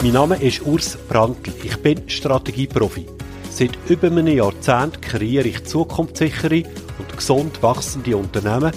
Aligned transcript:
Mein 0.00 0.12
Name 0.12 0.40
ist 0.40 0.62
Urs 0.64 0.96
Brandl. 1.08 1.52
Ich 1.64 1.76
bin 1.78 2.08
Strategieprofi. 2.08 3.06
Seit 3.50 3.76
über 3.88 4.06
einem 4.06 4.28
Jahrzehnt 4.28 5.02
kreiere 5.02 5.48
ich 5.48 5.64
zukunftssichere 5.64 6.62
und 7.00 7.16
gesund 7.16 7.60
wachsende 7.64 8.16
Unternehmen 8.16 8.70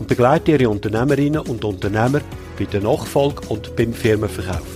und 0.00 0.08
begleite 0.08 0.50
ihre 0.50 0.68
Unternehmerinnen 0.68 1.42
und 1.42 1.64
Unternehmer 1.64 2.22
bei 2.58 2.64
der 2.64 2.80
Nachfolge 2.80 3.46
und 3.50 3.76
beim 3.76 3.92
Firmenverkauf. 3.92 4.66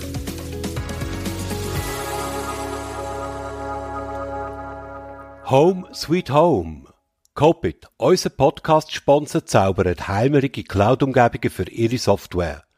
Home 5.49 5.85
Sweet 5.93 6.29
Home. 6.31 6.83
Copit, 7.33 7.87
unser 7.97 8.29
Podcast-Sponsor, 8.29 9.45
zaubert 9.45 10.07
heimerige 10.07 10.63
Cloud-Umgebungen 10.63 11.49
für 11.49 11.69
ihre 11.69 11.97
Software. 11.97 12.68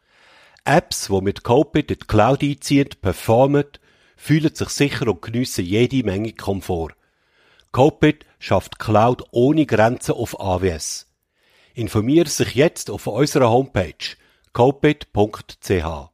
Apps, 0.63 1.07
die 1.07 1.21
mit 1.21 1.43
Copit 1.43 1.89
in 1.89 1.97
die 1.97 2.05
Cloud 2.05 2.43
einziehen, 2.43 2.89
performen, 3.01 3.65
fühlen 4.15 4.53
sich 4.53 4.69
sicher 4.69 5.07
und 5.07 5.21
geniessen 5.21 5.65
jede 5.65 6.03
Menge 6.05 6.33
Komfort. 6.33 6.93
Copit 7.71 8.25
schafft 8.37 8.77
Cloud 8.77 9.23
ohne 9.31 9.65
Grenzen 9.65 10.13
auf 10.13 10.39
AWS. 10.39 11.07
Informiere 11.73 12.29
sich 12.29 12.53
jetzt 12.53 12.91
auf 12.91 13.07
unserer 13.07 13.49
Homepage 13.49 13.95
copit.ch. 14.53 16.11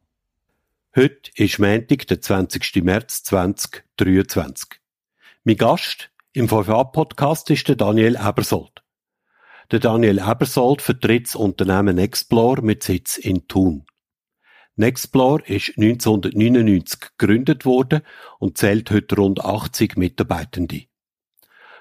Heute 0.96 1.32
ist 1.36 1.60
Montag, 1.60 2.08
der 2.08 2.22
20. 2.22 2.84
März 2.84 3.24
2023. 3.24 4.80
Mein 5.44 5.58
Gast 5.58 6.10
im 6.32 6.48
VFA-Podcast 6.48 7.50
ist 7.50 7.68
der 7.68 7.76
Daniel 7.76 8.16
Ebersold. 8.16 8.84
Der 9.72 9.80
Daniel 9.80 10.20
Ebersold 10.20 10.82
vertritt 10.82 11.28
das 11.28 11.36
Unternehmen 11.36 11.98
Explore 11.98 12.62
mit 12.62 12.84
Sitz 12.84 13.18
in 13.18 13.48
Thun. 13.48 13.86
Nexplore 14.78 15.44
ist 15.48 15.74
1999 15.78 17.18
gegründet 17.18 17.66
worden 17.66 18.02
und 18.38 18.60
zählt 18.60 18.92
heute 18.92 19.16
rund 19.16 19.44
80 19.44 19.98
Mitarbeitende. 19.98 20.84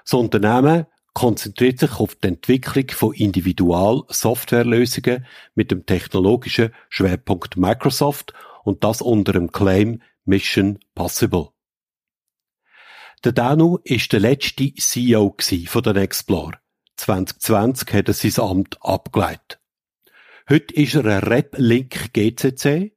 Das 0.03 0.13
Unternehmen 0.13 0.87
konzentriert 1.13 1.79
sich 1.79 1.99
auf 1.99 2.15
die 2.15 2.29
Entwicklung 2.29 2.89
von 2.89 3.13
Individual-Softwarelösungen 3.13 5.27
mit 5.53 5.69
dem 5.69 5.85
technologischen 5.85 6.73
Schwerpunkt 6.89 7.55
Microsoft 7.55 8.33
und 8.63 8.83
das 8.83 9.01
unter 9.01 9.33
dem 9.33 9.51
Claim 9.51 10.01
Mission 10.25 10.79
Possible. 10.95 11.49
Der 13.23 13.31
Danu 13.31 13.77
ist 13.83 14.11
der 14.11 14.21
letzte 14.21 14.73
CEO 14.73 15.35
von 15.67 15.83
der 15.83 15.93
Nexplore. 15.93 16.57
2020 16.97 17.93
hat 17.93 18.07
er 18.07 18.13
sein 18.13 18.43
Amt 18.43 18.77
abgeleitet. 18.81 19.56
Heute 20.49 20.73
ist 20.75 20.95
er 20.95 21.03
ein 21.03 21.23
Rep-Link 21.23 22.13
GCC 22.13 22.95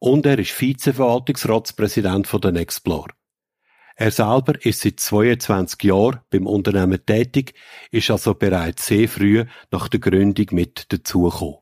und 0.00 0.26
er 0.26 0.36
ist 0.40 0.60
Vizeverwaltungsratspräsident 0.60 2.26
von 2.26 2.40
der 2.40 2.50
Nexplore. 2.50 3.12
Er 3.94 4.10
selber 4.10 4.54
ist 4.64 4.80
seit 4.80 4.98
22 4.98 5.84
Jahren 5.84 6.22
beim 6.28 6.48
Unternehmen 6.48 6.98
tätig, 7.06 7.54
ist 7.92 8.10
also 8.10 8.34
bereits 8.34 8.88
sehr 8.88 9.08
früh 9.08 9.44
nach 9.70 9.86
der 9.86 10.00
Gründung 10.00 10.46
mit 10.50 10.92
dazugekommen. 10.92 11.58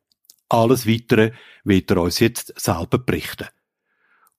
Alles 0.49 0.87
Weitere 0.87 1.33
wird 1.65 1.91
er 1.91 1.99
uns 1.99 2.19
jetzt 2.19 2.59
selber 2.59 2.97
berichten. 2.97 3.49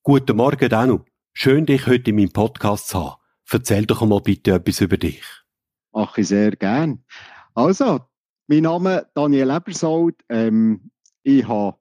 Guten 0.02 0.36
Morgen, 0.36 0.68
Danu. 0.68 1.02
Schön, 1.32 1.68
dich 1.68 1.86
heute 1.86 2.10
in 2.10 2.16
meinem 2.16 2.32
Podcast 2.32 2.88
zu 2.88 3.04
haben. 3.04 3.22
Erzähl 3.52 3.86
doch 3.86 4.04
mal 4.04 4.22
bitte 4.22 4.54
etwas 4.54 4.82
über 4.82 4.98
dich. 4.98 5.22
Ach, 5.94 6.18
ich 6.18 6.28
sehr 6.28 6.56
gern. 6.56 7.04
Also, 7.54 8.02
mein 8.48 8.64
Name 8.64 9.00
ist 9.00 9.08
Daniel 9.14 9.52
Ebersold. 9.52 10.16
Ähm, 10.30 10.90
ich 11.24 11.46
habe 11.48 11.78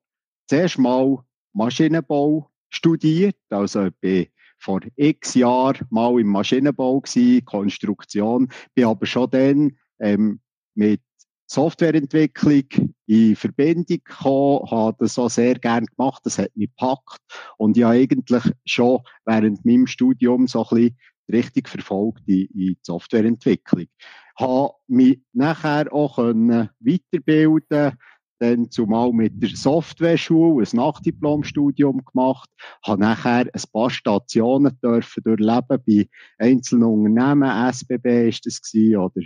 zuerst 0.49 0.79
mal 0.79 1.19
Maschinenbau 1.53 2.51
studiert. 2.71 3.37
Also 3.51 3.87
ich 3.87 3.95
bin 4.01 4.27
vor 4.59 4.81
x 4.97 5.35
Jahren 5.35 5.87
mal 5.91 6.19
im 6.21 6.29
Maschinenbau 6.29 7.01
gewesen, 7.01 7.45
Konstruktion. 7.45 8.49
Bin 8.75 8.87
aber 8.87 9.07
schon 9.07 9.31
dann 9.31 9.77
ähm, 10.01 10.41
mit 10.75 11.01
Softwareentwicklung 11.49 12.65
in 13.07 13.37
Verbindung 13.37 14.01
gekommen, 14.05 14.69
habe 14.69 14.97
das 14.99 15.17
auch 15.17 15.31
sehr 15.31 15.57
gern 15.61 15.87
gemacht, 15.87 16.23
das 16.25 16.39
hat 16.39 16.51
mich 16.57 16.71
gepackt 16.71 17.21
und 17.57 17.77
ich 17.77 17.85
habe 17.85 17.95
eigentlich 17.95 18.43
schon 18.65 18.99
während 19.25 19.65
meinem 19.65 19.87
Studium 19.87 20.49
so 20.49 20.65
ein 20.65 20.69
bisschen 20.77 20.99
richtig 21.31 21.69
verfolgt 21.69 22.23
in, 22.27 22.47
in 22.47 22.51
die 22.53 22.79
Softwareentwicklung 22.83 23.87
habe 24.39 24.75
mich 24.87 25.21
nachher 25.33 25.93
auch 25.93 26.17
können 26.17 26.71
weiterbilden 26.81 27.99
dann 28.39 28.71
zumal 28.71 29.13
mit 29.13 29.43
der 29.43 29.51
Software-Schule 29.51 30.67
ein 30.67 30.77
Nachdiplomstudium 30.77 32.05
gemacht, 32.05 32.49
habe 32.85 33.01
nachher 33.01 33.47
ein 33.53 33.63
paar 33.73 33.91
Stationen 33.91 34.79
dürfen 34.83 35.23
durchleben. 35.25 35.83
Bei 35.87 36.09
einzelnen 36.39 36.85
Unternehmen, 36.85 37.73
SBB 37.73 38.29
ist 38.29 38.47
das 38.47 38.61
gewesen, 38.61 38.97
oder 38.97 39.23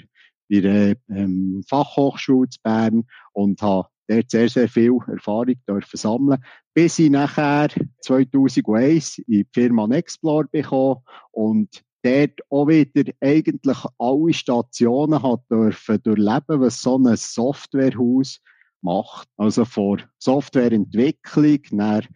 bei 0.50 0.60
der 0.60 0.96
ähm, 1.08 1.62
Fachhochschule 1.68 2.48
zu 2.48 2.60
Bern 2.62 3.04
und 3.32 3.62
habe 3.62 3.88
dort 4.08 4.30
sehr, 4.30 4.48
sehr 4.48 4.68
viel 4.68 4.98
Erfahrung 5.06 5.54
dürfen 5.68 5.96
sammeln, 5.96 6.42
bis 6.74 6.98
ich 6.98 7.10
nachher 7.10 7.68
2001 8.02 9.18
in 9.18 9.24
die 9.26 9.46
Firma 9.52 9.86
Nexplore 9.86 10.46
bekommen 10.50 11.00
und 11.30 11.82
dort 12.02 12.40
auch 12.48 12.68
wieder 12.68 13.12
eigentlich 13.20 13.78
alle 13.98 14.32
Stationen 14.32 15.22
hat 15.22 15.42
dürfen 15.50 16.02
durchleben, 16.02 16.60
was 16.60 16.82
so 16.82 16.98
ein 16.98 17.16
Softwarehaus 17.16 18.40
macht. 18.82 19.28
Also 19.36 19.64
vor 19.64 19.98
Softwareentwicklung, 20.18 21.60
dann 21.72 22.06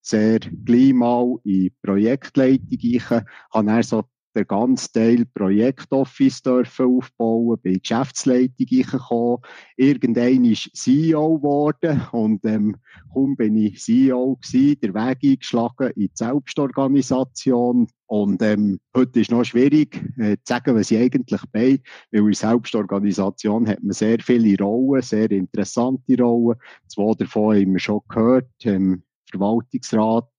sehr 0.00 0.40
gleich 0.40 0.92
mal 0.92 1.36
in 1.44 1.70
Projektleitung 1.82 2.66
ich 2.70 3.10
habe 3.10 3.24
dann 3.52 3.82
so 3.82 4.04
den 4.34 4.46
ganzen 4.46 4.92
Teil 4.92 5.24
Projektoffice 5.26 6.42
dürfen 6.42 6.86
aufbauen, 6.86 7.58
bei 7.62 7.74
Geschäftsleitung 7.74 8.66
gekommen. 8.66 9.42
Irgendein 9.76 10.44
ist 10.44 10.70
CEO 10.74 11.38
geworden 11.38 12.02
und 12.12 12.44
ähm, 12.44 12.76
kaum 13.12 13.36
bin 13.36 13.56
ich 13.56 13.80
CEO 13.80 14.36
gewesen, 14.36 14.80
der 14.80 14.94
Weg 14.94 15.18
eingeschlagen 15.22 15.90
in 15.96 16.02
die 16.02 16.10
Selbstorganisation. 16.14 17.88
Und 18.06 18.40
ähm, 18.42 18.80
heute 18.96 19.20
ist 19.20 19.30
noch 19.30 19.44
schwierig 19.44 19.96
äh, 20.18 20.36
zu 20.36 20.54
sagen, 20.54 20.76
was 20.76 20.90
ich 20.90 20.98
eigentlich 20.98 21.42
bin, 21.52 21.80
weil 22.10 22.26
in 22.26 22.32
Selbstorganisation 22.32 23.68
hat 23.68 23.82
man 23.82 23.92
sehr 23.92 24.18
viele 24.20 24.56
Rollen, 24.62 25.02
sehr 25.02 25.30
interessante 25.30 26.16
Rollen. 26.22 26.58
Zwei 26.86 27.12
davon 27.18 27.56
haben 27.56 27.72
wir 27.72 27.80
schon 27.80 28.00
gehört, 28.08 28.50
ähm, 28.64 29.02
Verwaltungsrat, 29.30 30.30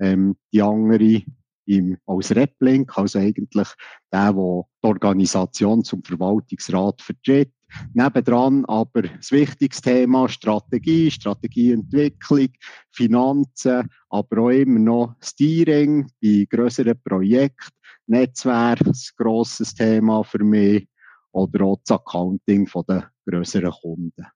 ähm, 0.00 0.36
die 0.52 0.62
andere 0.62 1.22
im, 1.66 1.96
als 2.06 2.34
Replink, 2.34 2.96
also 2.96 3.18
eigentlich 3.18 3.68
der, 4.12 4.32
der 4.32 4.64
die 4.82 4.86
Organisation 4.86 5.84
zum 5.84 6.02
Verwaltungsrat 6.02 7.00
vertritt. 7.00 7.52
Nebendran 7.94 8.64
aber 8.66 9.02
das 9.02 9.32
wichtigste 9.32 9.90
Thema 9.90 10.28
Strategie, 10.28 11.10
Strategieentwicklung, 11.10 12.48
Finanzen, 12.90 13.88
aber 14.10 14.42
auch 14.42 14.50
immer 14.50 14.78
noch 14.78 15.14
Steering 15.22 16.06
bei 16.20 16.46
grösseren 16.50 17.00
Projekten, 17.02 17.70
Netzwerk, 18.06 18.80
ein 18.84 18.92
grosses 19.16 19.74
Thema 19.74 20.22
für 20.22 20.44
mich, 20.44 20.86
oder 21.32 21.64
auch 21.64 21.80
das 21.84 21.98
Accounting 21.98 22.68
der 22.88 23.10
grösseren 23.26 23.72
Kunden. 23.72 24.26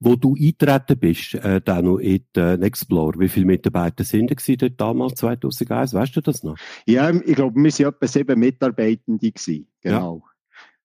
Wo 0.00 0.16
du 0.16 0.34
eingetreten 0.34 0.98
bist, 0.98 1.34
äh, 1.34 1.60
dann 1.60 1.84
noch 1.84 1.98
in 1.98 2.24
den 2.34 2.62
Explore, 2.62 3.18
wie 3.18 3.28
viele 3.28 3.46
Mitarbeiter 3.46 4.04
sind 4.04 4.30
da 4.30 4.56
dort 4.56 4.80
damals 4.80 5.14
2001? 5.14 5.94
Weißt 5.94 6.16
du 6.16 6.20
das 6.20 6.42
noch? 6.42 6.56
Ja, 6.86 7.10
ich 7.10 7.34
glaube, 7.34 7.56
wir 7.56 7.70
waren 7.70 7.94
etwa 7.94 8.06
sieben 8.06 8.38
Mitarbeitende 8.40 9.30
gewesen. 9.30 9.68
Genau. 9.80 10.22
Ja. 10.24 10.30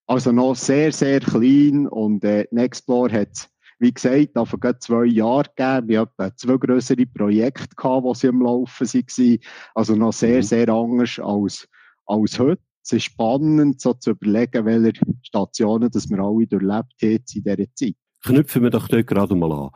Also 0.07 0.31
noch 0.31 0.56
sehr, 0.56 0.91
sehr 0.91 1.19
klein 1.19 1.88
und 1.88 2.24
äh, 2.24 2.47
Nexplore 2.51 3.12
hat 3.13 3.50
wie 3.80 3.94
gesagt, 3.94 4.31
vor 4.33 4.80
zwei 4.80 5.06
Jahren 5.06 5.47
gegeben. 5.56 5.88
Wir 5.88 6.01
hatten 6.01 6.38
zwei 6.38 6.57
größere 6.57 7.06
Projekte 7.06 7.75
gehabt, 7.75 8.06
die 8.06 8.19
sie 8.19 8.27
am 8.27 8.42
Laufen 8.42 8.88
waren. 8.88 9.39
Also 9.74 9.95
noch 9.95 10.13
sehr, 10.13 10.38
mhm. 10.38 10.44
sehr 10.44 10.69
anders 10.69 11.19
als, 11.19 11.68
als 12.06 12.39
heute. 12.39 12.62
Es 12.83 12.94
ist 12.94 13.03
spannend, 13.03 13.80
so 13.80 13.94
zu 13.94 14.12
überlegen, 14.12 14.65
welche 14.65 15.01
Stationen 15.21 15.89
dass 15.92 16.09
wir 16.09 16.19
alle 16.19 16.47
durchlebt 16.47 16.94
haben 17.01 17.12
in 17.12 17.24
dieser 17.25 17.75
Zeit 17.75 17.95
knüpfen 18.24 18.63
wir 18.63 18.69
doch 18.69 18.88
dort 18.88 19.07
gerade 19.07 19.36
mal 19.36 19.51
an. 19.51 19.69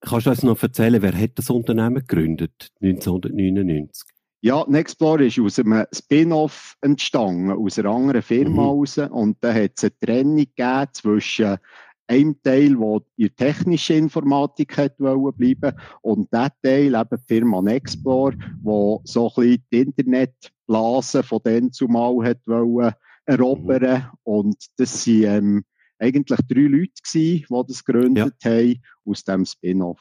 Kannst 0.00 0.26
du 0.26 0.30
uns 0.30 0.42
noch 0.42 0.62
erzählen, 0.62 1.02
wer 1.02 1.18
hat 1.18 1.32
das 1.36 1.50
Unternehmen 1.50 1.96
gegründet, 1.96 2.68
1999? 2.82 4.04
Ja, 4.42 4.64
Nexplore 4.68 5.26
ist 5.26 5.40
aus 5.40 5.58
einem 5.58 5.86
Spin-off 5.92 6.76
entstanden, 6.80 7.50
aus 7.50 7.78
einer 7.78 7.90
anderen 7.90 8.22
Firma 8.22 8.62
mhm. 8.62 8.68
raus. 8.68 8.98
Und 8.98 9.38
da 9.40 9.52
hat 9.52 9.72
es 9.76 9.84
eine 9.84 9.98
Trennung 9.98 10.36
gegeben 10.36 10.86
zwischen 10.92 11.56
einem 12.06 12.40
Teil, 12.42 12.76
der 12.76 13.00
in 13.16 13.34
technischer 13.34 13.96
Informatik 13.96 14.76
hat 14.76 14.98
bleiben 14.98 15.72
und 16.02 16.32
der 16.32 16.52
Teil, 16.62 16.94
eben 16.94 17.08
die 17.10 17.26
Firma 17.26 17.62
Nexplore, 17.62 18.36
wo 18.62 19.00
so 19.04 19.28
ein 19.28 19.34
bisschen 19.34 19.64
die 19.72 19.80
Internetblase 19.80 21.22
von 21.22 21.40
denen 21.44 21.72
zumal 21.72 22.24
hat 22.24 22.38
erobern. 23.26 23.82
Mhm. 23.82 24.02
Und 24.22 24.56
das 24.76 25.06
waren 25.06 25.24
ähm, 25.24 25.64
eigentlich 25.98 26.40
drei 26.48 26.60
Leute 26.62 26.92
gewesen, 27.02 27.46
die 27.48 27.64
das 27.68 27.84
gegründet 27.84 28.34
ja. 28.42 28.50
haben, 28.50 28.82
aus 29.04 29.24
dem 29.24 29.44
Spin-off. 29.44 30.00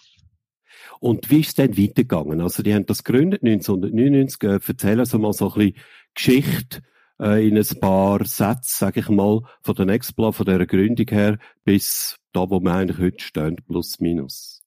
Und 1.00 1.30
wie 1.30 1.40
ist 1.40 1.50
es 1.50 1.56
dann 1.56 1.78
weitergegangen? 1.78 2.42
Also, 2.42 2.64
die 2.64 2.74
haben 2.74 2.86
das 2.86 3.04
gegründet 3.04 3.44
1999. 3.44 4.44
Äh, 4.44 4.60
erzählen 4.68 5.06
Sie 5.06 5.18
mal 5.18 5.34
so 5.34 5.52
ein 5.54 5.54
bisschen 5.54 5.76
Geschichte 6.14 6.82
äh, 7.20 7.48
in 7.48 7.58
ein 7.58 7.80
paar 7.80 8.26
Sätze, 8.26 8.78
sage 8.78 9.00
ich 9.02 9.10
mal, 9.10 9.42
von 9.62 9.76
der 9.76 9.86
Nextplan, 9.86 10.34
von 10.34 10.46
dieser 10.46 10.66
Gründung 10.66 11.08
her, 11.10 11.38
bis 11.64 12.18
da, 12.34 12.50
wo 12.50 12.60
wir 12.60 12.74
eigentlich 12.74 13.00
heute 13.00 13.24
stehen, 13.24 13.56
plus 13.68 14.00
minus. 14.00 14.65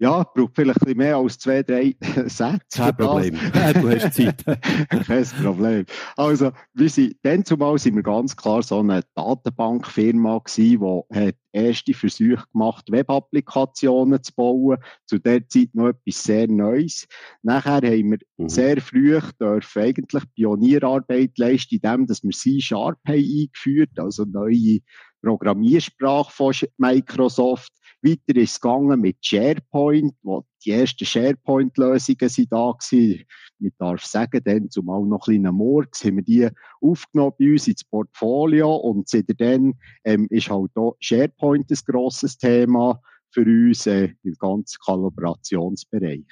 Ja, 0.00 0.22
braucht 0.22 0.54
vielleicht 0.54 0.80
ein 0.80 0.84
bisschen 0.84 0.98
mehr 0.98 1.16
als 1.16 1.38
zwei, 1.38 1.62
drei 1.62 1.96
Sätze. 2.00 2.58
Kein 2.72 2.96
Problem. 2.96 3.34
du 3.34 3.90
hast 3.90 4.14
Zeit. 4.14 4.44
Kein 5.06 5.24
Problem. 5.42 5.86
Also, 6.16 6.52
wir 6.74 6.88
sind, 6.88 7.16
dann 7.22 7.44
zumal 7.44 7.78
sind 7.78 7.96
wir 7.96 8.04
ganz 8.04 8.36
klar 8.36 8.62
so 8.62 8.78
eine 8.78 9.02
Datenbankfirma 9.16 10.38
gewesen, 10.38 11.04
die 11.10 11.18
hat 11.18 11.34
erste 11.52 11.94
Versuche 11.94 12.44
gemacht, 12.52 12.90
Web-Applikationen 12.90 14.22
zu 14.22 14.32
bauen. 14.34 14.78
Zu 15.06 15.18
der 15.18 15.48
Zeit 15.48 15.70
noch 15.72 15.88
etwas 15.88 16.22
sehr 16.22 16.46
Neues. 16.48 17.06
Nachher 17.42 17.76
haben 17.76 18.10
wir 18.12 18.18
mhm. 18.36 18.48
sehr 18.48 18.80
früh 18.80 19.18
dürfen 19.40 19.82
eigentlich 19.82 20.22
Pionierarbeit 20.34 21.36
leisten, 21.38 21.76
indem 21.76 22.06
dass 22.06 22.22
wir 22.22 22.30
C-Sharp 22.30 22.98
eingeführt, 23.04 23.98
also 23.98 24.24
neue 24.24 24.80
Programmiersprache 25.22 26.32
von 26.32 26.54
Microsoft. 26.76 27.72
Weiter 28.00 28.36
ist 28.36 28.52
es 28.52 28.60
gegangen 28.60 29.00
mit 29.00 29.16
SharePoint, 29.20 30.14
wo 30.22 30.44
die 30.64 30.70
ersten 30.70 31.04
SharePoint-Lösungen 31.04 32.28
sind 32.28 32.52
da 32.52 32.72
gewesen. 32.72 33.24
Man 33.58 33.72
darf 33.78 34.04
sagen, 34.04 34.40
dann 34.44 34.70
zumal 34.70 35.04
noch 35.04 35.26
ein 35.26 35.42
bisschen 35.42 35.54
Murks, 35.54 36.04
haben 36.04 36.16
wir 36.16 36.22
die 36.22 36.48
aufgenommen 36.80 37.34
bei 37.38 37.50
uns 37.52 37.66
ins 37.66 37.82
Portfolio 37.84 38.76
und 38.76 39.08
seitdem 39.08 39.74
ähm, 40.04 40.28
ist 40.30 40.48
halt 40.48 40.70
auch 40.76 40.96
SharePoint 41.00 41.70
ein 41.70 41.78
grosses 41.86 42.38
Thema 42.38 43.00
für 43.32 43.42
uns 43.42 43.86
äh, 43.86 44.10
im 44.22 44.34
ganzen 44.34 44.78
Kollaborationsbereich. 44.84 46.26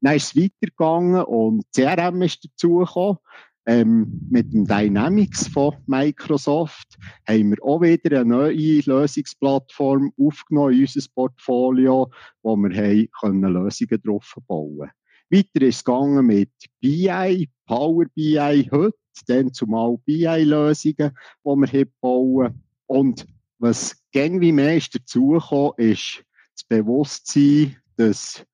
Dann 0.00 0.16
ist 0.16 0.34
es 0.34 0.36
weitergegangen 0.36 1.24
und 1.24 1.64
CRM 1.74 2.22
ist 2.22 2.44
dazugekommen. 2.44 3.18
Ähm, 3.64 4.20
mit 4.28 4.52
dem 4.52 4.66
Dynamics 4.66 5.46
von 5.46 5.76
Microsoft 5.86 6.98
haben 7.28 7.50
wir 7.50 7.62
auch 7.62 7.80
wieder 7.80 8.20
eine 8.20 8.28
neue 8.28 8.80
Lösungsplattform 8.80 10.12
aufgenommen 10.18 10.74
in 10.74 10.80
unser 10.80 11.08
Portfolio, 11.14 12.10
wo 12.42 12.56
wir 12.56 12.74
haben 12.74 13.08
können 13.20 13.52
Lösungen 13.52 14.02
drauf 14.02 14.36
bauen 14.48 14.90
Weiter 15.32 15.62
ist 15.62 15.76
es 15.76 15.84
gegangen 15.84 16.26
mit 16.26 16.50
BI, 16.80 17.48
Power 17.66 18.04
BI 18.14 18.68
heute, 18.70 18.98
dann 19.26 19.52
zumal 19.52 19.96
BI-Lösungen, 20.04 21.12
die 21.44 21.72
wir 21.72 21.86
bauen. 22.02 22.62
Und 22.86 23.26
was 23.58 23.96
gäng 24.10 24.40
wie 24.42 24.52
mehr 24.52 24.76
ist 24.76 24.94
ist 24.94 26.24
das 26.54 26.64
Bewusstsein, 26.68 27.76
dass 27.96 28.44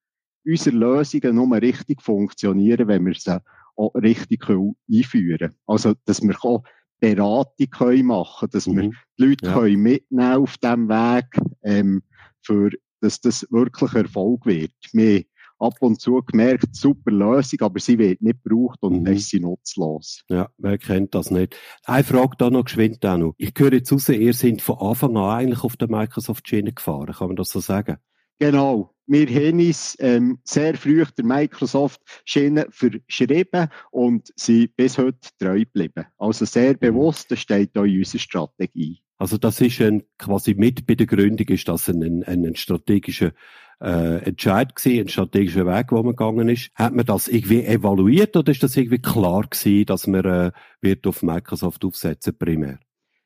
unsere 0.44 0.76
Lösungen 0.76 1.34
nur 1.34 1.56
richtig 1.60 2.00
funktionieren, 2.00 2.86
wenn 2.86 3.06
wir 3.06 3.14
sie 3.14 3.40
auch 3.78 3.94
richtig 3.94 4.48
einführen 4.48 5.38
können. 5.38 5.54
Also, 5.66 5.94
dass 6.04 6.22
wir 6.22 6.36
auch 6.44 6.62
Beratung 7.00 7.70
können 7.70 8.06
machen 8.06 8.48
dass 8.50 8.66
mhm. 8.66 8.76
wir 8.76 8.90
die 8.90 9.24
Leute 9.24 9.46
ja. 9.46 9.52
können 9.54 9.82
mitnehmen 9.82 10.36
auf 10.36 10.58
diesem 10.58 10.88
Weg, 10.88 11.26
ähm, 11.62 12.02
für, 12.42 12.70
dass 13.00 13.20
das 13.20 13.46
wirklich 13.50 13.92
Erfolg 13.94 14.46
wird. 14.46 14.72
Wir 14.92 15.24
ab 15.58 15.74
und 15.80 16.00
zu 16.00 16.22
gemerkt, 16.22 16.74
super 16.74 17.10
Lösung, 17.10 17.60
aber 17.62 17.80
sie 17.80 17.98
wird 17.98 18.22
nicht 18.22 18.42
gebraucht 18.42 18.78
und 18.80 19.00
mhm. 19.00 19.04
dann 19.04 19.14
ist 19.14 19.30
sie 19.30 19.40
nutzlos. 19.40 20.22
Ja, 20.28 20.48
wer 20.56 20.78
kennt 20.78 21.14
das 21.14 21.30
nicht? 21.30 21.56
Eine 21.84 22.04
Frage 22.04 22.36
da 22.38 22.50
noch 22.50 22.64
geschwind 22.64 23.02
noch. 23.02 23.34
Ich 23.38 23.52
höre 23.56 23.72
jetzt 23.72 23.92
raus, 23.92 24.08
ihr 24.08 24.34
seid 24.34 24.62
von 24.62 24.78
Anfang 24.78 25.16
an 25.16 25.38
eigentlich 25.38 25.64
auf 25.64 25.76
der 25.76 25.88
Microsoft-Schiene 25.88 26.72
gefahren, 26.72 27.12
kann 27.12 27.28
man 27.28 27.36
das 27.36 27.48
so 27.48 27.60
sagen? 27.60 27.98
Genau. 28.38 28.94
Wir 29.06 29.26
haben 29.26 29.58
uns 29.58 29.96
ähm, 30.00 30.38
sehr 30.44 30.76
früh 30.76 31.02
der 31.16 31.24
Microsoft-Schiene 31.24 32.66
verschrieben 32.70 33.68
und 33.90 34.30
sind 34.36 34.76
bis 34.76 34.98
heute 34.98 35.30
treu 35.38 35.60
geblieben. 35.60 36.04
Also 36.18 36.44
sehr 36.44 36.74
mhm. 36.74 36.78
bewusst, 36.78 37.30
das 37.30 37.40
steht 37.40 37.76
auch 37.78 37.84
in 37.84 37.98
unserer 37.98 38.20
Strategie. 38.20 39.00
Also 39.16 39.38
das 39.38 39.60
ist 39.62 39.80
ein, 39.80 40.04
quasi 40.18 40.54
mit 40.54 40.86
bei 40.86 40.94
der 40.94 41.06
Gründung 41.06 41.48
ist 41.48 41.68
das 41.68 41.88
ein, 41.88 42.02
ein, 42.02 42.44
ein 42.44 42.54
strategischer 42.54 43.32
äh, 43.80 44.22
Entscheid 44.24 44.76
gewesen, 44.76 45.00
ein 45.00 45.08
strategischer 45.08 45.66
Weg, 45.66 45.90
wo 45.90 46.02
man 46.02 46.14
gegangen 46.14 46.48
ist. 46.48 46.70
Hat 46.74 46.94
man 46.94 47.06
das 47.06 47.28
irgendwie 47.28 47.64
evaluiert 47.64 48.36
oder 48.36 48.52
ist 48.52 48.62
das 48.62 48.76
irgendwie 48.76 49.00
klar 49.00 49.46
gewesen, 49.48 49.86
dass 49.86 50.06
man 50.06 50.24
äh, 50.24 50.52
wird 50.80 51.06
auf 51.06 51.22
Microsoft 51.22 51.84
aufsetzen 51.84 52.36
primär? 52.36 52.78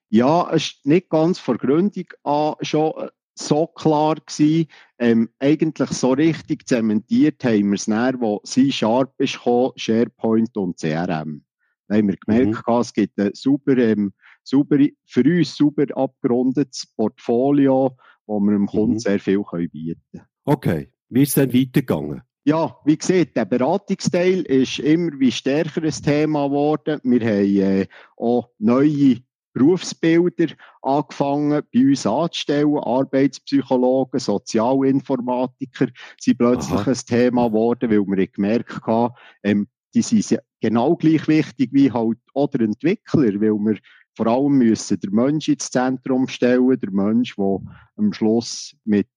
Ja, 0.08 0.48
es 0.52 0.64
ist 0.64 0.86
nicht 0.86 1.08
ganz 1.08 1.38
vor 1.38 1.58
Gründung 1.58 2.06
an 2.22 2.54
schon 2.60 2.92
so 3.34 3.66
klar 3.66 4.16
gewesen. 4.16 4.66
Ähm, 4.98 5.30
eigentlich 5.38 5.90
so 5.90 6.12
richtig 6.12 6.66
zementiert 6.68 7.42
haben 7.44 7.70
wir 7.70 7.74
es 7.74 7.88
näher, 7.88 8.14
wo 8.18 8.40
C-Sharp 8.44 9.14
ist 9.18 9.34
gekommen, 9.34 9.72
SharePoint 9.76 10.56
und 10.56 10.78
CRM. 10.78 11.44
Da 11.88 11.96
haben 11.96 12.08
wir 12.08 12.16
gemerkt, 12.16 12.66
mhm. 12.66 12.74
es 12.74 12.92
gibt 12.92 13.18
ein 13.18 13.30
super, 13.34 13.76
ähm, 13.76 14.12
super, 14.42 14.78
für 15.04 15.24
uns 15.24 15.54
super 15.54 15.84
abgerundetes 15.96 16.86
Portfolio, 16.96 17.96
wo 18.26 18.40
wir 18.40 18.52
dem 18.52 18.66
Kunden 18.66 18.94
mhm. 18.94 18.98
sehr 18.98 19.18
viel 19.18 19.42
können 19.42 19.70
bieten 19.70 20.00
können. 20.12 20.26
Okay, 20.44 20.92
wie 21.08 21.22
ist 21.22 21.30
es 21.30 21.34
dann 21.34 21.52
weitergegangen? 21.52 22.22
Ja, 22.44 22.76
wie 22.84 22.96
gesagt, 22.96 23.36
der 23.36 23.44
Beratungsteil 23.44 24.42
ist 24.42 24.80
immer 24.80 25.12
wie 25.20 25.30
stärker 25.30 25.82
ein 25.82 25.90
Thema 25.90 26.48
geworden. 26.48 27.00
Wir 27.04 27.20
haben 27.20 27.56
äh, 27.56 27.86
auch 28.16 28.48
neue 28.58 29.18
Berufsbilder 29.52 30.54
angefangen 30.82 31.62
bei 31.72 31.80
uns 31.80 32.06
anzustellen. 32.06 32.78
Arbeitspsychologen, 32.78 34.18
Sozialinformatiker 34.18 35.88
sind 36.18 36.38
plötzlich 36.38 36.80
Aha. 36.80 36.90
ein 36.90 36.96
Thema 37.06 37.48
geworden, 37.48 37.90
weil 37.90 38.16
wir 38.18 38.26
gemerkt 38.26 38.80
haben, 38.86 39.14
ähm, 39.42 39.68
die 39.94 40.02
sind 40.02 40.40
genau 40.60 40.96
gleich 40.96 41.28
wichtig 41.28 41.70
wie 41.72 41.92
halt 41.92 42.18
auch 42.34 42.48
der 42.48 42.62
Entwickler, 42.62 43.40
weil 43.40 43.58
wir 43.58 43.78
vor 44.14 44.26
allem 44.26 44.58
müssen 44.58 45.00
den 45.00 45.14
Mensch 45.14 45.48
ins 45.48 45.70
Zentrum 45.70 46.28
stellen, 46.28 46.78
der 46.78 46.90
Mensch, 46.90 47.36
der 47.36 47.58
am 47.96 48.12
Schluss 48.12 48.74
mit 48.84 49.08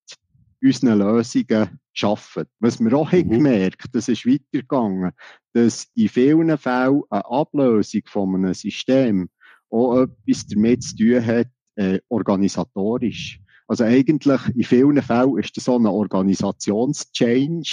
unseren 0.61 0.99
Lösungen 0.99 1.79
arbeiten. 2.01 2.49
Was 2.59 2.79
wir 2.79 2.93
auch 2.93 3.11
mhm. 3.11 3.29
gemerkt 3.29 3.87
das 3.93 4.07
ist 4.07 4.25
weitergegangen, 4.25 5.11
dass 5.53 5.87
in 5.95 6.09
vielen 6.09 6.57
Fällen 6.57 7.03
eine 7.09 7.25
Ablösung 7.25 8.01
von 8.05 8.35
einem 8.35 8.53
System 8.53 9.29
auch 9.69 10.03
etwas 10.03 10.47
damit 10.47 10.83
zu 10.83 10.95
tun 10.95 11.25
hat, 11.25 11.47
äh, 11.75 11.99
organisatorisch. 12.09 13.39
Also 13.67 13.83
eigentlich 13.83 14.41
in 14.55 14.63
vielen 14.63 15.01
Fällen 15.01 15.37
ist 15.39 15.57
das 15.57 15.65
so 15.65 15.77
ein 15.77 15.87
Organisationschange, 15.87 17.63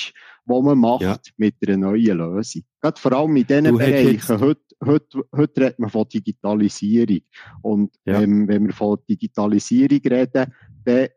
wo 0.46 0.62
man 0.62 0.78
macht 0.78 1.02
ja. 1.02 1.18
mit 1.36 1.56
einer 1.66 1.76
neuen 1.76 2.18
Lösung. 2.18 2.62
Gerade 2.80 3.00
vor 3.00 3.12
allem 3.12 3.36
in 3.36 3.46
diesen 3.46 3.64
du 3.64 3.76
Bereichen. 3.76 4.40
Heute, 4.40 4.62
heute, 4.84 5.24
heute 5.36 5.60
redet 5.60 5.78
man 5.78 5.90
von 5.90 6.08
Digitalisierung. 6.08 7.20
Und 7.60 7.94
ja. 8.04 8.22
ähm, 8.22 8.48
wenn 8.48 8.66
wir 8.66 8.72
von 8.72 8.98
Digitalisierung 9.08 10.00
reden, 10.00 10.54
dann 10.84 11.08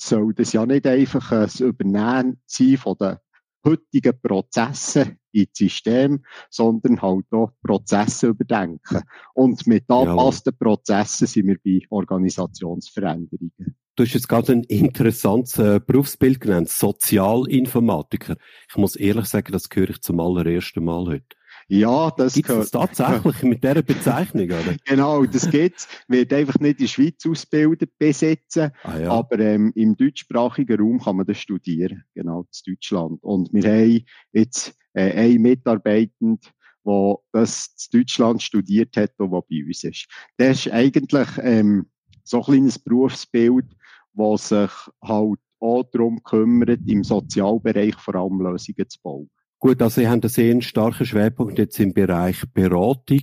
soll 0.00 0.32
das 0.34 0.52
ja 0.52 0.64
nicht 0.64 0.86
einfach 0.86 1.32
ein 1.32 1.66
Übernehmen 1.66 2.40
sein 2.46 2.76
von 2.76 2.96
den 2.98 3.16
heutigen 3.64 4.18
Prozesse 4.20 5.16
ins 5.32 5.50
System, 5.54 6.24
sondern 6.48 7.00
halt 7.02 7.26
auch 7.30 7.52
Prozesse 7.62 8.28
überdenken. 8.28 9.02
Und 9.34 9.66
mit 9.66 9.88
angepassten. 9.88 10.56
Prozessen 10.58 11.26
sind 11.26 11.46
wir 11.46 11.56
bei 11.64 11.86
Organisationsveränderungen. 11.90 13.52
Du 13.96 14.04
hast 14.04 14.14
jetzt 14.14 14.28
gerade 14.28 14.52
ein 14.52 14.64
interessantes 14.64 15.58
äh, 15.58 15.80
Berufsbild 15.84 16.40
genannt, 16.40 16.70
Sozialinformatiker. 16.70 18.36
Ich 18.68 18.76
muss 18.76 18.96
ehrlich 18.96 19.26
sagen, 19.26 19.52
das 19.52 19.68
höre 19.72 19.90
ich 19.90 20.00
zum 20.00 20.20
allerersten 20.20 20.84
Mal 20.84 21.06
heute. 21.06 21.36
Ja, 21.70 22.10
das 22.10 22.34
gibt's 22.34 22.48
gehört. 22.48 22.74
Das 22.74 22.96
tatsächlich 22.96 23.42
mit 23.44 23.62
dieser 23.62 23.82
Bezeichnung, 23.82 24.46
oder? 24.46 24.76
genau, 24.84 25.24
das 25.24 25.48
gibt's. 25.48 25.86
Wird 26.08 26.32
einfach 26.32 26.58
nicht 26.58 26.80
in 26.80 26.84
der 26.84 26.88
Schweiz 26.88 27.24
ausgebildet, 27.26 27.92
besetzen, 27.96 28.72
ah, 28.82 28.98
ja. 28.98 29.10
aber 29.10 29.38
ähm, 29.38 29.72
im 29.76 29.96
deutschsprachigen 29.96 30.80
Raum 30.80 31.00
kann 31.00 31.16
man 31.16 31.26
das 31.26 31.38
studieren, 31.38 32.02
genau, 32.14 32.40
in 32.40 32.74
Deutschland. 32.74 33.22
Und 33.22 33.52
wir 33.52 33.62
haben 33.70 34.04
jetzt 34.32 34.74
äh, 34.94 35.12
einen 35.12 35.42
Mitarbeitenden, 35.42 36.40
der 36.84 37.14
das 37.32 37.88
in 37.92 38.00
Deutschland 38.00 38.42
studiert 38.42 38.96
hat 38.96 39.12
und 39.18 39.30
der 39.30 39.42
bei 39.48 39.64
uns 39.64 39.84
ist. 39.84 40.06
Das 40.38 40.66
ist 40.66 40.72
eigentlich 40.72 41.28
ähm, 41.40 41.86
so 42.24 42.38
ein 42.38 42.44
kleines 42.44 42.78
Berufsbild, 42.80 43.66
das 44.14 44.48
sich 44.48 44.70
halt 45.02 45.38
auch 45.60 45.84
darum 45.92 46.22
kümmert, 46.24 46.80
im 46.86 47.04
Sozialbereich 47.04 47.94
vor 47.94 48.16
allem 48.16 48.40
Lösungen 48.40 48.88
zu 48.88 48.98
bauen. 49.02 49.30
Gut, 49.60 49.82
also 49.82 50.00
Sie 50.00 50.08
haben 50.08 50.22
einen 50.22 50.30
sehr 50.30 50.62
starken 50.62 51.04
Schwerpunkt 51.04 51.58
jetzt 51.58 51.78
im 51.80 51.92
Bereich 51.92 52.44
Beratung, 52.54 53.20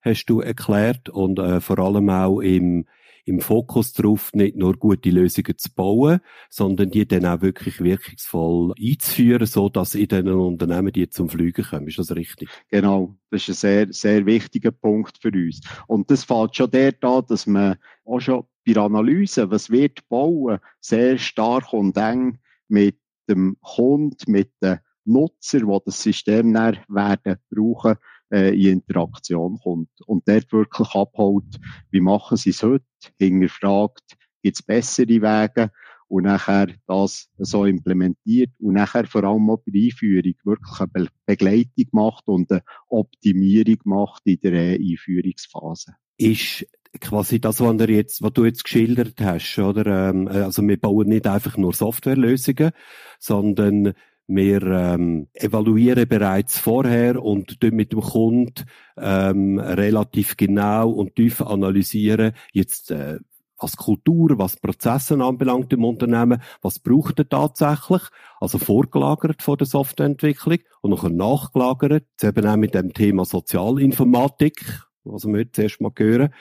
hast 0.00 0.24
du 0.26 0.40
erklärt, 0.40 1.08
und 1.08 1.38
äh, 1.38 1.60
vor 1.60 1.78
allem 1.78 2.10
auch 2.10 2.40
im, 2.40 2.84
im 3.24 3.40
Fokus 3.40 3.92
darauf, 3.92 4.32
nicht 4.32 4.56
nur 4.56 4.76
gute 4.76 5.10
Lösungen 5.10 5.56
zu 5.56 5.72
bauen, 5.72 6.18
sondern 6.50 6.90
die 6.90 7.06
dann 7.06 7.26
auch 7.26 7.42
wirklich 7.42 7.80
wirkungsvoll 7.80 8.74
einzuführen, 8.76 9.46
so 9.46 9.68
dass 9.68 9.94
in 9.94 10.08
den 10.08 10.26
Unternehmen 10.26 10.92
die 10.92 11.10
zum 11.10 11.28
Fliegen 11.28 11.64
kommen. 11.64 11.86
Ist 11.86 12.00
das 12.00 12.10
richtig? 12.10 12.48
Genau. 12.70 13.14
Das 13.30 13.48
ist 13.48 13.64
ein 13.64 13.92
sehr, 13.92 13.92
sehr 13.92 14.26
wichtiger 14.26 14.72
Punkt 14.72 15.18
für 15.22 15.30
uns. 15.30 15.60
Und 15.86 16.10
das 16.10 16.24
fällt 16.24 16.56
schon 16.56 16.72
dort 16.72 17.04
an, 17.04 17.24
dass 17.28 17.46
man 17.46 17.76
auch 18.04 18.18
schon 18.18 18.42
bei 18.66 18.72
der 18.72 18.82
Analyse, 18.82 19.48
was 19.52 19.70
wird 19.70 20.08
bauen, 20.08 20.58
sehr 20.80 21.18
stark 21.18 21.72
und 21.72 21.96
eng 21.96 22.40
mit 22.66 22.98
dem 23.28 23.56
Kunden, 23.60 24.32
mit 24.32 24.50
den 24.60 24.80
Nutzer, 25.08 25.60
die 25.60 25.78
das 25.84 26.02
System 26.02 26.52
dann 26.52 26.78
werden 26.88 27.36
brauchen, 27.50 27.96
äh, 28.30 28.54
in 28.54 28.80
Interaktion 28.80 29.58
kommt. 29.62 29.90
Und 30.06 30.28
dort 30.28 30.52
wirklich 30.52 30.94
abholt, 30.94 31.58
wie 31.90 32.00
machen 32.00 32.36
sie 32.36 32.50
es 32.50 32.62
heute, 32.62 32.84
hinterfragt, 33.18 34.16
gibt 34.42 34.56
es 34.56 34.62
bessere 34.62 35.08
Wege 35.08 35.70
und 36.08 36.24
nachher 36.24 36.68
das 36.86 37.28
so 37.38 37.64
implementiert 37.64 38.50
und 38.58 38.74
nachher 38.74 39.06
vor 39.06 39.24
allem 39.24 39.50
auch 39.50 39.58
bei 39.58 39.72
der 39.72 39.82
Einführung 39.82 40.34
wirklich 40.44 40.80
eine 40.80 40.88
Be 40.88 41.08
Begleitung 41.26 41.86
macht 41.92 42.26
und 42.28 42.50
eine 42.50 42.62
Optimierung 42.88 43.78
macht 43.84 44.22
in 44.24 44.40
der 44.40 44.52
äh, 44.52 44.74
Einführungsphase. 44.76 45.94
Ist 46.16 46.66
quasi 47.00 47.40
das, 47.40 47.60
was, 47.60 47.76
du 47.76 47.92
jetzt, 47.92 48.22
was 48.22 48.32
du 48.32 48.44
jetzt 48.44 48.64
geschildert 48.64 49.20
hast, 49.20 49.58
oder? 49.58 50.10
Ähm, 50.10 50.26
also 50.28 50.66
wir 50.66 50.80
bauen 50.80 51.08
nicht 51.08 51.26
einfach 51.26 51.56
nur 51.56 51.74
Softwarelösungen, 51.74 52.72
sondern 53.18 53.92
wir 54.28 54.62
ähm, 54.62 55.28
evaluieren 55.32 56.06
bereits 56.06 56.58
vorher 56.58 57.22
und 57.22 57.56
mit 57.72 57.92
dem 57.92 58.00
Kunden 58.00 58.66
ähm, 58.98 59.58
relativ 59.58 60.36
genau 60.36 60.90
und 60.90 61.16
tief 61.16 61.40
analysieren, 61.40 62.32
jetzt 62.52 62.90
äh, 62.90 63.18
was 63.58 63.76
Kultur, 63.76 64.38
was 64.38 64.56
Prozesse 64.56 65.20
anbelangt 65.20 65.72
im 65.72 65.84
Unternehmen, 65.84 66.42
was 66.62 66.78
braucht 66.78 67.18
er 67.18 67.28
tatsächlich, 67.28 68.02
also 68.38 68.58
vorgelagert 68.58 69.42
vor 69.42 69.56
der 69.56 69.66
Softwareentwicklung 69.66 70.58
und 70.82 70.90
nachher 70.90 71.10
nachgelagert, 71.10 72.04
jetzt 72.10 72.24
eben 72.24 72.46
auch 72.46 72.56
mit 72.56 72.74
dem 72.74 72.92
Thema 72.92 73.24
Sozialinformatik, 73.24 74.84
was 75.04 75.24
wir 75.24 75.40
jetzt 75.40 75.56
zuerst 75.56 75.80
mal 75.80 75.90
hören, 75.96 76.32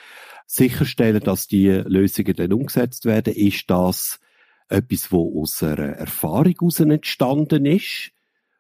sicherstellen, 0.46 1.22
dass 1.22 1.48
die 1.48 1.70
Lösungen 1.70 2.36
dann 2.36 2.53
umgesetzt 2.53 3.06
werden, 3.06 3.34
ist 3.34 3.70
das 3.70 4.20
etwas, 4.69 5.12
wo 5.12 5.41
aus 5.41 5.62
einer 5.63 5.89
Erfahrung 5.89 6.53
heraus 6.59 6.79
entstanden 6.79 7.65
ist, 7.65 8.12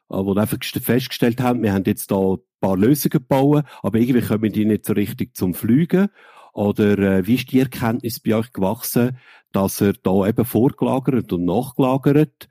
äh, 0.09 0.15
wo 0.15 0.35
wir 0.35 0.41
einfach 0.41 0.59
festgestellt 0.61 1.41
haben, 1.41 1.63
wir 1.63 1.73
haben 1.73 1.83
jetzt 1.85 2.11
da 2.11 2.17
ein 2.17 2.37
paar 2.59 2.77
Lösungen 2.77 3.11
gebaut, 3.11 3.65
aber 3.81 3.99
irgendwie 3.99 4.25
kommen 4.25 4.51
die 4.51 4.65
nicht 4.65 4.85
so 4.85 4.93
richtig 4.93 5.35
zum 5.35 5.53
Fliegen. 5.53 6.09
Oder 6.53 6.97
äh, 6.97 7.27
wie 7.27 7.35
ist 7.35 7.51
die 7.51 7.59
Erkenntnis 7.59 8.19
bei 8.19 8.35
euch 8.35 8.51
gewachsen, 8.51 9.17
dass 9.51 9.79
er 9.81 9.93
da 9.93 10.27
eben 10.27 10.45
vorgelagert 10.45 11.31
und 11.31 11.45
nachgelagert, 11.45 12.47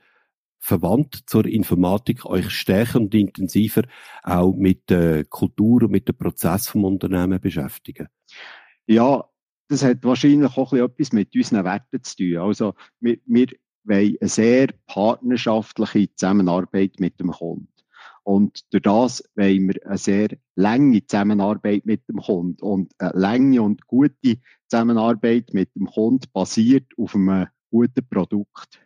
verwandt 0.59 1.25
zur 1.27 1.47
Informatik, 1.47 2.25
euch 2.25 2.51
stärker 2.51 3.01
und 3.01 3.15
intensiver 3.15 3.83
auch 4.23 4.55
mit 4.55 4.91
der 4.91 5.25
Kultur 5.25 5.85
und 5.85 5.91
mit 5.91 6.09
dem 6.09 6.17
Prozess 6.17 6.69
vom 6.69 6.85
Unternehmen 6.85 7.41
beschäftigen? 7.41 8.09
Ja, 8.87 9.25
das 9.69 9.83
hat 9.83 10.05
wahrscheinlich 10.05 10.57
auch 10.57 10.73
etwas 10.73 11.13
mit 11.13 11.35
unseren 11.35 11.65
Werten 11.65 12.03
zu 12.03 12.17
tun. 12.17 12.37
Also, 12.39 12.75
wir, 13.01 13.19
wir 13.27 13.47
wollen 13.85 14.17
eine 14.21 14.29
sehr 14.29 14.69
partnerschaftliche 14.87 16.15
Zusammenarbeit 16.15 16.99
mit 16.99 17.19
dem 17.21 17.31
Kunden. 17.31 17.69
Und 18.23 18.61
durch 18.73 18.83
das 18.83 19.23
wollen 19.37 19.69
wir 19.69 19.87
eine 19.87 19.99
sehr 19.99 20.29
lange 20.57 21.07
Zusammenarbeit 21.07 21.87
mit 21.87 22.09
dem 22.09 22.17
Kunden. 22.17 22.61
Und 22.61 22.93
eine 22.99 23.13
lange 23.15 23.63
und 23.63 23.87
gute 23.87 24.39
Zusammenarbeit 24.69 25.53
mit 25.53 25.75
dem 25.77 25.87
Kunden 25.87 26.27
basiert 26.33 26.87
auf 26.99 27.15
einem 27.15 27.47
guten 27.71 28.09
Produkt. 28.09 28.81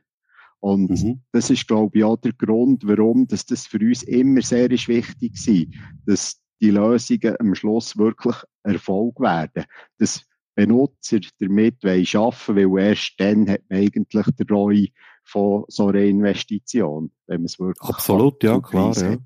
Und 0.60 0.90
mhm. 0.90 1.22
das 1.32 1.49
ist, 1.49 1.66
glaube 1.66 1.96
ich, 1.96 2.04
auch 2.04 2.18
der 2.18 2.34
Grund, 2.34 2.87
warum 2.87 3.26
dass 3.26 3.46
das 3.46 3.66
für 3.66 3.78
uns 3.78 4.02
immer 4.02 4.42
sehr 4.42 4.70
ist 4.70 4.88
wichtig 4.88 5.32
war, 5.46 5.80
dass 6.04 6.42
die 6.60 6.70
Lösungen 6.70 7.37
am 7.38 7.54
Schluss 7.54 7.96
wirklich 7.96 8.37
Erfolg 8.62 9.18
werden. 9.20 9.64
Dass 9.99 10.26
Benutzer 10.54 11.21
damit 11.38 11.85
arbeiten 11.85 12.57
wollen, 12.57 12.73
weil 12.73 12.85
erst 12.85 13.14
dann 13.19 13.49
hat 13.49 13.62
man 13.69 13.80
eigentlich 13.80 14.26
den 14.26 14.47
ROI 14.49 14.92
von 15.25 15.64
so 15.69 15.88
einer 15.88 16.00
Investition, 16.00 17.11
wenn 17.26 17.40
man 17.40 17.47
es 17.47 17.59
wirklich 17.59 17.88
Absolut, 17.88 18.42
ja, 18.42 18.61
klar. 18.61 18.97
Ja. 18.97 19.16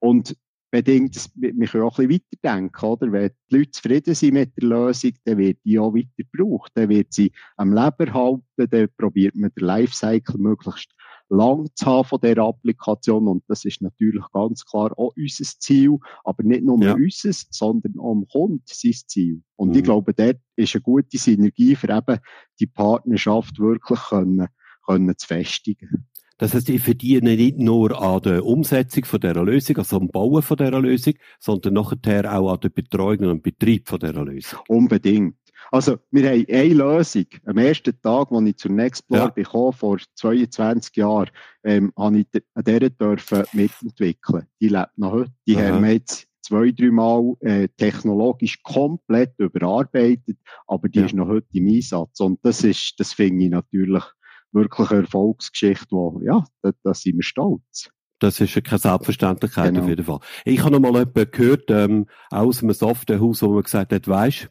Und 0.00 0.36
bedingt, 0.70 1.30
wir 1.34 1.66
können 1.66 1.84
auch 1.84 1.98
ein 1.98 2.08
bisschen 2.08 2.26
weiterdenken, 2.42 2.84
oder? 2.84 3.12
Wenn 3.12 3.30
die 3.50 3.56
Leute 3.56 3.70
zufrieden 3.70 4.14
sind 4.14 4.34
mit 4.34 4.56
der 4.56 4.68
Lösung, 4.68 5.12
dann 5.24 5.38
wird 5.38 5.58
die 5.64 5.78
auch 5.78 5.94
weiter 5.94 6.08
gebraucht. 6.16 6.72
Dann 6.74 6.88
wird 6.90 7.12
sie 7.12 7.32
am 7.56 7.72
Leben 7.72 8.12
halten, 8.12 8.42
dann 8.56 8.88
probiert 8.96 9.34
man 9.34 9.50
den 9.56 9.66
Lifecycle 9.66 10.38
möglichst 10.38 10.94
lang 11.28 11.68
zu 11.74 11.86
haben 11.86 12.08
von 12.08 12.20
dieser 12.20 12.44
Applikation. 12.44 13.28
Und 13.28 13.44
das 13.48 13.64
ist 13.64 13.82
natürlich 13.82 14.24
ganz 14.32 14.64
klar 14.64 14.92
auch 14.98 15.12
unser 15.16 15.44
Ziel. 15.44 15.98
Aber 16.24 16.42
nicht 16.42 16.64
nur 16.64 16.82
ja. 16.82 16.94
unseres, 16.94 17.46
sondern 17.50 17.98
auch 17.98 18.12
am 18.12 18.26
Kunden 18.28 18.62
sein 18.66 18.92
Ziel. 19.06 19.42
Und 19.56 19.70
mhm. 19.70 19.76
ich 19.76 19.84
glaube, 19.84 20.14
dort 20.14 20.38
ist 20.56 20.74
eine 20.74 20.82
gute 20.82 21.18
Synergie 21.18 21.76
für 21.76 21.88
eben 21.88 22.18
die 22.60 22.66
Partnerschaft 22.66 23.58
wirklich 23.58 24.00
können, 24.00 24.46
können 24.86 25.14
zu 25.16 25.26
festigen. 25.26 26.08
Das 26.38 26.54
heißt, 26.54 26.68
ich 26.68 26.80
verdiene 26.80 27.34
nicht 27.34 27.58
nur 27.58 28.00
an 28.00 28.22
der 28.22 28.44
Umsetzung 28.44 29.04
von 29.04 29.18
dieser 29.18 29.42
Lösung, 29.42 29.76
also 29.78 29.96
am 29.96 30.06
Bauen 30.06 30.40
von 30.40 30.56
dieser 30.56 30.80
Lösung, 30.80 31.14
sondern 31.40 31.74
nachher 31.74 32.32
auch 32.32 32.52
an 32.52 32.60
der 32.60 32.68
Betreuung 32.68 33.28
und 33.28 33.42
Betrieb 33.42 33.88
von 33.88 33.98
dieser 33.98 34.24
Lösung. 34.24 34.60
Unbedingt. 34.68 35.34
Also, 35.70 35.98
wir 36.10 36.30
haben 36.30 36.46
eine 36.48 36.74
Lösung. 36.74 37.26
Am 37.44 37.58
ersten 37.58 38.00
Tag, 38.00 38.32
als 38.32 38.48
ich 38.48 38.56
zur 38.56 38.70
Nextplore 38.70 39.24
ja. 39.24 39.28
bekam, 39.28 39.72
vor 39.72 39.98
22 40.14 40.96
Jahren, 40.96 41.30
ähm, 41.62 41.92
habe 41.96 42.20
ich 42.20 42.42
an 42.54 42.64
dieser 42.64 42.90
dürfen 42.90 43.44
mitentwickeln. 43.52 44.46
Die 44.60 44.68
lebt 44.68 44.96
noch 44.96 45.12
heute. 45.12 45.32
Die 45.46 45.56
Aha. 45.56 45.68
haben 45.68 45.84
wir 45.84 45.92
jetzt 45.92 46.26
zwei, 46.42 46.70
drei 46.70 46.90
Mal 46.90 47.34
äh, 47.40 47.68
technologisch 47.76 48.62
komplett 48.62 49.34
überarbeitet, 49.38 50.38
aber 50.66 50.88
die 50.88 51.00
ja. 51.00 51.06
ist 51.06 51.14
noch 51.14 51.28
heute 51.28 51.48
im 51.52 51.68
Einsatz. 51.68 52.20
Und 52.20 52.38
das 52.42 52.64
ist, 52.64 52.94
das 52.98 53.12
finde 53.12 53.44
ich 53.44 53.50
natürlich 53.50 54.04
wirklich 54.52 54.90
eine 54.90 55.02
Erfolgsgeschichte, 55.02 55.90
wo, 55.90 56.20
ja, 56.24 56.44
da, 56.62 56.72
da 56.82 56.94
sind 56.94 57.16
wir 57.16 57.22
stolz. 57.22 57.90
Das 58.20 58.40
ist 58.40 58.54
ja 58.54 58.60
keine 58.62 58.78
Selbstverständlichkeit 58.78 59.68
genau. 59.68 59.82
auf 59.82 59.88
jeden 59.88 60.04
Fall. 60.04 60.18
Ich 60.44 60.60
habe 60.60 60.72
noch 60.72 60.80
mal 60.80 60.92
jemanden 60.98 61.30
gehört, 61.30 61.70
ähm, 61.70 62.06
aus 62.30 62.62
einem 62.62 62.72
Softwarehaus, 62.72 63.42
wo 63.42 63.52
man 63.52 63.62
gesagt 63.62 63.92
hat, 63.92 64.08
weisst, 64.08 64.48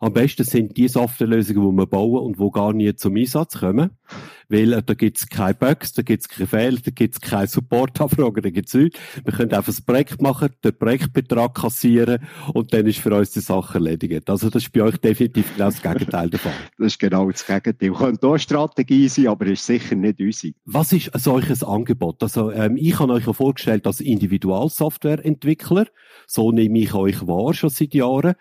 am 0.00 0.12
besten 0.12 0.44
sind 0.44 0.76
die 0.76 0.88
Softwarelösungen, 0.88 1.70
die 1.70 1.76
wir 1.76 1.86
bauen 1.86 2.22
und 2.22 2.38
die 2.38 2.50
gar 2.52 2.72
nie 2.72 2.94
zum 2.94 3.16
Einsatz 3.16 3.58
kommen. 3.58 3.90
Weil 4.48 4.72
äh, 4.72 4.82
da 4.82 4.94
gibt's 4.94 5.28
keine 5.28 5.54
Bugs, 5.54 5.92
da 5.92 6.02
gibt's 6.02 6.28
keine 6.28 6.46
Fehler, 6.46 6.78
da 6.82 6.90
gibt's 6.90 7.20
keine 7.20 7.46
Supportanfragen, 7.46 8.42
da 8.42 8.50
gibt's 8.50 8.74
nichts. 8.74 8.98
Wir 9.22 9.32
können 9.32 9.52
einfach 9.52 9.66
das 9.66 9.82
Projekt 9.82 10.22
machen, 10.22 10.50
den 10.64 10.78
Projektbetrag 10.78 11.54
kassieren 11.54 12.20
und 12.54 12.72
dann 12.72 12.86
ist 12.86 13.00
für 13.00 13.14
uns 13.14 13.32
die 13.32 13.40
Sache 13.40 13.74
erledigt. 13.74 14.30
Also 14.30 14.48
das 14.48 14.64
ist 14.64 14.72
bei 14.72 14.82
euch 14.82 14.96
definitiv 14.98 15.52
genau 15.54 15.66
das 15.66 15.82
Gegenteil 15.82 16.30
davon. 16.30 16.52
Das 16.78 16.92
ist 16.92 17.00
genau 17.00 17.30
das 17.30 17.44
Gegenteil. 17.44 17.92
Könnte 17.92 18.26
auch 18.26 18.38
Strategie 18.38 19.08
sein, 19.08 19.26
aber 19.26 19.46
ist 19.46 19.66
sicher 19.66 19.96
nicht 19.96 20.20
unsere. 20.20 20.54
Was 20.64 20.92
ist 20.92 21.12
ein 21.12 21.20
solches 21.20 21.64
Angebot? 21.64 22.22
Also 22.22 22.50
ähm, 22.52 22.76
ich 22.76 22.98
habe 22.98 23.12
euch 23.12 23.26
ja 23.26 23.32
vorgestellt 23.32 23.86
als 23.86 24.00
Individualsoftwareentwickler. 24.00 25.86
So 26.26 26.52
nehme 26.52 26.78
ich 26.78 26.94
euch 26.94 27.26
wahr 27.26 27.52
schon 27.52 27.70
seit 27.70 27.94
Jahren. 27.94 28.34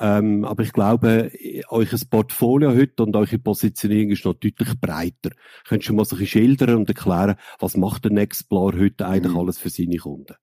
Ähm, 0.00 0.44
aber 0.44 0.64
ich 0.64 0.72
glaube, 0.72 1.30
euer 1.68 1.86
Portfolio 2.10 2.74
heute 2.74 3.04
und 3.04 3.14
eure 3.14 3.38
Positionierung 3.38 4.10
ist 4.10 4.24
noch 4.24 4.34
deutlich 4.34 4.80
breiter. 4.80 5.30
Könntest 5.66 5.90
du 5.90 5.94
mal 5.94 6.04
so 6.04 6.16
ein 6.16 6.20
bisschen 6.20 6.42
schildern 6.42 6.76
und 6.76 6.88
erklären, 6.88 7.36
was 7.60 7.76
macht 7.76 8.04
der 8.04 8.12
Nextplorer 8.12 8.78
heute 8.78 9.06
eigentlich 9.06 9.32
mhm. 9.32 9.38
alles 9.38 9.58
für 9.58 9.70
seine 9.70 9.96
Kunden? 9.96 10.34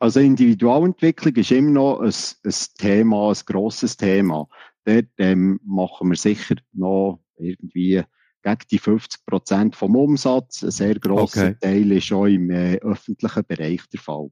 Also 0.00 0.20
Individualentwicklung 0.20 1.34
ist 1.36 1.52
immer 1.52 1.70
noch 1.70 2.00
ein, 2.00 2.12
ein 2.44 2.54
Thema, 2.78 3.30
ein 3.30 3.38
grosses 3.46 3.96
Thema. 3.96 4.48
Dort 4.84 5.06
ähm, 5.18 5.60
machen 5.64 6.08
wir 6.08 6.16
sicher 6.16 6.56
noch 6.72 7.20
irgendwie 7.36 8.02
gegen 8.42 8.58
die 8.70 8.78
50 8.78 9.26
Prozent 9.26 9.76
vom 9.76 9.96
Umsatz. 9.96 10.62
Ein 10.62 10.70
sehr 10.70 10.94
grosser 10.98 11.48
okay. 11.48 11.56
Teil 11.60 11.92
ist 11.92 12.06
schon 12.06 12.30
im 12.30 12.50
äh, 12.50 12.76
öffentlichen 12.76 13.44
Bereich 13.46 13.82
der 13.92 14.00
Fall. 14.00 14.30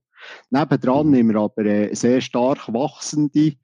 Nebendran 0.50 1.09
mhm. 1.09 1.16
haben 1.16 1.28
wir 1.28 1.40
aber 1.40 1.64
äh, 1.64 1.95
sehr 1.95 2.21
stark 2.21 2.73
wachsende 2.73 3.54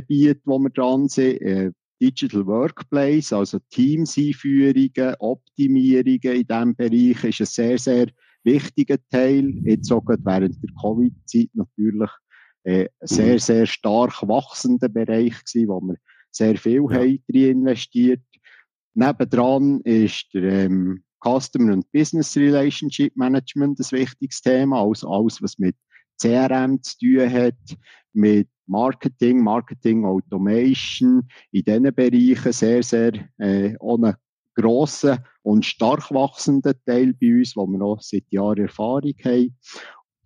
Gebiete, 0.00 0.40
wo 0.44 0.58
wir 0.58 0.70
dran 0.70 1.08
sind. 1.08 1.40
Äh, 1.40 1.72
Digital 2.00 2.46
Workplace, 2.46 3.32
also 3.32 3.58
Teams-Einführungen, 3.70 5.14
Optimierungen 5.20 6.20
in 6.22 6.46
diesem 6.46 6.76
Bereich 6.76 7.24
ist 7.24 7.40
ein 7.40 7.46
sehr, 7.46 7.78
sehr 7.78 8.06
wichtiger 8.42 8.98
Teil. 9.10 9.54
Jetzt 9.64 9.90
auch 9.92 10.04
während 10.06 10.62
der 10.62 10.70
Covid-Zeit 10.82 11.50
natürlich 11.54 12.10
äh, 12.64 12.88
ein 13.00 13.06
sehr, 13.06 13.38
sehr 13.38 13.66
stark 13.66 14.26
wachsender 14.26 14.88
Bereich 14.88 15.34
gewesen, 15.44 15.68
wo 15.68 15.80
wir 15.80 15.96
sehr 16.30 16.56
viel 16.56 16.84
ja. 16.90 16.98
haben 16.98 17.22
investiert. 17.28 18.22
Nebendran 18.94 19.80
ist 19.80 20.26
der 20.34 20.66
ähm, 20.66 21.04
Customer 21.24 21.72
und 21.72 21.90
Business 21.92 22.36
Relationship 22.36 23.16
Management 23.16 23.80
ein 23.80 23.98
wichtiges 23.98 24.42
Thema, 24.42 24.82
also 24.82 25.08
alles, 25.08 25.40
was 25.40 25.58
mit 25.58 25.76
CRM 26.20 26.82
zu 26.82 26.98
tun 26.98 27.32
hat, 27.32 27.56
mit 28.12 28.48
Marketing, 28.66 29.42
Marketing 29.42 30.04
Automation, 30.04 31.28
in 31.52 31.64
diesen 31.64 31.94
Bereichen 31.94 32.52
sehr, 32.52 32.82
sehr 32.82 33.12
äh, 33.38 33.74
ohne 33.80 34.16
grossen 34.54 35.18
und 35.42 35.64
stark 35.64 36.10
wachsenden 36.10 36.74
Teil 36.86 37.14
bei 37.14 37.38
uns, 37.38 37.56
wo 37.56 37.66
wir 37.66 37.78
noch 37.78 38.00
seit 38.00 38.24
Jahren 38.30 38.58
Erfahrung 38.64 39.14
haben. 39.24 39.56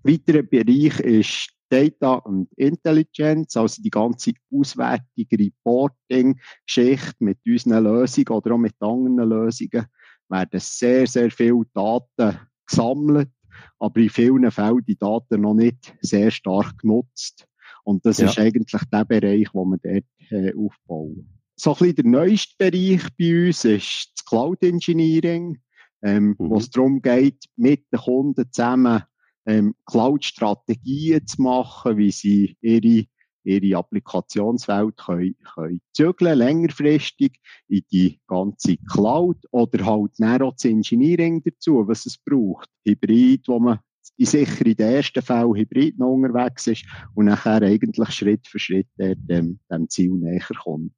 Weiterer 0.02 0.42
Bereich 0.42 1.00
ist 1.00 1.50
Data 1.70 2.14
und 2.14 2.48
Intelligence, 2.56 3.56
also 3.56 3.82
die 3.82 3.90
ganze 3.90 4.32
Auswertung, 4.52 5.26
Reporting-Geschichte 5.32 7.16
mit 7.18 7.38
unseren 7.46 7.84
Lösungen 7.84 8.28
oder 8.28 8.54
auch 8.54 8.58
mit 8.58 8.74
anderen 8.80 9.28
Lösungen 9.28 9.86
werden 10.28 10.60
sehr, 10.60 11.06
sehr 11.06 11.30
viele 11.30 11.64
Daten 11.74 12.38
gesammelt, 12.66 13.30
aber 13.78 14.00
in 14.00 14.10
vielen 14.10 14.50
Fällen 14.50 14.84
die 14.86 14.96
Daten 14.96 15.40
noch 15.40 15.54
nicht 15.54 15.94
sehr 16.00 16.30
stark 16.30 16.78
genutzt. 16.78 17.47
Und 17.88 18.04
das 18.04 18.18
ja. 18.18 18.26
ist 18.28 18.38
eigentlich 18.38 18.82
der 18.92 19.04
Bereich, 19.06 19.48
wo 19.54 19.64
wir 19.64 19.78
dort 19.78 20.04
äh, 20.30 20.52
aufbauen. 20.54 21.26
So 21.56 21.70
ein 21.70 21.78
bisschen 21.78 21.96
der 21.96 22.04
neueste 22.04 22.54
Bereich 22.58 23.02
bei 23.18 23.46
uns 23.46 23.64
ist 23.64 24.12
das 24.14 24.26
Cloud 24.26 24.62
Engineering, 24.62 25.56
ähm, 26.02 26.36
mhm. 26.38 26.50
wo 26.50 26.58
es 26.58 26.68
darum 26.68 27.00
geht, 27.00 27.46
mit 27.56 27.90
den 27.90 28.00
Kunden 28.00 28.44
zusammen 28.52 29.04
ähm, 29.46 29.74
Cloud-Strategien 29.86 31.26
zu 31.26 31.40
machen, 31.40 31.96
wie 31.96 32.10
sie 32.10 32.58
ihre, 32.60 33.06
ihre 33.44 33.78
Applikationswelt 33.78 34.98
können, 34.98 35.36
können 35.54 35.80
zügeln, 35.94 36.36
längerfristig 36.36 37.40
in 37.68 37.84
die 37.90 38.20
ganze 38.26 38.76
Cloud 38.92 39.38
oder 39.50 39.86
halt 39.86 40.10
dann 40.18 40.42
auch 40.42 40.52
das 40.52 40.66
Engineering 40.66 41.42
dazu, 41.42 41.88
was 41.88 42.04
es 42.04 42.18
braucht. 42.18 42.68
Hybrid, 42.84 43.48
wo 43.48 43.58
man 43.58 43.78
in 44.18 44.26
sicher 44.26 44.66
in 44.66 44.74
den 44.76 44.94
ersten 44.94 45.22
Fällen 45.22 45.54
Hybrid 45.54 45.98
noch 45.98 46.12
unterwegs 46.12 46.66
ist 46.66 46.84
und 47.14 47.26
nachher 47.26 47.62
eigentlich 47.62 48.10
Schritt 48.10 48.46
für 48.46 48.58
Schritt 48.58 48.88
dem, 48.98 49.60
dem 49.70 49.88
Ziel 49.88 50.10
näher 50.10 50.42
kommt. 50.62 50.92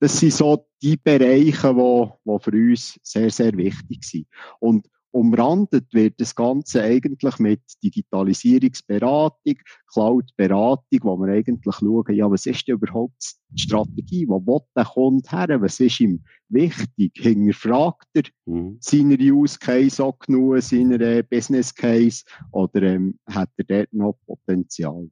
Das 0.00 0.18
sind 0.18 0.32
so 0.32 0.66
die 0.82 0.96
Bereiche, 0.96 1.72
die, 1.72 2.08
die 2.24 2.38
für 2.40 2.50
uns 2.50 2.98
sehr, 3.04 3.30
sehr 3.30 3.56
wichtig 3.56 4.02
sind. 4.02 4.26
Und 4.58 4.88
umrandet 5.12 5.92
wird 5.92 6.20
das 6.20 6.34
Ganze 6.34 6.82
eigentlich 6.82 7.38
mit 7.38 7.60
Digitalisierungsberatung, 7.82 9.56
Cloud-Beratung, 9.92 11.00
wo 11.02 11.16
wir 11.18 11.32
eigentlich 11.32 11.74
schauen, 11.74 12.14
ja, 12.14 12.30
was 12.30 12.46
ist 12.46 12.66
denn 12.66 12.74
überhaupt 12.74 13.34
die 13.50 13.62
Strategie? 13.62 14.26
Wo 14.26 14.40
will 14.40 14.60
der 14.74 14.86
Kunde 14.86 15.28
her? 15.30 15.60
Was 15.60 15.80
ist 15.80 16.00
ihm 16.00 16.24
wichtig? 16.48 17.12
Hinterfragt 17.16 18.08
er 18.14 18.24
mhm. 18.46 18.78
seine 18.80 19.16
Use 19.18 19.58
Case 19.58 20.02
auch 20.02 20.18
genug, 20.18 20.60
seiner 20.62 21.00
äh, 21.00 21.22
Business 21.22 21.74
Case 21.74 22.24
oder 22.50 22.82
ähm, 22.82 23.18
hat 23.26 23.50
er 23.58 23.64
dort 23.64 23.92
noch 23.92 24.18
Potenzial? 24.26 25.08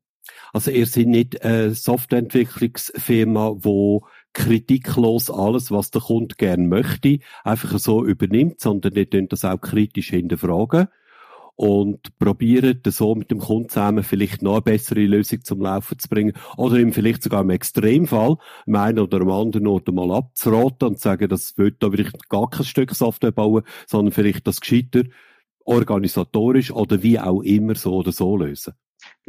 Also 0.53 0.71
ihr 0.71 0.87
seid 0.87 1.07
nicht 1.07 1.43
eine 1.43 1.75
Softwareentwicklungsfirma, 1.75 3.57
wo 3.59 4.07
kritiklos 4.33 5.31
alles, 5.31 5.71
was 5.71 5.91
der 5.91 6.03
Kunde 6.03 6.35
gern 6.37 6.69
möchte, 6.69 7.19
einfach 7.45 7.79
so 7.79 8.05
übernimmt, 8.05 8.61
sondern 8.61 8.95
ihr 8.95 9.07
könnt 9.07 9.33
das 9.33 9.45
auch 9.45 9.61
kritisch 9.61 10.11
hinterfragen 10.11 10.89
und 11.61 12.19
probieren, 12.19 12.81
so 12.87 13.15
mit 13.15 13.31
dem 13.31 13.39
Kunden 13.39 13.69
zusammen 13.69 14.03
vielleicht 14.03 14.41
noch 14.41 14.55
eine 14.55 14.63
bessere 14.63 15.05
Lösung 15.05 15.45
zum 15.45 15.61
Laufen 15.61 15.99
zu 15.99 16.09
bringen 16.09 16.33
oder 16.57 16.79
ihm 16.79 16.95
vielleicht 16.95 17.23
sogar 17.23 17.43
im 17.43 17.51
Extremfall 17.51 18.37
im 18.65 18.77
einen 18.77 18.99
oder 18.99 19.21
am 19.21 19.31
anderen 19.31 19.67
Ort 19.67 19.89
mal 19.89 20.11
abzuraten 20.11 20.89
und 20.89 20.97
zu 20.97 21.03
sagen, 21.03 21.29
das 21.29 21.59
wird 21.59 21.83
da 21.83 21.91
vielleicht 21.91 22.31
gar 22.31 22.49
kein 22.49 22.65
Stück 22.65 22.95
Software 22.95 23.33
bauen, 23.33 23.65
sondern 23.87 24.13
vielleicht 24.13 24.47
das 24.47 24.61
gescheiter 24.61 25.03
organisatorisch 25.67 26.71
oder 26.71 27.03
wie 27.03 27.19
auch 27.19 27.43
immer 27.43 27.75
so 27.75 27.97
oder 27.97 28.13
so 28.13 28.39
lösen. 28.39 28.73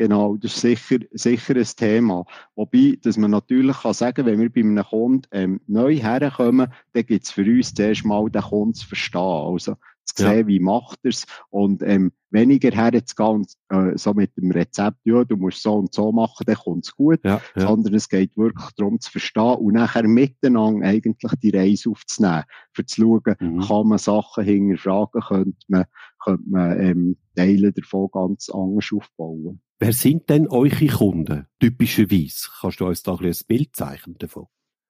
Genau, 0.01 0.35
das 0.35 0.55
ist 0.55 0.61
sicher, 0.61 0.97
sicher 1.11 1.55
ein 1.55 1.63
Thema. 1.63 2.25
Wobei, 2.55 2.97
dass 3.03 3.17
man 3.17 3.29
natürlich 3.29 3.77
kann 3.77 3.93
sagen, 3.93 4.25
wenn 4.25 4.39
wir 4.39 4.51
bei 4.51 4.61
einem 4.61 4.83
Kunden 4.83 5.27
ähm, 5.31 5.61
neu 5.67 5.95
herkommen, 5.95 6.73
dann 6.93 7.05
gibt 7.05 7.23
es 7.23 7.29
für 7.29 7.43
uns 7.43 7.75
zuerst 7.75 8.03
mal 8.03 8.27
den 8.31 8.41
Kunden 8.41 8.73
zu 8.73 8.87
verstehen. 8.87 9.21
Also, 9.21 9.75
zu 10.05 10.23
sehen, 10.23 10.39
ja. 10.39 10.47
wie 10.47 10.59
macht 10.59 10.97
er 11.03 11.09
es 11.09 11.27
und 11.51 11.83
ähm, 11.83 12.13
weniger 12.31 12.71
herzugehen 12.71 13.29
und 13.29 13.53
äh, 13.69 13.95
so 13.95 14.15
mit 14.15 14.35
dem 14.37 14.49
Rezept, 14.49 14.97
ja, 15.03 15.23
du 15.23 15.37
musst 15.37 15.61
so 15.61 15.75
und 15.75 15.93
so 15.93 16.11
machen, 16.11 16.45
dann 16.47 16.55
kommt 16.55 16.87
es 16.87 16.95
gut, 16.95 17.19
ja, 17.23 17.39
ja. 17.55 17.67
sondern 17.67 17.93
es 17.93 18.09
geht 18.09 18.35
wirklich 18.35 18.71
darum 18.77 18.99
zu 18.99 19.11
verstehen 19.11 19.53
und 19.59 19.73
nachher 19.73 20.07
miteinander 20.07 20.87
eigentlich 20.87 21.31
die 21.43 21.55
Reise 21.55 21.91
aufzunehmen, 21.91 22.45
für 22.73 22.87
zu 22.87 23.01
schauen, 23.01 23.35
mhm. 23.39 23.61
kann 23.61 23.87
man 23.87 23.99
Sachen 23.99 24.45
hinterfragen, 24.45 25.21
könnte 25.21 25.65
man, 25.67 25.85
könnte 26.23 26.43
man 26.47 26.79
ähm, 26.79 27.17
Teile 27.35 27.71
davon 27.71 28.09
ganz 28.11 28.49
anders 28.49 28.89
aufbauen. 28.91 29.61
Wer 29.83 29.93
sind 29.93 30.29
denn 30.29 30.47
eure 30.47 30.85
Kunden, 30.85 31.47
typischerweise? 31.59 32.49
Kannst 32.59 32.79
du 32.79 32.85
uns 32.85 33.01
da 33.01 33.15
ein, 33.15 33.25
ein 33.25 33.35
Bild 33.47 33.75
zeichnen 33.75 34.15
davon? 34.19 34.45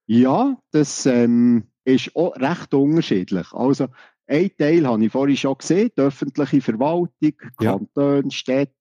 Ja, 0.06 0.58
das 0.70 1.06
ähm, 1.06 1.64
ist 1.86 2.14
auch 2.14 2.36
recht 2.36 2.74
unterschiedlich. 2.74 3.50
Also, 3.54 3.88
ein 4.26 4.50
Teil 4.58 4.86
habe 4.86 5.02
ich 5.02 5.10
vorhin 5.10 5.38
schon 5.38 5.56
gesehen, 5.56 5.90
die 5.96 6.02
öffentliche 6.02 6.60
Verwaltung, 6.60 7.32
Kantone, 7.56 8.24
ja. 8.24 8.30
Städte, 8.30 8.74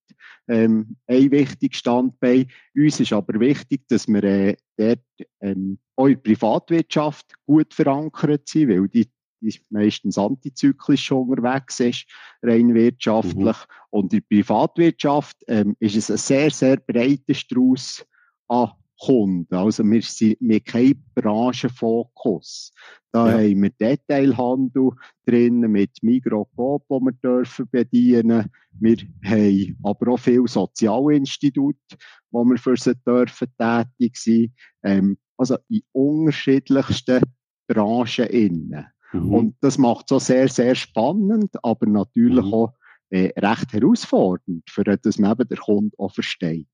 ähm, 0.49 0.97
ein 1.07 1.31
wichtiges 1.31 1.79
Standbein. 1.79 2.51
Uns 2.75 2.99
ist 2.99 3.13
aber 3.13 3.39
wichtig, 3.39 3.87
dass 3.87 4.09
wir 4.09 4.23
äh, 4.25 4.57
dort 4.75 4.99
ähm, 5.39 5.79
auch 5.95 6.07
in 6.07 6.15
der 6.15 6.21
Privatwirtschaft 6.23 7.35
gut 7.45 7.73
verankert 7.73 8.49
sind, 8.49 8.67
weil 8.67 8.89
die, 8.89 9.09
die 9.41 9.59
meistens 9.69 10.17
antizyklisch 10.17 11.05
schon 11.05 11.29
unterwegs 11.29 11.79
ist, 11.79 12.05
rein 12.41 12.73
wirtschaftlich. 12.73 13.57
Mhm. 13.57 13.73
Und 13.89 14.13
in 14.13 14.19
der 14.19 14.35
Privatwirtschaft 14.35 15.37
ähm, 15.47 15.75
ist 15.79 15.95
es 15.95 16.09
ein 16.09 16.17
sehr, 16.17 16.51
sehr 16.51 16.77
breiter 16.77 17.33
Strauß 17.33 18.05
an 18.47 18.71
Kunden. 19.01 19.55
Also 19.55 19.83
wir 19.83 20.01
sind 20.03 20.37
wir 20.39 20.59
kein 20.59 21.03
Branchenfokus. 21.15 22.71
Da 23.11 23.27
ja. 23.27 23.37
haben 23.39 23.63
wir 23.63 23.69
Detailhandel 23.71 24.91
drin 25.25 25.59
mit 25.61 25.91
Mikrokop, 26.03 26.85
wo 26.87 26.99
wir 26.99 27.11
dürfen 27.13 27.67
bedienen. 27.71 28.49
Wir 28.79 28.97
haben 29.25 29.77
aber 29.83 30.13
auch 30.13 30.19
viele 30.19 30.47
Sozialinstitute, 30.47 31.97
wo 32.29 32.45
wir 32.45 32.57
für 32.57 32.77
sie 32.77 32.95
dürfen 33.05 33.47
tätig 33.57 34.17
sein. 34.17 34.53
Ähm, 34.83 35.17
also 35.35 35.57
in 35.67 35.81
unterschiedlichsten 35.93 37.21
Branchen 37.67 38.27
innen. 38.27 38.85
Mhm. 39.13 39.33
Und 39.33 39.55
das 39.61 39.77
macht 39.77 40.09
so 40.09 40.19
sehr, 40.19 40.47
sehr 40.47 40.75
spannend, 40.75 41.51
aber 41.63 41.85
natürlich 41.87 42.45
mhm. 42.45 42.53
auch 42.53 42.73
äh, 43.09 43.31
recht 43.37 43.73
herausfordernd, 43.73 44.63
für 44.69 44.83
dass 44.83 45.17
man 45.17 45.31
eben 45.31 45.47
der 45.47 45.57
Kunde 45.57 45.95
auch 45.97 46.13
versteht. 46.13 46.67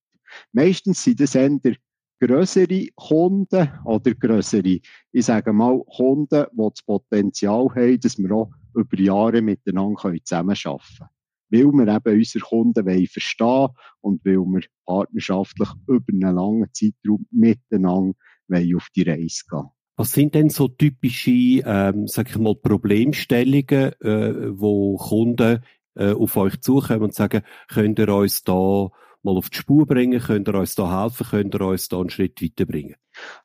Meistens 0.52 1.04
sind 1.04 1.20
das 1.20 1.36
eher 1.36 1.58
größere 2.20 2.88
Kunden 2.96 3.70
oder 3.86 4.14
größere, 4.14 4.80
ich 5.12 5.26
sage 5.26 5.54
mal, 5.54 5.82
Kunden, 5.96 6.46
die 6.52 6.58
das 6.58 6.84
Potenzial 6.84 7.70
haben, 7.76 8.00
dass 8.00 8.18
wir 8.18 8.32
auch 8.32 8.52
über 8.76 9.00
Jahre 9.00 9.42
miteinander 9.42 10.16
zusammenarbeiten 10.24 10.88
können. 10.98 11.10
Weil 11.50 11.72
wir 11.72 11.96
eben 11.96 12.18
unsere 12.18 12.44
Kunden 12.44 12.86
wollen 12.86 13.08
verstehen 13.08 13.70
und 14.02 14.26
weil 14.26 14.38
wir 14.38 14.64
partnerschaftlich 14.86 15.70
über 15.88 16.14
einen 16.14 16.36
langen 16.36 16.70
Zeitraum 16.74 17.26
miteinander 17.32 18.14
auf 18.50 18.88
die 18.96 19.04
Reise 19.04 19.44
gehen. 19.50 19.70
Was 19.98 20.12
sind 20.12 20.36
denn 20.36 20.50
so 20.50 20.68
typische, 20.68 21.32
ähm, 21.66 22.08
sag 22.08 22.30
ich 22.30 22.38
mal, 22.38 22.56
Problemstellungen, 22.56 23.94
äh, 24.00 24.60
wo 24.60 24.96
Kunden 24.96 25.64
äh, 25.96 26.14
auf 26.14 26.38
euch 26.38 26.62
zukommen 26.62 27.02
und 27.02 27.16
sagen, 27.16 27.42
könnt 27.68 27.98
ihr 27.98 28.10
uns 28.10 28.44
da 28.44 28.54
mal 29.24 29.38
auf 29.38 29.50
die 29.50 29.58
Spur 29.58 29.88
bringen? 29.88 30.22
Könnt 30.22 30.48
ihr 30.48 30.54
uns 30.54 30.76
da 30.76 31.04
helfen? 31.04 31.28
Könnt 31.28 31.56
ihr 31.56 31.62
uns 31.62 31.90
da 31.90 32.00
einen 32.00 32.12
Schritt 32.12 32.42
weiterbringen? 32.44 32.96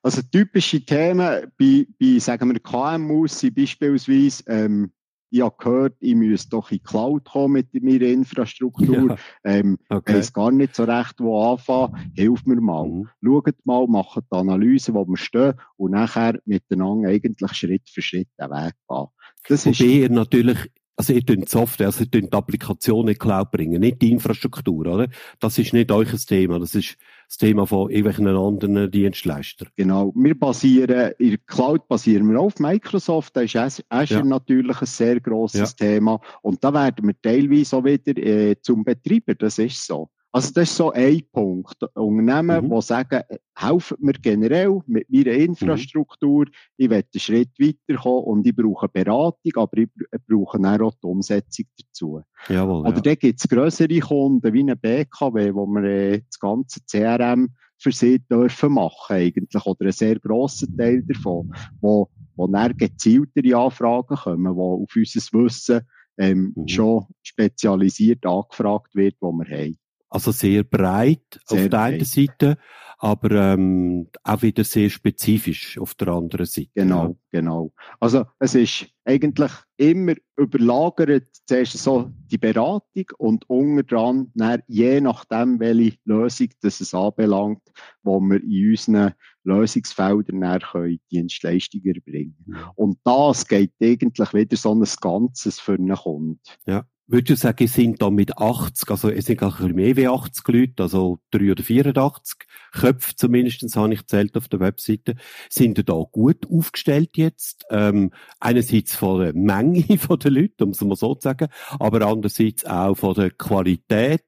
Also 0.02 0.20
typische 0.30 0.84
Themen 0.84 1.50
bei, 1.58 1.86
bei 1.98 2.18
sagen 2.18 2.52
wir, 2.52 2.60
KMUs 2.60 3.40
sind 3.40 3.54
beispielsweise, 3.54 4.44
ähm, 4.46 4.92
ich 5.32 5.40
habe 5.40 5.54
gehört, 5.58 5.96
ich 6.00 6.14
müsste 6.14 6.50
doch 6.50 6.70
in 6.70 6.76
die 6.76 6.82
Cloud 6.82 7.24
kommen 7.24 7.54
mit 7.54 7.82
meiner 7.82 8.02
Infrastruktur. 8.02 9.08
Ja. 9.08 9.16
Ähm, 9.44 9.78
okay. 9.88 10.16
weiss 10.16 10.32
gar 10.32 10.50
nicht 10.50 10.76
so 10.76 10.84
recht, 10.84 11.14
wo 11.18 11.52
anfangen. 11.52 12.12
Hilf 12.14 12.44
mir 12.44 12.60
mal. 12.60 12.86
Mhm. 12.86 13.08
Schaut 13.24 13.54
mal, 13.64 13.86
macht 13.86 14.24
die 14.30 14.36
Analyse, 14.36 14.92
wo 14.92 15.06
wir 15.06 15.16
stehen 15.16 15.54
und 15.76 15.92
nachher 15.92 16.38
miteinander 16.44 17.08
eigentlich 17.08 17.52
Schritt 17.54 17.88
für 17.88 18.02
Schritt 18.02 18.28
den 18.38 18.50
Weg 18.50 18.74
gehen. 18.86 19.06
Das 19.48 19.64
Wobei 19.64 19.70
ist, 19.70 19.80
ihr 19.80 20.10
natürlich 20.10 20.70
also 20.96 21.12
ihr 21.12 21.22
könnt 21.22 21.48
Software, 21.48 21.86
also 21.86 22.04
ihr 22.04 22.10
könnt 22.10 22.32
die 22.32 22.36
Applikation 22.36 23.08
in 23.08 23.14
die 23.14 23.18
Cloud 23.18 23.50
bringen, 23.50 23.80
nicht 23.80 24.02
die 24.02 24.12
Infrastruktur, 24.12 24.86
oder? 24.86 25.08
Das 25.40 25.58
ist 25.58 25.72
nicht 25.72 25.90
euch 25.90 26.10
Thema, 26.26 26.58
das 26.58 26.74
ist 26.74 26.96
das 27.28 27.38
Thema 27.38 27.66
von 27.66 27.90
irgendwelchen 27.90 28.28
anderen 28.28 28.90
Dienstleistern. 28.90 29.68
Genau. 29.76 30.12
Wir 30.14 30.38
basieren, 30.38 31.12
in 31.18 31.30
der 31.30 31.38
Cloud 31.46 31.88
basieren 31.88 32.30
wir 32.30 32.38
auf 32.38 32.58
Microsoft, 32.58 33.36
da 33.36 33.40
ist 33.40 33.56
Azure 33.88 34.20
ja. 34.20 34.24
natürlich 34.24 34.80
ein 34.80 34.86
sehr 34.86 35.20
grosses 35.20 35.74
ja. 35.78 35.86
Thema 35.86 36.20
und 36.42 36.62
da 36.62 36.72
werden 36.74 37.06
wir 37.06 37.20
teilweise 37.20 37.76
auch 37.76 37.84
wieder 37.84 38.16
äh, 38.18 38.56
zum 38.60 38.84
Betreiber, 38.84 39.34
das 39.34 39.58
ist 39.58 39.86
so. 39.86 40.10
Also 40.34 40.50
das 40.54 40.70
ist 40.70 40.76
so 40.76 40.90
ein 40.92 41.22
Punkt. 41.30 41.76
Unternehmen, 41.94 42.64
mhm. 42.64 42.74
die 42.74 42.82
sagen, 42.82 43.20
helfen 43.54 43.96
mir 44.00 44.14
generell 44.14 44.80
mit 44.86 45.06
meiner 45.10 45.32
Infrastruktur, 45.32 46.46
mhm. 46.46 46.52
ich 46.78 46.88
will 46.88 46.96
einen 46.96 47.20
Schritt 47.20 47.50
weiterkommen 47.58 48.24
und 48.24 48.46
ich 48.46 48.56
brauche 48.56 48.88
Beratung, 48.88 49.52
aber 49.56 49.76
ich 49.76 49.88
brauche 50.26 50.58
auch 50.58 50.94
die 50.94 51.06
Umsetzung 51.06 51.66
dazu. 51.78 52.22
Jawohl, 52.48 52.80
Oder 52.80 52.94
ja. 52.94 53.00
dann 53.00 53.16
gibt 53.16 53.40
es 53.40 53.48
grössere 53.48 54.00
Kunden 54.00 54.52
wie 54.54 54.60
eine 54.60 54.74
BKW, 54.74 55.52
wo 55.54 55.66
wir 55.66 55.84
äh, 55.84 56.22
das 56.26 56.38
ganze 56.40 56.80
CRM 56.90 57.50
für 57.76 57.92
sie 57.92 58.20
dürfen 58.20 58.72
machen 58.72 59.16
eigentlich, 59.16 59.66
oder 59.66 59.82
einen 59.82 59.92
sehr 59.92 60.18
grossen 60.18 60.74
Teil 60.78 61.02
davon, 61.02 61.52
wo, 61.82 62.08
wo 62.36 62.46
dann 62.46 62.74
gezieltere 62.76 63.58
Anfragen 63.58 64.16
kommen, 64.16 64.56
wo 64.56 64.82
auf 64.82 64.96
unser 64.96 65.20
Wissen 65.32 65.82
ähm, 66.16 66.52
mhm. 66.56 66.68
schon 66.68 67.06
spezialisiert 67.22 68.24
angefragt 68.24 68.94
wird, 68.94 69.16
wo 69.20 69.32
wir 69.32 69.46
haben. 69.50 69.76
Also 70.12 70.30
sehr 70.30 70.62
breit 70.62 71.40
sehr 71.46 71.64
auf 71.64 71.68
der 71.70 71.80
einen 71.80 72.04
Seite, 72.04 72.58
aber 72.98 73.30
ähm, 73.30 74.08
auch 74.24 74.42
wieder 74.42 74.62
sehr 74.62 74.90
spezifisch 74.90 75.78
auf 75.78 75.94
der 75.94 76.08
anderen 76.08 76.44
Seite. 76.44 76.68
Genau, 76.74 77.16
genau. 77.30 77.72
Also 77.98 78.26
es 78.38 78.54
ist 78.54 78.88
eigentlich 79.06 79.50
immer 79.78 80.12
überlagert 80.36 81.28
zuerst 81.46 81.78
so 81.78 82.12
die 82.30 82.36
Beratung 82.36 83.06
und 83.16 83.48
unten 83.48 83.86
dran, 83.86 84.30
dann, 84.34 84.62
je 84.66 85.00
nachdem, 85.00 85.58
welche 85.60 85.96
Lösung 86.04 86.48
das 86.60 86.82
es 86.82 86.92
anbelangt, 86.92 87.62
wo 88.02 88.20
wir 88.20 88.42
in 88.42 88.70
unseren 88.72 89.14
Lösungsfeldern 89.44 90.42
dann 90.42 90.60
können 90.60 91.00
Dienstleistungen 91.10 91.94
erbringen. 91.94 92.36
Und 92.74 92.98
das 93.04 93.48
geht 93.48 93.72
eigentlich 93.82 94.34
wieder 94.34 94.56
so 94.58 94.74
ein 94.74 94.84
Ganzes 95.00 95.58
für 95.58 95.72
einen 95.72 95.96
Kunden. 95.96 96.38
Ja 96.66 96.84
würde 97.06 97.32
ich 97.32 97.38
sagen, 97.40 97.66
sind 97.66 98.00
da 98.00 98.10
mit 98.10 98.38
80, 98.38 98.90
also 98.90 99.10
es 99.10 99.26
sind 99.26 99.42
ein 99.42 99.50
bisschen 99.50 99.74
mehr 99.74 99.96
wie 99.96 100.08
80 100.08 100.48
Leute, 100.48 100.82
also 100.82 101.18
3 101.32 101.52
oder 101.52 101.62
84 101.62 102.38
Köpfe 102.72 103.14
zumindest, 103.16 103.76
habe 103.76 103.92
ich 103.92 104.06
zählt 104.06 104.36
auf 104.36 104.48
der 104.48 104.60
Webseite, 104.60 105.16
sind 105.50 105.86
da 105.88 105.94
gut 106.10 106.46
aufgestellt 106.50 107.10
jetzt. 107.16 107.66
Ähm, 107.70 108.12
einerseits 108.40 108.94
von 108.94 109.20
der 109.20 109.34
Menge 109.34 109.82
von 109.98 110.18
den 110.18 110.34
Leuten, 110.34 110.62
um 110.64 110.70
es 110.70 110.80
mal 110.80 110.96
so 110.96 111.14
zu 111.14 111.22
sagen, 111.22 111.48
aber 111.78 112.06
andererseits 112.06 112.64
auch 112.64 112.94
von 112.94 113.14
der 113.14 113.30
Qualität, 113.30 114.24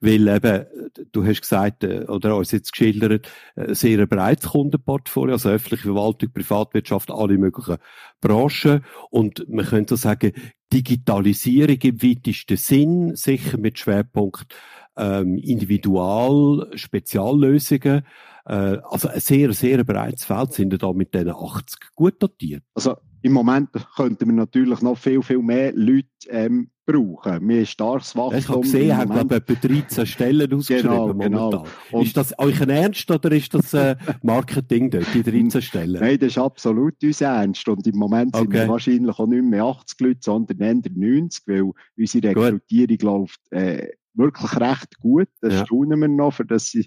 weil 0.00 0.28
eben, 0.28 0.66
du 1.12 1.24
hast 1.24 1.40
gesagt, 1.40 1.84
äh, 1.84 2.04
oder 2.06 2.36
uns 2.36 2.50
jetzt 2.52 2.72
geschildert, 2.72 3.30
äh, 3.54 3.74
sehr 3.74 3.98
ein 3.98 4.08
breites 4.08 4.50
Kundenportfolio, 4.50 5.34
also 5.34 5.48
öffentliche 5.48 5.84
Verwaltung, 5.84 6.32
Privatwirtschaft, 6.32 7.10
alle 7.10 7.38
möglichen 7.38 7.78
Branchen 8.20 8.84
und 9.10 9.48
man 9.48 9.64
könnte 9.64 9.96
so 9.96 10.02
sagen, 10.02 10.32
Digitalisierung 10.72 11.78
im 11.82 12.02
weitesten 12.02 12.56
Sinn, 12.56 13.16
sicher 13.16 13.58
mit 13.58 13.78
Schwerpunkt 13.78 14.54
ähm, 14.96 15.38
Individual, 15.38 16.70
Speziallösungen. 16.74 18.02
Äh, 18.46 18.78
also 18.88 19.08
ein 19.08 19.20
sehr, 19.20 19.52
sehr 19.52 19.82
breites 19.84 20.24
Feld 20.24 20.52
sind 20.52 20.80
da 20.80 20.92
mit 20.92 21.12
diesen 21.12 21.30
80 21.30 21.78
gut 21.94 22.22
dotiert. 22.22 22.62
Also 22.74 22.96
im 23.22 23.32
Moment 23.32 23.70
könnten 23.96 24.26
wir 24.26 24.34
natürlich 24.34 24.82
noch 24.82 24.96
viel, 24.96 25.20
viel 25.20 25.42
mehr 25.42 25.72
Leute 25.72 26.06
ähm, 26.28 26.70
brauchen. 26.86 27.48
Wir 27.48 27.56
haben 27.56 27.66
starkes 27.66 28.14
Wachstum. 28.14 28.38
Ich 28.38 28.48
habe 28.48 28.60
gesehen, 28.60 28.96
haben 28.96 29.10
glaube 29.10 29.34
etwa 29.34 29.54
13 29.54 30.06
Stellen 30.06 30.54
ausgeschrieben 30.54 30.90
genau, 30.90 31.06
momentan. 31.08 31.64
Genau. 31.90 32.02
Ist 32.02 32.16
das 32.16 32.38
euch 32.38 32.62
ein 32.62 32.70
Ernst 32.70 33.10
oder 33.10 33.32
ist 33.32 33.52
das 33.52 33.74
äh, 33.74 33.96
Marketing 34.22 34.90
dort, 34.90 35.06
die 35.12 35.22
13 35.24 35.60
Stellen? 35.60 36.00
Nein, 36.00 36.18
das 36.20 36.28
ist 36.28 36.38
absolut 36.38 36.94
unser 37.02 37.26
Ernst. 37.26 37.68
Und 37.68 37.84
im 37.88 37.96
Moment 37.96 38.34
okay. 38.34 38.42
sind 38.44 38.52
wir 38.52 38.68
wahrscheinlich 38.68 39.18
auch 39.18 39.26
nicht 39.26 39.44
mehr 39.44 39.64
80 39.64 40.00
Leute, 40.00 40.20
sondern 40.22 40.60
eher 40.60 40.92
90, 40.94 41.42
weil 41.48 41.72
unsere 41.96 42.28
Rekrutierung 42.28 42.86
gut. 42.86 43.02
läuft 43.02 43.40
äh, 43.52 43.88
wirklich 44.14 44.60
recht 44.60 44.98
gut. 45.00 45.28
Das 45.40 45.54
ja. 45.54 45.66
staunen 45.66 46.00
wir 46.00 46.08
noch, 46.08 46.34
für 46.34 46.44
dass 46.44 46.70
sie 46.70 46.86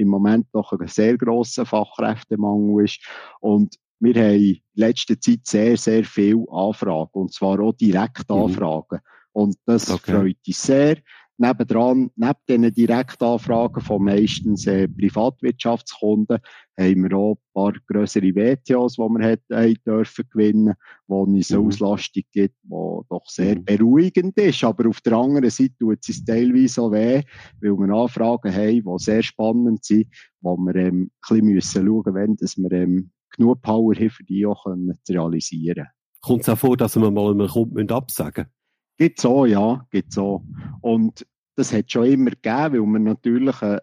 im 0.00 0.08
Moment 0.08 0.46
doch 0.52 0.72
ein 0.72 0.88
sehr 0.88 1.16
grosser 1.16 1.66
Fachkräftemangel 1.66 2.84
ist. 2.84 3.00
Und 3.40 3.76
wir 4.00 4.14
haben 4.14 4.40
in 4.40 4.60
letzter 4.74 5.20
Zeit 5.20 5.40
sehr, 5.44 5.76
sehr 5.76 6.04
viele 6.04 6.46
Anfragen. 6.50 7.10
Und 7.12 7.34
zwar 7.34 7.60
auch 7.60 7.72
Direktanfragen. 7.72 8.98
Mhm. 8.98 9.32
Und 9.32 9.56
das 9.66 9.90
okay. 9.90 10.12
freut 10.12 10.36
uns 10.46 10.62
sehr. 10.62 10.96
Nebendran, 11.40 12.10
neben 12.16 12.34
diesen 12.46 12.74
Direktanfragen 12.74 13.82
von 13.82 14.04
meistens 14.04 14.66
äh, 14.66 14.86
Privatwirtschaftskunden, 14.88 16.38
haben 16.78 17.02
wir 17.02 17.16
auch 17.16 17.36
ein 17.36 17.52
paar 17.54 17.72
grössere 17.86 18.34
WTOs, 18.34 18.96
die 18.96 19.00
wir 19.00 19.26
hätten, 19.26 19.82
dürfen 19.86 20.28
gewinnen, 20.30 20.74
wo 21.06 21.24
es 21.34 21.50
eine 21.50 21.60
mhm. 21.60 21.68
Auslastung 21.68 22.22
gibt, 22.30 22.56
die 22.62 22.68
doch 22.68 23.24
sehr 23.26 23.56
mhm. 23.56 23.64
beruhigend 23.64 24.36
ist. 24.36 24.62
Aber 24.64 24.88
auf 24.88 25.00
der 25.00 25.14
anderen 25.14 25.50
Seite 25.50 25.74
tut 25.78 26.06
es 26.06 26.24
teilweise 26.24 26.82
auch 26.82 26.92
weh, 26.92 27.22
weil 27.62 27.72
wir 27.72 27.94
Anfragen 27.94 28.54
haben, 28.54 28.82
die 28.84 29.04
sehr 29.04 29.22
spannend 29.22 29.84
sind, 29.84 30.08
wo 30.42 30.56
wir 30.58 30.76
ähm, 30.76 31.10
ein 31.30 31.40
bisschen 31.54 31.86
schauen 31.86 31.86
müssen, 31.86 32.14
wenn 32.14 32.36
dass 32.36 32.56
wir 32.58 32.72
ähm, 32.72 33.10
genug 33.30 33.62
Power 33.62 33.94
haben, 33.94 34.10
für 34.10 34.24
die 34.24 34.44
auch 34.44 34.64
können, 34.64 34.98
zu 35.04 35.14
realisieren. 35.14 35.86
Kommt 36.20 36.42
es 36.42 36.48
auch 36.50 36.58
vor, 36.58 36.76
dass 36.76 36.96
wir 36.96 37.10
mal 37.10 37.30
einen 37.30 37.48
Kunden 37.48 37.90
absagen 37.90 38.44
müssen? 38.44 38.60
Gibt 39.00 39.18
so, 39.18 39.46
ja, 39.46 39.86
gibt 39.90 40.12
so. 40.12 40.44
Und 40.82 41.26
das 41.60 41.72
hat 41.72 41.90
schon 41.90 42.06
immer 42.06 42.30
gegeben, 42.30 42.82
weil 42.82 42.92
wir 42.92 42.98
natürlich, 42.98 43.62
äh, 43.62 43.80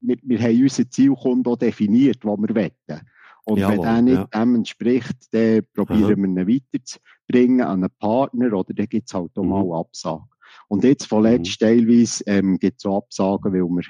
wir, 0.00 0.16
wir 0.22 0.40
haben 0.40 0.62
unseren 0.62 0.90
Zielkunden 0.90 1.52
auch 1.52 1.56
definiert, 1.56 2.24
wo 2.24 2.36
wir 2.36 2.54
wetten. 2.54 3.00
Und 3.44 3.58
Jawohl, 3.58 3.76
wenn 3.76 3.82
der 3.82 4.02
nicht 4.02 4.34
ja. 4.34 4.40
dem 4.40 4.54
entspricht, 4.54 5.16
dann 5.32 5.62
probieren 5.74 6.34
wir 6.34 6.42
ihn 6.42 6.48
weiterzubringen 6.72 7.60
an 7.60 7.84
einen 7.84 7.92
Partner 7.98 8.52
oder 8.54 8.72
dann 8.72 8.88
gibt 8.88 9.08
es 9.08 9.14
halt 9.14 9.32
auch 9.36 9.42
mhm. 9.42 9.48
mal 9.50 9.80
Absagen. 9.80 10.28
Und 10.68 10.84
jetzt 10.84 11.06
vorletzt 11.06 11.60
mhm. 11.60 11.66
teilweise 11.66 12.24
ähm, 12.26 12.58
gibt 12.58 12.80
es 12.80 12.86
auch 12.86 12.98
Absagen, 12.98 13.52
weil 13.52 13.68
wir 13.68 13.84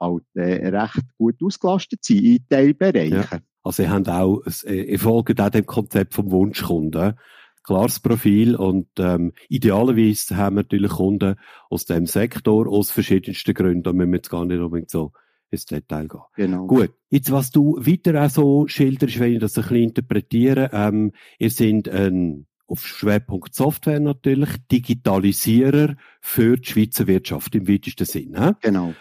halt 0.00 0.24
äh, 0.34 0.68
recht 0.68 1.04
gut 1.18 1.42
ausgelastet 1.42 2.04
sind 2.04 2.24
in 2.24 2.46
Teilbereichen. 2.48 3.24
Ja. 3.30 3.38
Also 3.64 3.82
ihr 3.82 3.90
habt 3.90 4.08
auch, 4.08 4.42
äh, 4.64 4.82
ihr 4.82 4.98
folgt 4.98 5.40
auch 5.40 5.50
dem 5.50 5.66
Konzept 5.66 6.14
vom 6.14 6.30
Wunschkunden 6.30 7.14
klares 7.64 7.98
Profil 7.98 8.54
und 8.54 8.88
ähm, 8.98 9.32
idealerweise 9.48 10.36
haben 10.36 10.56
wir 10.56 10.62
natürlich 10.62 10.92
Kunden 10.92 11.36
aus 11.70 11.86
dem 11.86 12.06
Sektor 12.06 12.68
aus 12.68 12.90
verschiedensten 12.90 13.54
Gründen. 13.54 13.82
Da 13.82 13.92
müssen 13.92 14.12
wir 14.12 14.18
jetzt 14.18 14.30
gar 14.30 14.44
nicht 14.44 14.60
unbedingt 14.60 14.90
so 14.90 15.12
ins 15.50 15.66
Detail 15.66 16.08
gehen. 16.08 16.20
Genau. 16.36 16.66
Gut. 16.66 16.92
Jetzt, 17.10 17.32
was 17.32 17.50
du 17.50 17.76
weiter 17.78 18.24
auch 18.24 18.30
so 18.30 18.68
schilderst, 18.68 19.18
wenn 19.18 19.34
ich 19.34 19.40
das 19.40 19.56
ein 19.56 19.62
bisschen 19.62 19.82
interpretiere, 19.82 20.70
ähm, 20.72 21.12
ihr 21.38 21.50
seid 21.50 21.88
ein 21.88 22.46
auf 22.66 22.86
Schwerpunkt 22.86 23.54
Software 23.54 24.00
natürlich, 24.00 24.50
Digitalisierer 24.70 25.96
für 26.20 26.56
die 26.56 26.66
Schweizer 26.66 27.06
Wirtschaft 27.06 27.54
im 27.54 27.68
weitesten 27.68 28.06
Sinn. 28.06 28.42
He? 28.42 28.52
Genau. 28.62 28.94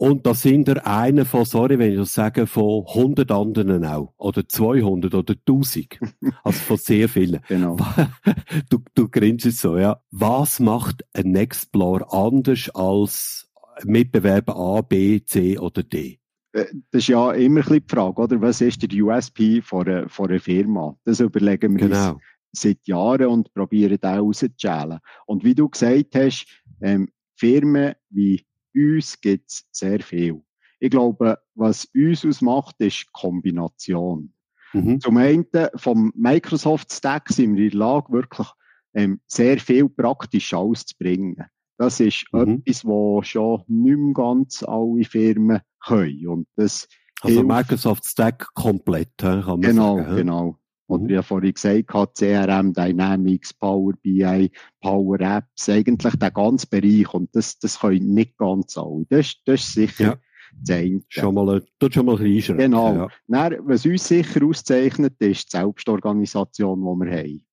Und 0.00 0.24
da 0.24 0.32
sind 0.32 0.66
er 0.66 0.86
einer 0.86 1.26
von, 1.26 1.44
sorry, 1.44 1.78
wenn 1.78 1.90
ich 1.90 1.98
das 1.98 2.14
sage, 2.14 2.46
von 2.46 2.86
100 2.86 3.30
anderen 3.30 3.84
auch. 3.84 4.14
Oder 4.16 4.48
200 4.48 5.14
oder 5.14 5.34
1000. 5.34 6.00
also 6.42 6.58
von 6.58 6.76
sehr 6.78 7.06
vielen. 7.06 7.42
Genau. 7.46 7.76
Du, 8.70 8.78
du 8.94 9.10
grinst 9.10 9.52
so, 9.58 9.76
ja. 9.76 10.00
Was 10.10 10.58
macht 10.58 11.04
ein 11.12 11.32
Nextplorer 11.32 12.14
anders 12.14 12.70
als 12.70 13.50
Mitbewerber 13.84 14.56
A, 14.56 14.80
B, 14.80 15.20
C 15.22 15.58
oder 15.58 15.82
D? 15.82 16.18
Äh, 16.52 16.64
das 16.92 17.02
ist 17.02 17.08
ja 17.08 17.32
immer 17.32 17.60
ein 17.60 17.64
bisschen 17.64 17.84
die 17.86 17.94
Frage, 17.94 18.22
oder? 18.22 18.40
Was 18.40 18.62
ist 18.62 18.82
der 18.82 19.02
USP 19.02 19.60
von 19.60 19.86
einer, 19.86 20.08
von 20.08 20.30
einer 20.30 20.40
Firma? 20.40 20.96
Das 21.04 21.20
überlegen 21.20 21.78
wir 21.78 21.88
genau. 21.88 22.12
uns 22.12 22.22
seit 22.52 22.78
Jahren 22.86 23.26
und 23.26 23.52
probieren 23.52 23.98
da 24.00 24.18
rauszuschälen. 24.18 25.00
Und 25.26 25.44
wie 25.44 25.54
du 25.54 25.68
gesagt 25.68 26.14
hast, 26.14 26.46
ähm, 26.80 27.10
Firmen 27.36 27.92
wie 28.08 28.46
uns 28.74 29.20
gibt 29.20 29.50
es 29.50 29.64
sehr 29.72 30.00
viel. 30.00 30.42
Ich 30.78 30.90
glaube, 30.90 31.38
was 31.54 31.88
uns 31.94 32.24
ausmacht, 32.24 32.76
ist 32.78 33.02
die 33.02 33.10
Kombination. 33.12 34.32
Mhm. 34.72 35.00
Zum 35.00 35.16
einen 35.16 35.46
vom 35.76 36.12
Microsoft 36.16 36.92
Stack 36.92 37.28
sind 37.28 37.56
wir 37.56 37.64
in 37.64 37.70
der 37.70 37.78
Lage, 37.78 38.12
wirklich 38.12 38.48
ähm, 38.94 39.20
sehr 39.26 39.58
viel 39.58 39.88
praktisch 39.88 40.54
auszubringen. 40.54 41.44
Das 41.76 42.00
ist 42.00 42.26
mhm. 42.32 42.62
etwas, 42.64 42.84
was 42.84 43.28
schon 43.28 43.62
nicht 43.66 43.98
mehr 43.98 44.14
ganz 44.14 44.62
alle 44.62 45.04
Firmen 45.04 45.60
können. 45.80 46.26
Und 46.28 46.48
das 46.56 46.88
also 47.22 47.42
Microsoft 47.42 48.06
Stack 48.06 48.48
komplett, 48.54 49.16
kann 49.18 49.44
man 49.44 49.60
genau, 49.60 49.96
sagen. 49.96 50.16
Genau, 50.16 50.42
genau. 50.42 50.59
Und 50.90 51.04
mhm. 51.04 51.08
wie 51.08 51.14
ich 51.14 51.24
vorhin 51.24 51.54
gesagt 51.54 51.94
habe, 51.94 52.12
CRM, 52.12 52.72
Dynamics, 52.72 53.54
Power 53.54 53.92
BI, 54.02 54.50
Power 54.80 55.20
Apps, 55.20 55.68
eigentlich 55.68 56.16
der 56.16 56.32
ganze 56.32 56.66
Bereich. 56.66 57.14
Und 57.14 57.34
das, 57.34 57.60
das 57.60 57.78
können 57.78 58.12
nicht 58.12 58.36
ganz 58.36 58.76
alle. 58.76 59.06
Das, 59.08 59.36
das 59.44 59.60
ist 59.60 59.74
sicher 59.74 60.04
ja. 60.04 60.18
das 60.64 60.76
eine. 60.76 61.00
Schon 61.08 61.34
mal, 61.36 61.64
tut 61.78 61.94
schon 61.94 62.06
mal 62.06 62.16
ein 62.16 62.24
bisschen 62.24 62.58
Genau. 62.58 62.92
Ja. 62.92 63.08
Dann, 63.28 63.58
was 63.68 63.86
uns 63.86 64.08
sicher 64.08 64.44
auszeichnet, 64.44 65.14
ist 65.20 65.52
die 65.52 65.58
Selbstorganisation, 65.58 66.80
die 66.80 67.04
wir 67.06 67.18
haben. 67.18 67.46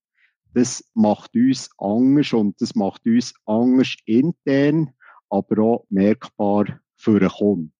Das 0.54 0.82
macht 0.94 1.36
uns 1.36 1.70
anders 1.78 2.32
und 2.32 2.60
das 2.60 2.74
macht 2.74 3.06
uns 3.06 3.34
anders 3.46 3.94
intern, 4.04 4.90
aber 5.30 5.62
auch 5.62 5.86
merkbar 5.90 6.80
für 6.96 7.20
einen 7.20 7.28
Kunden. 7.28 7.72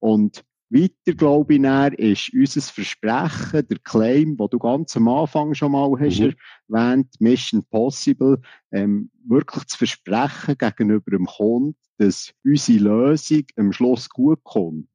Und 0.00 0.44
Weiter, 0.70 1.16
glaube 1.16 1.54
ich, 1.54 1.60
näher 1.60 1.98
ist 1.98 2.32
unser 2.32 2.60
Versprechen, 2.60 3.66
der 3.68 3.78
Claim, 3.82 4.36
den 4.36 4.48
du 4.50 4.58
ganz 4.58 4.96
am 4.96 5.08
Anfang 5.08 5.52
schon 5.54 5.72
mal 5.72 5.90
hast 5.98 6.20
mhm. 6.20 6.34
erwähnt, 6.68 7.08
Mission 7.18 7.64
Possible, 7.70 8.40
ähm, 8.70 9.10
wirklich 9.26 9.64
zu 9.66 9.78
versprechen 9.78 10.56
gegenüber 10.56 11.10
dem 11.10 11.26
Kunden, 11.26 11.76
dass 11.98 12.32
unsere 12.44 12.78
Lösung 12.78 13.42
am 13.56 13.72
Schluss 13.72 14.08
gut 14.08 14.42
kommt. 14.44 14.88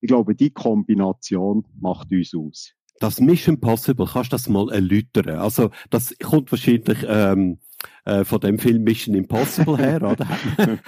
Ich 0.00 0.08
glaube, 0.08 0.36
die 0.36 0.50
Kombination 0.50 1.64
macht 1.80 2.12
uns 2.12 2.32
aus. 2.32 2.72
Das 3.00 3.20
Mission 3.20 3.60
Possible, 3.60 4.06
kannst 4.06 4.32
du 4.32 4.34
das 4.34 4.48
mal 4.48 4.70
erläutern? 4.70 5.28
Also, 5.30 5.70
das 5.90 6.14
kommt 6.22 6.50
wahrscheinlich, 6.52 7.04
ähm, 7.06 7.58
äh, 8.04 8.24
von 8.24 8.40
dem 8.40 8.58
Film 8.58 8.84
Mission 8.84 9.14
Impossible 9.14 9.76
her, 9.76 10.02
oder? 10.02 10.26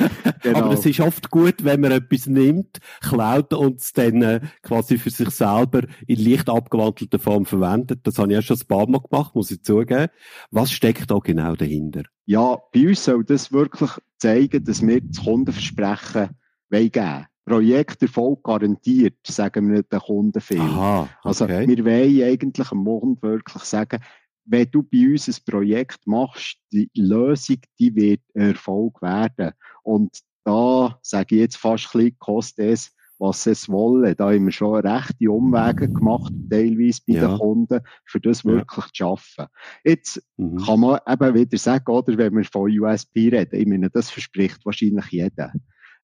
genau. 0.42 0.58
Aber 0.58 0.74
es 0.74 0.86
ist 0.86 1.00
oft 1.00 1.30
gut, 1.30 1.64
wenn 1.64 1.80
man 1.80 1.92
etwas 1.92 2.26
nimmt, 2.26 2.78
klaut 3.00 3.52
und 3.52 3.80
es 3.80 3.92
dann 3.92 4.22
äh, 4.22 4.40
quasi 4.62 4.98
für 4.98 5.10
sich 5.10 5.30
selber 5.30 5.82
in 6.06 6.24
leicht 6.24 6.48
abgewandelter 6.48 7.18
Form 7.18 7.46
verwendet. 7.46 8.00
Das 8.04 8.18
habe 8.18 8.32
ich 8.32 8.38
auch 8.38 8.42
schon 8.42 8.58
ein 8.58 8.66
paar 8.66 8.88
Mal 8.88 9.00
gemacht, 9.00 9.34
muss 9.34 9.50
ich 9.50 9.62
zugeben. 9.62 10.08
Was 10.50 10.70
steckt 10.70 11.10
da 11.10 11.18
genau 11.18 11.54
dahinter? 11.54 12.02
Ja, 12.26 12.58
bei 12.72 12.88
uns 12.88 13.04
soll 13.04 13.24
das 13.24 13.52
wirklich 13.52 13.90
zeigen, 14.18 14.64
dass 14.64 14.86
wir 14.86 15.00
das 15.00 15.24
Kundenversprechen 15.24 16.30
geben 16.70 16.94
wollen. 16.94 17.26
Projekterfolg 17.48 18.44
garantiert, 18.44 19.16
sagen 19.26 19.72
wir 19.72 19.82
den 19.82 20.00
Kunden 20.00 20.40
viel. 20.40 20.60
Aha, 20.60 21.08
also, 21.22 21.44
okay. 21.44 21.56
Also 21.56 21.68
wir 21.68 21.84
wollen 21.84 22.22
eigentlich 22.22 22.70
am 22.70 22.78
Morgen 22.78 23.20
wirklich 23.22 23.62
sagen, 23.64 24.00
wenn 24.48 24.70
du 24.70 24.82
bei 24.82 25.10
uns 25.10 25.28
ein 25.28 25.44
Projekt 25.46 26.06
machst, 26.06 26.56
die 26.72 26.90
Lösung, 26.94 27.58
die 27.78 27.94
wird 27.94 28.22
Erfolg 28.34 29.00
werden. 29.02 29.52
Und 29.82 30.18
da 30.44 30.98
sage 31.02 31.34
ich 31.34 31.40
jetzt 31.42 31.56
fast 31.56 31.94
ein 31.94 31.98
bisschen, 31.98 32.18
kostet 32.18 32.66
es, 32.66 32.94
was 33.18 33.46
es 33.46 33.68
wolle. 33.68 34.14
Da 34.14 34.30
haben 34.32 34.46
wir 34.46 34.52
schon 34.52 34.86
rechte 34.86 35.30
Umwege 35.30 35.92
gemacht, 35.92 36.32
teilweise 36.50 37.00
bei 37.06 37.14
ja. 37.14 37.28
den 37.28 37.38
Kunden, 37.38 37.80
für 38.06 38.20
das 38.20 38.44
wirklich 38.44 38.84
ja. 38.84 38.92
zu 38.92 38.94
schaffen. 38.94 39.46
Jetzt 39.84 40.22
mhm. 40.36 40.56
kann 40.58 40.80
man 40.80 41.00
eben 41.06 41.34
wieder 41.34 41.58
sagen, 41.58 41.90
oder, 41.90 42.16
wenn 42.16 42.36
wir 42.36 42.44
von 42.44 42.70
USP 42.70 43.28
reden, 43.28 43.60
ich 43.60 43.66
meine, 43.66 43.90
das 43.90 44.10
verspricht 44.10 44.64
wahrscheinlich 44.64 45.06
jeder. 45.10 45.52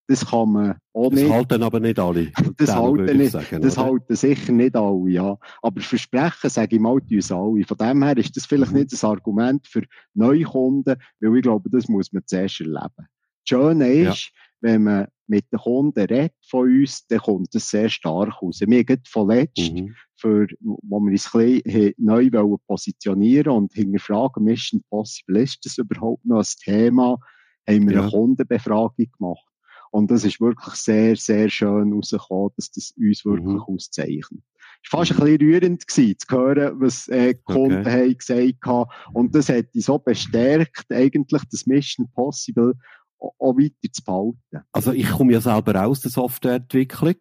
Das 0.07 0.27
kann 0.27 0.53
man 0.53 0.77
auch 0.93 1.11
das 1.11 1.21
nicht. 1.21 1.31
Das 1.31 1.37
halten 1.37 1.63
aber 1.63 1.81
nicht 1.81 1.99
alle. 1.99 2.31
Das, 2.57 2.75
halten, 2.75 3.17
nicht, 3.17 3.33
sagen, 3.33 3.63
das 3.63 3.79
halten 3.79 4.17
sicher 4.17 4.53
nicht 4.53 4.77
alle, 4.77 5.11
ja. 5.11 5.37
Aber 5.63 5.81
Versprechen, 5.81 6.51
sage 6.51 6.77
ich 6.77 6.83
mal, 6.83 7.01
die 7.01 7.17
uns 7.17 7.33
alle. 7.33 7.65
Von 7.65 7.77
dem 7.79 8.03
her 8.03 8.17
ist 8.17 8.37
das 8.37 8.47
vielleicht 8.47 8.73
mhm. 8.73 8.79
nicht 8.79 8.93
das 8.93 9.03
Argument 9.03 9.67
für 9.67 9.83
neue 10.13 10.45
Kunden, 10.45 10.97
weil 11.21 11.37
ich 11.37 11.43
glaube, 11.43 11.71
das 11.71 11.89
muss 11.89 12.13
man 12.13 12.23
zuerst 12.27 12.61
erleben. 12.61 12.91
Das 12.97 13.09
Schöne 13.49 13.93
ist, 13.93 14.27
ja. 14.27 14.33
wenn 14.61 14.83
man 14.85 15.07
mit 15.27 15.51
den 15.51 15.59
Kunden 15.59 15.99
redet 15.99 16.35
von 16.49 16.69
uns, 16.69 17.07
dann 17.07 17.19
kommt 17.19 17.55
das 17.55 17.71
sehr 17.71 17.89
stark 17.89 18.43
raus. 18.43 18.61
Wir 18.61 18.79
haben 18.79 19.03
vorletzt, 19.07 19.73
mhm. 19.73 19.95
für, 20.17 20.47
wo 20.61 21.01
wir 21.01 21.13
uns 21.13 21.35
ein 21.35 21.63
bisschen 21.63 21.95
neu 21.97 22.31
positionieren 22.67 23.53
und 23.53 23.73
hinterfragen, 23.73 24.45
Mission 24.45 24.83
Possible, 24.91 25.43
ist 25.43 25.65
das 25.65 25.79
überhaupt 25.79 26.25
noch 26.27 26.41
ein 26.41 26.47
Thema, 26.63 27.19
haben 27.67 27.89
wir 27.89 27.97
ja. 27.97 28.03
eine 28.03 28.11
Kundenbefragung 28.11 29.11
gemacht. 29.19 29.54
Und 29.95 30.11
das 30.11 30.25
ist 30.25 30.41
wirklich 30.41 30.75
sehr, 30.75 31.15
sehr 31.15 31.49
schön 31.49 31.93
rausgekommen, 31.93 32.51
dass 32.57 32.69
das 32.73 32.95
uns 32.97 33.25
wirklich 33.25 33.47
mhm. 33.47 33.61
auszeichnet. 33.61 34.43
Es 34.85 34.93
war 34.93 35.07
fast 35.07 35.13
ein 35.13 35.19
bisschen 35.19 35.41
rührend 35.41 35.87
gewesen, 35.87 36.17
zu 36.19 36.37
hören, 36.37 36.81
was 36.81 37.07
äh, 37.07 37.35
die 37.35 37.43
Kunden 37.45 37.83
okay. 37.83 38.03
haben 38.03 38.19
gesagt 38.19 38.67
haben. 38.67 38.91
Und 39.13 39.37
das 39.37 39.49
hat 39.49 39.73
dich 39.73 39.85
so 39.85 40.01
bestärkt, 40.01 40.91
eigentlich 40.91 41.43
das 41.49 41.67
Mission 41.67 42.11
Possible 42.13 42.75
auch 43.21 43.57
weiter 43.57 43.93
zu 43.93 44.03
behalten. 44.03 44.67
Also 44.73 44.91
ich 44.91 45.09
komme 45.09 45.33
ja 45.33 45.41
selber 45.41 45.87
aus 45.87 46.01
der 46.01 46.11
Softwareentwicklung 46.11 47.15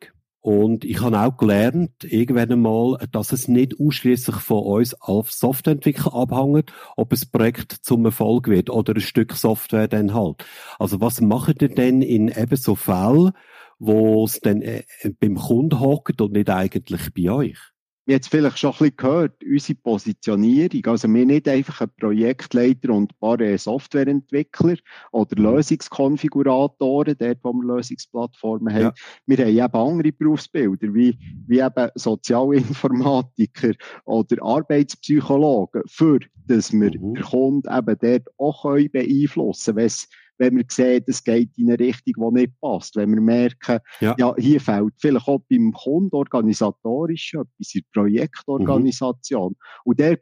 und 0.43 0.83
ich 0.83 0.99
habe 0.99 1.17
auch 1.21 1.37
gelernt, 1.37 2.03
irgendwann 2.03 2.51
einmal, 2.51 2.97
dass 3.13 3.31
es 3.31 3.47
nicht 3.47 3.79
ausschließlich 3.79 4.35
von 4.35 4.61
uns 4.61 4.93
als 4.95 5.39
Softwareentwickler 5.39 6.13
abhängt, 6.13 6.73
ob 6.97 7.13
ein 7.13 7.19
Projekt 7.31 7.71
zum 7.71 8.03
Erfolg 8.03 8.49
wird 8.49 8.69
oder 8.69 8.93
ein 8.93 8.99
Stück 8.99 9.31
Software 9.31 9.87
dann 9.87 10.13
halt. 10.13 10.45
Also 10.79 10.99
was 10.99 11.21
macht 11.21 11.61
ihr 11.61 11.69
denn 11.69 12.01
in 12.01 12.27
eben 12.27 12.57
so 12.57 12.75
Fällen, 12.75 13.31
wo 13.79 14.25
es 14.25 14.41
dann 14.41 14.61
äh, 14.61 14.83
beim 15.17 15.35
Kunden 15.35 15.79
hockt 15.79 16.19
und 16.19 16.33
nicht 16.33 16.49
eigentlich 16.49 17.13
bei 17.13 17.31
euch? 17.31 17.72
Wir 18.05 18.15
jetzt 18.15 18.27
vielleicht 18.29 18.59
schon 18.59 18.71
ein 18.71 18.77
bisschen 18.77 18.97
gehört, 18.97 19.43
unsere 19.43 19.79
Positionierung. 19.79 20.85
Also 20.87 21.07
wir 21.07 21.25
nicht 21.25 21.47
einfach 21.47 21.81
ein 21.81 21.91
Projektleiter 21.97 22.89
und 22.89 23.11
ein 23.11 23.17
paar 23.19 23.39
äh, 23.39 23.57
Softwareentwickler 23.57 24.75
oder 25.11 25.39
mhm. 25.39 25.45
Lösungskonfiguratoren, 25.45 27.15
dort 27.17 27.37
wo 27.43 27.53
wir 27.53 27.75
Lösungsplattformen 27.75 28.73
haben. 28.73 28.81
Ja. 28.81 28.93
Wir 29.25 29.37
haben 29.37 29.49
eben 29.49 29.89
andere 29.89 30.11
Berufsbilder, 30.11 30.93
wie, 30.93 31.17
wie 31.47 31.59
eben 31.59 31.89
Sozialinformatiker 31.95 33.73
oder 34.05 34.43
Arbeitspsychologen, 34.43 35.83
für 35.87 36.19
dass 36.47 36.73
wir 36.73 36.91
mhm. 36.99 37.15
den 37.15 37.23
Kunden 37.23 37.73
eben 37.73 37.97
dort 38.01 38.27
auch 38.37 38.63
beeinflussen 38.63 39.75
können, 39.75 39.91
wenn 40.37 40.57
wir 40.57 40.65
sehen, 40.67 41.03
es 41.07 41.23
geht 41.23 41.57
in 41.57 41.69
eine 41.69 41.79
Richtung, 41.79 42.33
die 42.35 42.41
nicht 42.41 42.59
passt. 42.59 42.95
Wenn 42.95 43.13
wir 43.13 43.21
merken, 43.21 43.79
ja, 43.99 44.15
ja 44.17 44.35
hier 44.37 44.59
fehlt 44.59 44.93
vielleicht 44.99 45.27
auch 45.27 45.41
beim 45.49 45.71
Kunden 45.71 46.15
organisatorisch 46.15 47.33
etwas, 47.33 47.73
in 47.73 47.81
der 47.81 48.01
Projektorganisation. 48.01 49.49
Mhm. 49.51 49.57
Und 49.85 49.99
der 49.99 50.17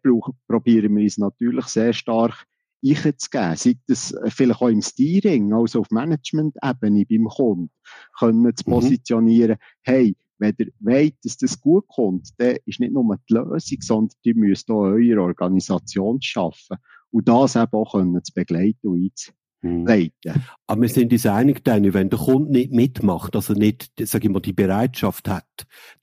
probieren 0.47 0.95
wir 0.95 1.03
uns 1.03 1.17
natürlich 1.17 1.65
sehr 1.65 1.93
stark 1.93 2.45
einzugeben. 2.83 3.55
Sei 3.55 3.75
das 3.87 4.13
vielleicht 4.29 4.61
auch 4.61 4.69
im 4.69 4.81
Steering, 4.81 5.53
also 5.53 5.81
auf 5.81 5.91
Management-Ebene 5.91 7.05
beim 7.05 7.25
Kunden, 7.25 7.71
können 8.17 8.55
zu 8.55 8.63
mhm. 8.67 8.73
positionieren, 8.73 9.57
hey, 9.83 10.15
wenn 10.39 10.55
ihr 10.57 10.67
wollt, 10.79 11.15
dass 11.23 11.37
das 11.37 11.61
gut 11.61 11.87
kommt, 11.87 12.29
dann 12.37 12.57
ist 12.65 12.79
nicht 12.79 12.93
nur 12.93 13.15
die 13.29 13.33
Lösung, 13.33 13.77
sondern 13.81 14.17
ihr 14.23 14.35
müsst 14.35 14.71
auch 14.71 14.81
eure 14.81 15.21
Organisation 15.21 16.19
schaffen. 16.21 16.77
Und 17.11 17.27
das 17.27 17.55
eben 17.55 17.71
auch 17.73 17.91
können 17.91 18.23
zu 18.23 18.33
begleiten 18.33 18.87
und 18.87 19.03
einzubauen 19.03 19.40
hm. 19.61 19.85
leiten. 19.85 20.43
Aber 20.67 20.81
wir 20.81 20.89
sind 20.89 21.11
uns 21.11 21.25
einig, 21.25 21.63
dann, 21.63 21.93
wenn 21.93 22.09
der 22.09 22.19
Kunde 22.19 22.51
nicht 22.51 22.71
mitmacht, 22.71 23.35
also 23.35 23.53
nicht, 23.53 23.91
sag 23.99 24.23
ich 24.23 24.29
mal, 24.29 24.39
die 24.39 24.53
Bereitschaft 24.53 25.29
hat, 25.29 25.45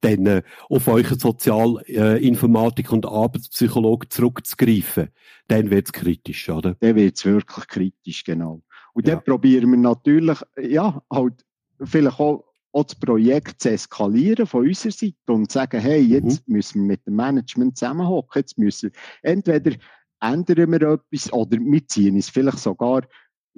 dann 0.01 0.27
äh, 0.27 0.43
auf 0.69 0.89
eure 0.89 1.15
Sozialinformatik 1.15 2.91
äh, 2.91 2.95
und 2.95 3.07
Arbeitspsychologen 3.07 4.11
zurückzugreifen, 4.11 5.09
dann 5.49 5.71
wird's 5.71 5.93
kritisch, 5.93 6.49
oder? 6.49 6.77
Dann 6.81 6.97
wird's 6.97 7.25
wirklich 7.25 7.67
kritisch, 7.67 8.25
genau. 8.25 8.63
Und 8.95 9.07
ja. 9.07 9.15
dann 9.15 9.25
probieren 9.25 9.71
wir 9.71 9.79
natürlich, 9.79 10.39
ja, 10.57 11.03
halt, 11.11 11.45
vielleicht 11.81 12.21
auch 12.21 12.49
auch 12.73 12.85
das 12.85 12.97
Projekt 12.97 13.63
zu 13.63 13.71
eskalieren 13.71 14.47
von 14.47 14.67
unserer 14.67 14.93
Seite 14.93 15.15
und 15.29 15.51
zu 15.51 15.59
sagen, 15.59 15.81
hey, 15.81 16.01
jetzt 16.01 16.47
mhm. 16.47 16.55
müssen 16.55 16.83
wir 16.83 16.89
mit 16.89 17.07
dem 17.07 17.17
Management 17.17 17.79
zusammenhocken, 17.79 18.41
jetzt 18.41 18.59
müssen 18.59 18.91
entweder 19.23 19.77
ändern 20.21 20.73
wir 20.73 20.83
etwas 20.83 21.33
oder 21.33 21.59
wir 21.59 21.87
ziehen 21.87 22.17
es 22.17 22.29
vielleicht 22.29 22.59
sogar 22.59 23.03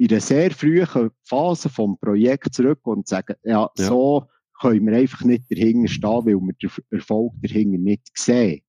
in 0.01 0.11
einer 0.11 0.21
sehr 0.21 0.51
frühen 0.51 1.11
Phase 1.25 1.69
vom 1.69 1.99
Projekt 1.99 2.55
zurück 2.55 2.81
und 2.85 3.07
sagen, 3.07 3.35
ja, 3.45 3.69
ja. 3.77 3.85
so 3.85 4.25
können 4.59 4.87
wir 4.87 4.97
einfach 4.97 5.25
nicht 5.25 5.45
dahinter 5.51 5.89
stehen, 5.89 6.25
weil 6.25 6.41
wir 6.41 6.55
den 6.59 6.71
Erfolg 6.91 7.35
dahinter 7.43 7.79
nicht 7.79 8.09
sehen. 8.15 8.63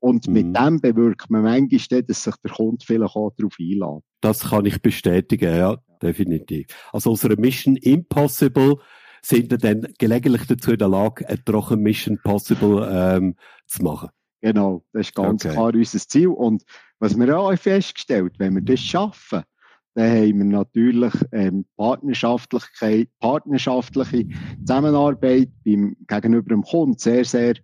Und 0.00 0.28
mhm. 0.28 0.34
mit 0.34 0.56
dem 0.56 0.80
bewirkt 0.82 1.30
man 1.30 1.44
manchmal, 1.44 2.02
dass 2.02 2.24
sich 2.24 2.34
der 2.44 2.50
Kunde 2.50 2.84
vielleicht 2.84 3.16
auch 3.16 3.32
darauf 3.38 3.56
einlädt. 3.58 4.02
Das 4.20 4.50
kann 4.50 4.66
ich 4.66 4.82
bestätigen, 4.82 5.56
ja, 5.56 5.78
definitiv. 6.02 6.66
Also 6.92 7.16
einer 7.22 7.40
Mission 7.40 7.76
Impossible 7.76 8.76
sind 9.22 9.50
wir 9.50 9.56
dann 9.56 9.94
gelegentlich 9.98 10.46
dazu 10.46 10.72
in 10.72 10.78
der 10.78 10.88
Lage, 10.88 11.26
eine 11.26 11.42
trocken 11.42 11.80
Mission 11.80 12.18
Possible 12.22 12.86
ähm, 12.92 13.34
zu 13.66 13.82
machen. 13.82 14.10
Genau, 14.42 14.84
das 14.92 15.08
ist 15.08 15.14
ganz 15.14 15.42
okay. 15.42 15.54
klar 15.54 15.72
unser 15.72 15.98
Ziel. 16.00 16.28
Und 16.28 16.64
was 16.98 17.18
wir 17.18 17.38
auch 17.38 17.56
festgestellt, 17.56 18.34
wenn 18.38 18.54
wir 18.54 18.62
das 18.62 18.80
schaffen, 18.80 19.42
dann 19.96 20.10
haben 20.10 20.38
wir 20.38 20.44
natürlich 20.44 21.14
ähm, 21.32 21.64
Partnerschaftlichkeit, 21.78 23.08
partnerschaftliche 23.18 24.28
Zusammenarbeit 24.60 25.48
beim, 25.64 25.96
gegenüber 26.06 26.50
dem 26.50 26.62
Kunden 26.62 26.98
sehr, 26.98 27.24
sehr 27.24 27.54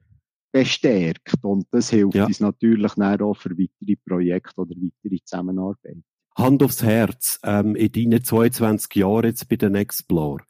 bestärkt. 0.51 1.45
Und 1.45 1.67
das 1.73 1.91
hilft 1.91 2.15
ja. 2.15 2.25
uns 2.25 2.41
natürlich 2.41 2.93
auch 2.97 3.35
für 3.35 3.51
weitere 3.51 3.97
Projekte 3.97 4.63
oder 4.63 4.75
weitere 4.77 5.23
Zusammenarbeit. 5.23 5.99
Hand 6.35 6.63
aufs 6.63 6.83
Herz, 6.83 7.39
ähm, 7.45 7.77
in 7.77 7.93
deinen 7.93 8.25
22 8.25 8.95
Jahren 8.95 9.27
jetzt 9.27 9.51
bei 9.51 9.57
den 9.57 9.75
Explore, 9.75 10.43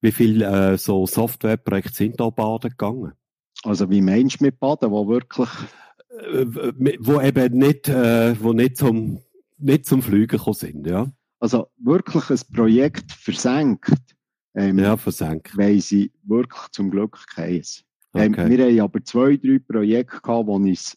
wie 0.00 0.10
viele 0.10 0.72
äh, 0.72 0.78
so 0.78 1.06
Softwareprojekte 1.06 1.94
sind 1.94 2.18
da 2.18 2.30
baden 2.30 2.70
gegangen? 2.70 3.12
Also 3.62 3.88
wie 3.88 4.00
meinst 4.00 4.40
du 4.40 4.46
mit 4.46 4.58
baden, 4.58 4.90
wo 4.90 5.06
wirklich... 5.06 5.48
Äh, 6.08 6.46
wo 6.98 7.20
eben 7.20 7.56
nicht, 7.56 7.88
äh, 7.88 8.34
wo 8.42 8.52
nicht 8.52 8.78
zum, 8.78 9.20
nicht 9.58 9.86
zum 9.86 10.02
Fliegen 10.02 10.26
gekommen 10.26 10.54
sind, 10.54 10.86
ja? 10.88 11.12
Also 11.40 11.68
wirklich 11.78 12.30
ein 12.30 12.54
Projekt 12.54 13.12
versenkt. 13.12 14.16
Ähm, 14.54 14.78
ja, 14.78 14.96
versenkt. 14.96 15.56
Weil 15.56 15.80
sie 15.80 16.12
wirklich 16.22 16.62
zum 16.72 16.90
Glück 16.90 17.18
keins. 17.34 17.84
Ähm, 18.14 18.32
okay. 18.32 18.48
wir 18.50 18.66
haben 18.66 18.80
aber 18.80 19.04
zwei, 19.04 19.36
drei 19.36 19.58
Projekte 19.58 20.20
gehabt, 20.20 20.46
wo 20.46 20.54
uns 20.54 20.96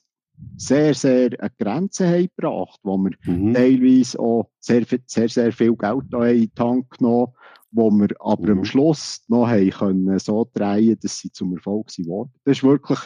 sehr, 0.57 0.93
sehr 0.93 1.29
an 1.39 1.49
Grenzen 1.57 2.07
haben 2.07 2.29
gebracht, 2.35 2.79
wo 2.83 2.97
wir 2.97 3.11
mhm. 3.25 3.53
teilweise 3.53 4.19
auch 4.19 4.49
sehr, 4.59 4.85
sehr, 5.05 5.29
sehr 5.29 5.51
viel 5.51 5.75
Geld 5.75 6.03
da 6.09 6.25
in 6.25 6.51
die 6.55 6.61
Hand 6.61 6.89
genommen 6.89 7.33
wo 7.73 7.89
wir 7.89 8.09
aber 8.19 8.51
mhm. 8.51 8.59
am 8.59 8.65
Schluss 8.65 9.23
noch 9.27 9.47
haben 9.47 9.69
können, 9.71 10.19
so 10.19 10.49
drehen, 10.53 10.97
dass 11.01 11.17
sie 11.17 11.31
zum 11.31 11.55
Erfolg 11.55 11.87
geworden 11.87 12.31
Das 12.45 12.57
ist 12.57 12.63
wirklich 12.63 12.99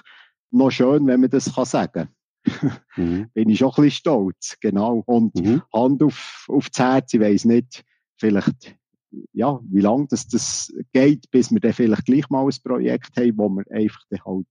noch 0.51 0.71
schön, 0.71 1.07
wenn 1.07 1.21
man 1.21 1.29
das 1.29 1.53
kann 1.55 1.65
sagen 1.65 2.09
mhm. 2.95 3.29
Bin 3.33 3.49
ich 3.49 3.59
schon 3.59 3.69
ein 3.69 3.83
bisschen 3.83 3.91
stolz, 3.91 4.57
genau. 4.59 5.03
Und 5.05 5.35
mhm. 5.35 5.61
Hand 5.73 6.03
auf, 6.03 6.45
auf 6.49 6.69
das 6.69 6.79
Herz, 6.79 7.13
ich 7.13 7.19
weiss 7.19 7.45
nicht, 7.45 7.83
vielleicht, 8.17 8.75
ja, 9.33 9.59
wie 9.69 9.81
lange 9.81 10.07
das, 10.09 10.27
das 10.27 10.73
geht, 10.93 11.29
bis 11.31 11.51
wir 11.51 11.59
dann 11.59 11.73
vielleicht 11.73 12.05
gleich 12.05 12.29
mal 12.29 12.45
ein 12.45 12.55
Projekt 12.63 13.17
haben, 13.17 13.37
wo 13.37 13.49
wir 13.49 13.63
einfach 13.71 14.01
dann 14.09 14.21
halt 14.25 14.45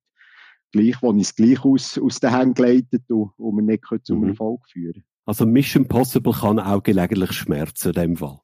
gleich, 0.73 1.01
wo 1.03 1.13
es 1.13 1.35
gleich 1.35 1.65
aus, 1.65 1.99
aus 1.99 2.21
den 2.21 2.37
Händen 2.37 2.55
geleitet 2.55 3.03
und, 3.09 3.31
und 3.37 3.57
wir 3.57 3.63
nicht 3.63 3.85
zum 4.05 4.21
mhm. 4.21 4.29
Erfolg 4.31 4.61
führen 4.69 5.05
Also 5.25 5.47
Mission 5.47 5.89
Possible 5.89 6.33
kann 6.33 6.59
auch 6.59 6.83
gelegentlich 6.83 7.33
schmerzen 7.33 7.89
in 7.89 7.95
dem 7.95 8.17
Fall 8.17 8.41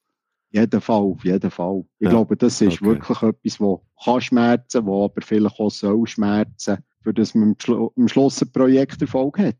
jeden 0.52 0.80
Fall, 0.80 1.02
auf 1.02 1.24
jeden 1.24 1.50
Fall. 1.50 1.84
Ich 1.98 2.04
ja. 2.04 2.10
glaube, 2.10 2.36
das 2.36 2.60
ist 2.60 2.80
okay. 2.80 2.84
wirklich 2.84 3.22
etwas, 3.22 3.58
das 3.58 4.04
kann 4.04 4.20
schmerzen, 4.20 4.86
das 4.86 4.94
aber 4.94 5.22
vielleicht 5.22 5.58
auch 5.58 5.70
soll 5.70 6.06
schmerzen, 6.06 6.78
für 7.02 7.14
das 7.14 7.34
man 7.34 7.56
am 7.66 8.08
Schluss 8.08 8.44
Projekterfolg 8.52 9.38
hat. 9.38 9.56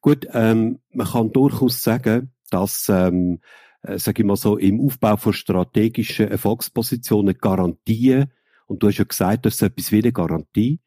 Gut, 0.00 0.26
ähm, 0.32 0.80
man 0.92 1.06
kann 1.06 1.32
durchaus 1.32 1.82
sagen, 1.82 2.32
dass, 2.50 2.88
ähm, 2.88 3.40
äh, 3.82 3.98
sage 3.98 4.22
ich 4.22 4.26
mal 4.26 4.36
so, 4.36 4.58
im 4.58 4.80
Aufbau 4.80 5.16
von 5.16 5.32
strategischen 5.32 6.28
Erfolgspositionen 6.28 7.36
Garantien, 7.38 8.30
und 8.66 8.82
du 8.82 8.88
hast 8.88 8.98
ja 8.98 9.04
gesagt, 9.04 9.44
das 9.44 9.54
ist 9.54 9.62
etwas 9.62 9.92
wie 9.92 9.98
eine 9.98 10.12
Garantie, 10.12 10.80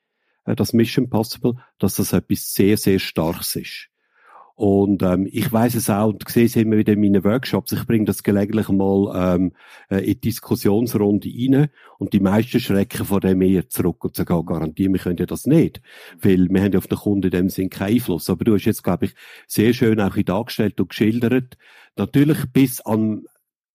äh, 0.45 0.55
das 0.55 0.73
Mission 0.73 1.09
Possible, 1.09 1.55
dass 1.79 1.95
das 1.95 2.13
etwas 2.13 2.53
sehr, 2.53 2.77
sehr 2.77 2.99
Starkes 2.99 3.55
ist. 3.55 3.89
Und 4.55 5.03
ähm, 5.03 5.27
ich 5.29 5.51
weiß 5.51 5.75
es 5.75 5.89
auch 5.89 6.07
und 6.07 6.29
sehe 6.29 6.45
es 6.45 6.55
immer 6.55 6.77
wieder 6.77 6.93
in 6.93 7.01
meinen 7.01 7.25
Workshops. 7.25 7.73
Ich 7.73 7.85
bringe 7.85 8.05
das 8.05 8.23
gelegentlich 8.23 8.69
mal 8.69 9.35
ähm, 9.35 9.51
äh, 9.89 9.97
in 9.97 10.13
die 10.13 10.21
Diskussionsrunde 10.21 11.27
rein 11.27 11.69
und 11.97 12.13
die 12.13 12.21
meisten 12.21 12.61
schrecken 12.61 13.05
vor 13.05 13.19
dem 13.19 13.41
eher 13.41 13.67
zurück 13.67 14.05
und 14.05 14.15
sagen, 14.15 14.33
oh, 14.33 14.43
garantieren, 14.43 14.93
wir 14.93 15.01
können 15.01 15.17
ja 15.17 15.25
das 15.25 15.45
nicht, 15.45 15.81
weil 16.21 16.47
wir 16.49 16.63
haben 16.63 16.71
ja 16.71 16.77
auf 16.77 16.87
den 16.87 16.97
Kunden 16.97 17.25
in 17.25 17.31
dem 17.31 17.49
Sinn 17.49 17.69
keinen 17.69 17.95
Einfluss. 17.95 18.29
Aber 18.29 18.45
du 18.45 18.53
hast 18.53 18.63
jetzt, 18.63 18.83
glaube 18.83 19.05
ich, 19.05 19.15
sehr 19.45 19.73
schön 19.73 19.99
auch 19.99 20.15
dargestellt 20.15 20.79
und 20.79 20.89
geschildert, 20.89 21.57
natürlich 21.97 22.45
bis 22.53 22.79
an 22.79 23.25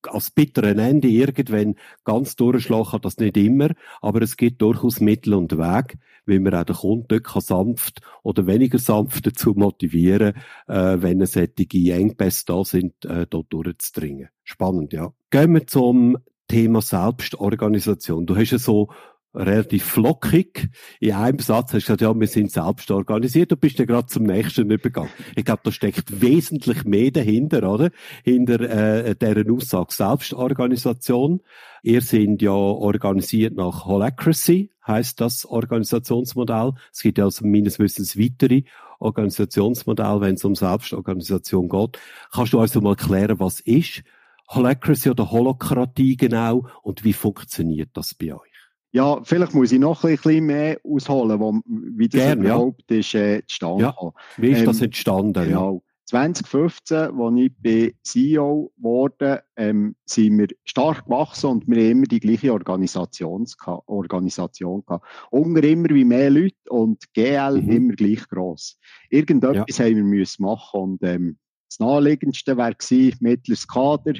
als 0.08 0.30
bitteren 0.30 0.78
Ende 0.78 1.08
irgendwann 1.08 1.76
ganz 2.04 2.36
durchschlagen 2.36 2.90
kann 2.90 3.00
das 3.02 3.18
nicht 3.18 3.36
immer, 3.36 3.70
aber 4.00 4.22
es 4.22 4.36
gibt 4.36 4.62
durchaus 4.62 5.00
Mittel 5.00 5.34
und 5.34 5.58
Wege, 5.58 5.98
wie 6.26 6.38
man 6.38 6.54
auch 6.54 6.64
den 6.64 6.76
Kunden 6.76 7.22
dort 7.22 7.42
sanft 7.42 8.00
oder 8.22 8.46
weniger 8.46 8.78
sanft 8.78 9.26
dazu 9.26 9.52
motivieren 9.54 10.34
äh, 10.68 10.96
wenn 11.00 11.24
solche 11.26 11.92
Engpässe 11.92 12.44
da 12.46 12.64
sind, 12.64 13.04
äh, 13.04 13.26
dort 13.28 13.52
durchzudringen. 13.52 14.28
Spannend, 14.44 14.92
ja. 14.92 15.12
Gehen 15.30 15.54
wir 15.54 15.66
zum 15.66 16.18
Thema 16.48 16.82
Selbstorganisation. 16.82 18.26
Du 18.26 18.36
hast 18.36 18.50
ja 18.50 18.58
so 18.58 18.88
relativ 19.34 19.84
flockig. 19.84 20.68
In 20.98 21.12
einem 21.12 21.38
Satz 21.38 21.72
hast 21.72 21.88
du 21.88 21.94
gesagt, 21.96 22.00
ja, 22.00 22.18
wir 22.18 22.26
sind 22.26 22.50
selbst 22.50 22.90
organisiert. 22.90 23.52
Du 23.52 23.56
bist 23.56 23.78
ja 23.78 23.84
gerade 23.84 24.06
zum 24.06 24.24
nächsten 24.24 24.70
übergegangen. 24.70 25.10
Ich 25.36 25.44
glaube, 25.44 25.60
da 25.64 25.72
steckt 25.72 26.20
wesentlich 26.20 26.84
mehr 26.84 27.10
dahinter, 27.10 27.70
oder? 27.70 27.90
Hinter 28.24 28.60
äh, 28.60 29.14
deren 29.14 29.50
Aussage 29.50 29.92
Selbstorganisation. 29.92 31.40
Ihr 31.82 32.00
sind 32.02 32.42
ja 32.42 32.50
organisiert 32.50 33.56
nach 33.56 33.86
Holacracy, 33.86 34.70
heißt 34.86 35.20
das 35.20 35.46
Organisationsmodell. 35.46 36.72
Es 36.92 37.00
gibt 37.00 37.18
ja 37.18 37.24
also 37.24 37.46
meines 37.46 37.78
Wissens 37.78 38.18
weitere 38.18 38.62
Organisationsmodelle, 38.98 40.20
wenn 40.20 40.34
es 40.34 40.44
um 40.44 40.54
Selbstorganisation 40.54 41.68
geht. 41.68 41.98
Kannst 42.32 42.52
du 42.52 42.60
also 42.60 42.80
mal 42.80 42.90
erklären, 42.90 43.40
was 43.40 43.60
ist 43.60 44.02
Holacracy 44.48 45.10
oder 45.10 45.30
Holokratie 45.30 46.16
genau 46.16 46.66
und 46.82 47.04
wie 47.04 47.12
funktioniert 47.12 47.90
das 47.94 48.14
bei 48.14 48.34
euch? 48.34 48.49
Ja, 48.92 49.20
vielleicht 49.22 49.54
muss 49.54 49.70
ich 49.72 49.78
noch 49.78 50.04
ein 50.04 50.16
bisschen 50.16 50.46
mehr 50.46 50.78
ausholen, 50.82 51.38
wo, 51.38 51.60
wie 51.64 52.08
das 52.08 52.20
Gern, 52.20 52.40
überhaupt 52.40 52.90
ja. 52.90 52.96
ist, 52.98 53.14
äh, 53.14 53.42
zustande 53.46 53.84
ja. 53.84 54.12
Wie 54.36 54.50
ist 54.50 54.60
ähm, 54.60 54.66
das 54.66 54.82
entstanden? 54.82 55.44
Genau. 55.44 55.74
Ja. 55.74 55.80
2015, 56.10 56.96
als 56.96 57.34
ich 57.36 57.52
bei 57.62 57.94
CEO 58.02 58.72
wurde, 58.76 59.44
ähm, 59.54 59.94
sind 60.04 60.38
wir 60.38 60.48
stark 60.64 61.04
gewachsen 61.04 61.50
und 61.50 61.68
wir 61.68 61.76
haben 61.76 61.90
immer 61.90 62.06
die 62.06 62.18
gleiche 62.18 62.52
Organisations 62.52 63.56
Organisation 63.86 64.84
gehabt. 64.84 65.06
Unter 65.30 65.62
immer 65.62 65.88
wie 65.90 66.04
mehr 66.04 66.30
Leute 66.30 66.56
und 66.68 67.04
GL 67.14 67.62
mhm. 67.62 67.70
immer 67.70 67.94
gleich 67.94 68.28
gross. 68.28 68.76
Irgendetwas 69.08 69.78
ja. 69.78 69.84
haben 69.84 69.96
wir 69.96 70.04
müssen 70.04 70.42
machen 70.42 70.80
und 70.80 71.02
ähm, 71.04 71.38
das 71.68 71.78
naheliegendste 71.78 72.56
wäre 72.56 72.74
gewesen, 72.74 73.16
mittleres 73.20 73.68
Kader, 73.68 74.14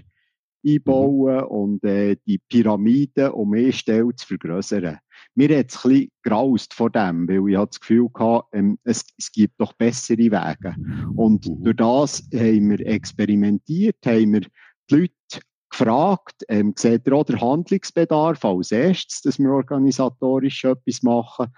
einbauen 0.67 1.37
mhm. 1.37 1.45
und 1.45 1.85
äh, 1.85 2.17
die 2.27 2.39
Pyramide 2.39 3.33
um 3.33 3.51
mehr 3.51 3.73
Stellen 3.73 4.17
zu 4.17 4.27
vergrößern. 4.27 4.99
Mir 5.35 5.59
hat 5.59 5.67
es 5.69 5.85
ein 5.85 5.91
bisschen 5.91 6.11
graust 6.23 6.75
vor 6.75 6.91
dem, 6.91 7.29
weil 7.29 7.49
ich 7.49 7.57
das 7.57 7.81
Gefühl 7.81 8.09
hatte, 8.15 8.47
ähm, 8.53 8.79
es, 8.85 9.05
es 9.19 9.31
gibt 9.33 9.61
doch 9.61 9.73
bessere 9.75 10.19
Wege. 10.19 10.75
Und 11.15 11.47
mhm. 11.47 11.65
durch 11.65 11.77
das 11.77 12.23
haben 12.35 12.71
wir 12.71 12.87
experimentiert, 12.87 13.97
haben 14.05 14.33
wir 14.33 14.41
die 14.41 14.95
Leute 14.95 15.41
gefragt, 15.71 16.45
ähm, 16.49 16.75
seht 16.77 17.07
ihr 17.07 17.13
auch 17.15 17.25
den 17.25 17.41
Handlungsbedarf 17.41 18.45
als 18.45 18.73
erstes, 18.73 19.23
dass 19.23 19.39
wir 19.39 19.51
organisatorisch 19.51 20.65
etwas 20.65 21.03
machen? 21.03 21.49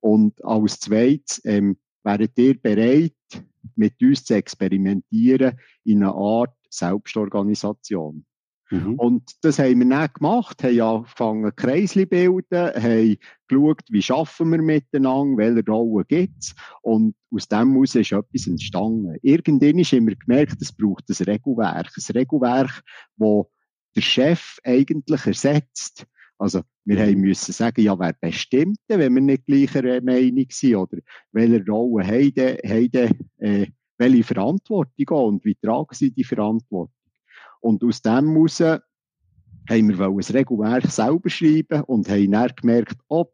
Und 0.00 0.42
als 0.44 0.80
zweites, 0.80 1.40
ähm, 1.44 1.76
wäret 2.02 2.36
ihr 2.38 2.60
bereit, 2.60 3.12
mit 3.76 4.02
uns 4.02 4.24
zu 4.24 4.34
experimentieren 4.34 5.58
in 5.84 6.02
einer 6.02 6.14
Art 6.14 6.54
Selbstorganisation? 6.70 8.24
Mhm. 8.72 8.94
Und 8.94 9.22
das 9.42 9.58
haben 9.58 9.80
wir 9.80 9.88
dann 9.88 10.08
gemacht, 10.14 10.62
haben 10.64 10.80
angefangen, 10.80 11.54
Kreisli 11.54 12.06
bilden, 12.06 12.72
haben 12.74 13.16
geschaut, 13.46 13.82
wie 13.90 14.00
schaffen 14.00 14.50
wir 14.50 14.62
miteinander, 14.62 15.36
welche 15.36 15.70
Rollen 15.70 16.06
gibt 16.08 16.42
es. 16.42 16.54
Und 16.80 17.14
aus 17.30 17.48
dem 17.48 17.72
heraus 17.72 17.94
ist 17.94 18.12
etwas 18.12 18.46
entstanden. 18.46 19.18
Irgendwann 19.20 19.84
haben 19.84 20.08
wir 20.08 20.16
gemerkt, 20.16 20.56
es 20.62 20.72
braucht 20.72 21.04
ein 21.10 21.24
Regelwerk. 21.24 21.90
Ein 21.94 22.16
Regelwerk, 22.16 22.82
das 23.18 23.46
der 23.94 24.00
Chef 24.00 24.56
eigentlich 24.64 25.26
ersetzt. 25.26 26.06
Also, 26.38 26.62
wir 26.86 27.14
müssen 27.14 27.52
sagen, 27.52 27.82
ja, 27.82 27.96
wer 27.98 28.14
bestimmt, 28.18 28.78
wenn 28.88 29.14
wir 29.14 29.20
nicht 29.20 29.44
gleicher 29.44 29.82
Meinung 30.00 30.46
sind, 30.48 30.76
oder 30.76 30.96
welche 31.30 31.64
Rollen 31.66 32.06
haben, 32.06 32.56
haben 32.66 33.28
äh, 33.36 33.66
welche 33.98 34.24
Verantwortung 34.24 35.08
und 35.08 35.44
wie 35.44 35.56
tragen 35.56 35.94
sie 35.94 36.10
die 36.10 36.24
Verantwortung. 36.24 37.01
Und 37.62 37.82
aus 37.84 38.02
dem 38.02 38.34
heraus 38.34 38.60
haben 38.60 39.88
wir 39.88 40.00
ein 40.00 40.18
Regelwerk 40.18 40.86
selber 40.90 41.30
schreiben 41.30 41.82
und 41.84 42.08
haben 42.08 42.30
dann 42.32 42.50
gemerkt, 42.56 42.96
ob, 43.08 43.32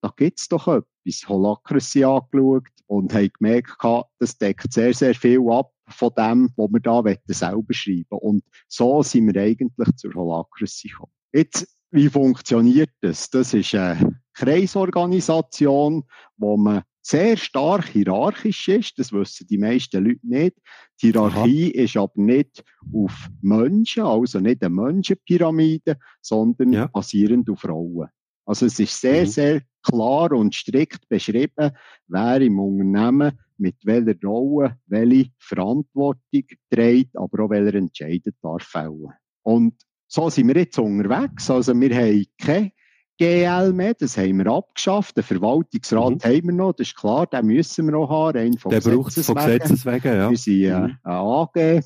da 0.00 0.12
gibt 0.16 0.38
es 0.38 0.48
doch 0.48 0.68
etwas. 0.68 1.28
Holacracy 1.28 2.04
angeschaut 2.04 2.68
und 2.86 3.12
haben 3.12 3.30
gemerkt, 3.38 3.76
das 4.18 4.38
deckt 4.38 4.72
sehr, 4.72 4.94
sehr 4.94 5.14
viel 5.14 5.40
ab 5.50 5.72
von 5.88 6.10
dem, 6.16 6.50
was 6.56 6.70
wir 6.70 6.80
da 6.80 7.02
selber 7.26 7.74
schreiben 7.74 8.18
Und 8.20 8.44
so 8.68 9.02
sind 9.02 9.34
wir 9.34 9.42
eigentlich 9.42 9.96
zur 9.96 10.14
Holacracy 10.14 10.88
gekommen. 10.88 11.12
Jetzt, 11.32 11.76
wie 11.90 12.08
funktioniert 12.08 12.90
das? 13.02 13.28
Das 13.28 13.52
ist 13.52 13.74
eine 13.74 14.20
Kreisorganisation, 14.32 16.04
wo 16.36 16.56
man 16.56 16.84
sehr 17.04 17.36
stark 17.36 17.86
hierarchisch 17.88 18.68
ist. 18.68 18.98
Das 18.98 19.12
wissen 19.12 19.46
die 19.46 19.58
meisten 19.58 20.04
Leute 20.04 20.26
nicht. 20.26 20.56
Die 21.02 21.12
Hierarchie 21.12 21.72
Aha. 21.74 21.82
ist 21.84 21.96
aber 21.96 22.12
nicht 22.16 22.64
auf 22.92 23.28
Menschen, 23.42 24.04
also 24.04 24.40
nicht 24.40 24.62
eine 24.62 24.74
Menschenpyramide, 24.74 25.98
sondern 26.22 26.72
ja. 26.72 26.86
basierend 26.86 27.50
auf 27.50 27.64
Rollen. 27.64 28.08
Also 28.46 28.66
es 28.66 28.80
ist 28.80 29.00
sehr, 29.00 29.22
mhm. 29.22 29.26
sehr 29.26 29.62
klar 29.82 30.32
und 30.32 30.54
strikt 30.54 31.08
beschrieben, 31.08 31.72
wer 32.08 32.40
im 32.40 32.58
Unternehmen 32.58 33.38
mit 33.58 33.76
welcher 33.84 34.18
Rolle 34.26 34.78
welche 34.86 35.30
Verantwortung 35.38 36.44
trägt, 36.70 37.16
aber 37.16 37.44
auch 37.44 37.50
welcher 37.50 37.74
entscheidet 37.74 38.36
darf 38.42 38.62
fällen. 38.62 39.12
Und 39.42 39.74
so 40.06 40.30
sind 40.30 40.48
wir 40.48 40.56
jetzt 40.56 40.78
unterwegs. 40.78 41.50
Also 41.50 41.78
wir 41.78 41.94
haben 41.94 42.26
keine 42.38 42.72
GL 43.18 43.72
mehr, 43.72 43.94
das 43.94 44.16
haben 44.16 44.38
wir 44.38 44.46
abgeschafft. 44.46 45.16
Den 45.16 45.24
Verwaltungsrat 45.24 46.10
mhm. 46.10 46.28
haben 46.28 46.44
wir 46.44 46.52
noch, 46.52 46.72
das 46.72 46.88
ist 46.88 46.96
klar, 46.96 47.26
den 47.26 47.46
müssen 47.46 47.86
wir 47.86 47.92
noch 47.92 48.10
haben, 48.10 48.38
rein 48.38 48.58
von 48.58 48.70
Der 48.70 48.80
braucht 48.80 49.16
es 49.16 49.26
von 49.26 49.36
Gesetzes 49.36 49.86
wegen, 49.86 50.14
ja. 50.14 50.30
Wir 50.30 50.36
sind 50.36 50.62
äh, 50.62 50.80
mhm. 50.80 50.98
eine 51.02 51.14
AG, 51.14 51.82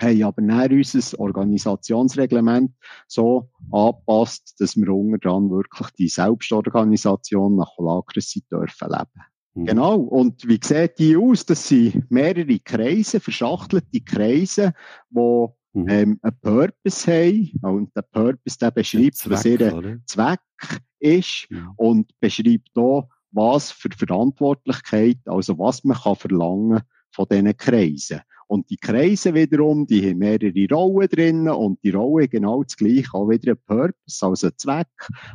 haben 0.00 0.22
aber 0.22 0.42
dann 0.42 0.72
unser 0.72 1.20
Organisationsreglement 1.20 2.72
so 3.06 3.50
angepasst, 3.70 4.56
dass 4.58 4.76
wir 4.76 4.92
unter 4.92 5.18
dran 5.18 5.50
wirklich 5.50 5.88
die 5.98 6.08
Selbstorganisation 6.08 7.56
nach 7.56 7.76
Holacracy 7.78 8.44
dürfen 8.50 8.88
leben. 8.88 9.32
Mhm. 9.54 9.64
Genau. 9.64 9.96
Und 9.96 10.46
wie 10.46 10.60
sieht 10.62 10.98
die 10.98 11.16
aus? 11.16 11.46
Das 11.46 11.68
sind 11.68 12.10
mehrere 12.10 12.58
Kreise, 12.58 13.20
verschachtelte 13.20 14.00
Kreise, 14.00 14.74
die 15.10 15.46
mhm. 15.72 15.88
ähm, 15.88 16.20
einen 16.22 16.38
Purpose 16.40 17.10
haben. 17.10 17.50
Und 17.62 17.96
der 17.96 18.02
Purpose, 18.02 18.58
der 18.58 18.70
beschreibt, 18.70 19.16
Zweck, 19.16 19.32
was 19.32 19.44
ihr 19.44 20.00
Zweck 20.06 20.40
ist 21.00 21.46
mhm. 21.50 21.70
und 21.76 22.20
beschreibt 22.20 22.76
auch, 22.76 23.08
was 23.30 23.70
für 23.70 23.88
Verantwortlichkeit, 23.96 25.18
also 25.26 25.58
was 25.58 25.84
man 25.84 25.96
kann 25.96 26.16
verlangen 26.16 26.82
von 27.10 27.26
diesen 27.30 27.56
Kreisen. 27.56 28.20
Und 28.46 28.68
die 28.68 28.76
Kreise 28.76 29.32
wiederum, 29.32 29.86
die 29.86 30.10
haben 30.10 30.18
mehrere 30.18 30.66
Rollen 30.70 31.08
drin 31.08 31.48
und 31.48 31.82
die 31.82 31.90
Rollen 31.90 32.28
genau 32.28 32.62
das 32.62 32.76
gleiche, 32.76 33.14
auch 33.14 33.30
wieder 33.30 33.52
ein 33.52 33.58
Purpose, 33.64 34.26
also 34.26 34.48
ein 34.48 34.52
Zweck 34.58 34.88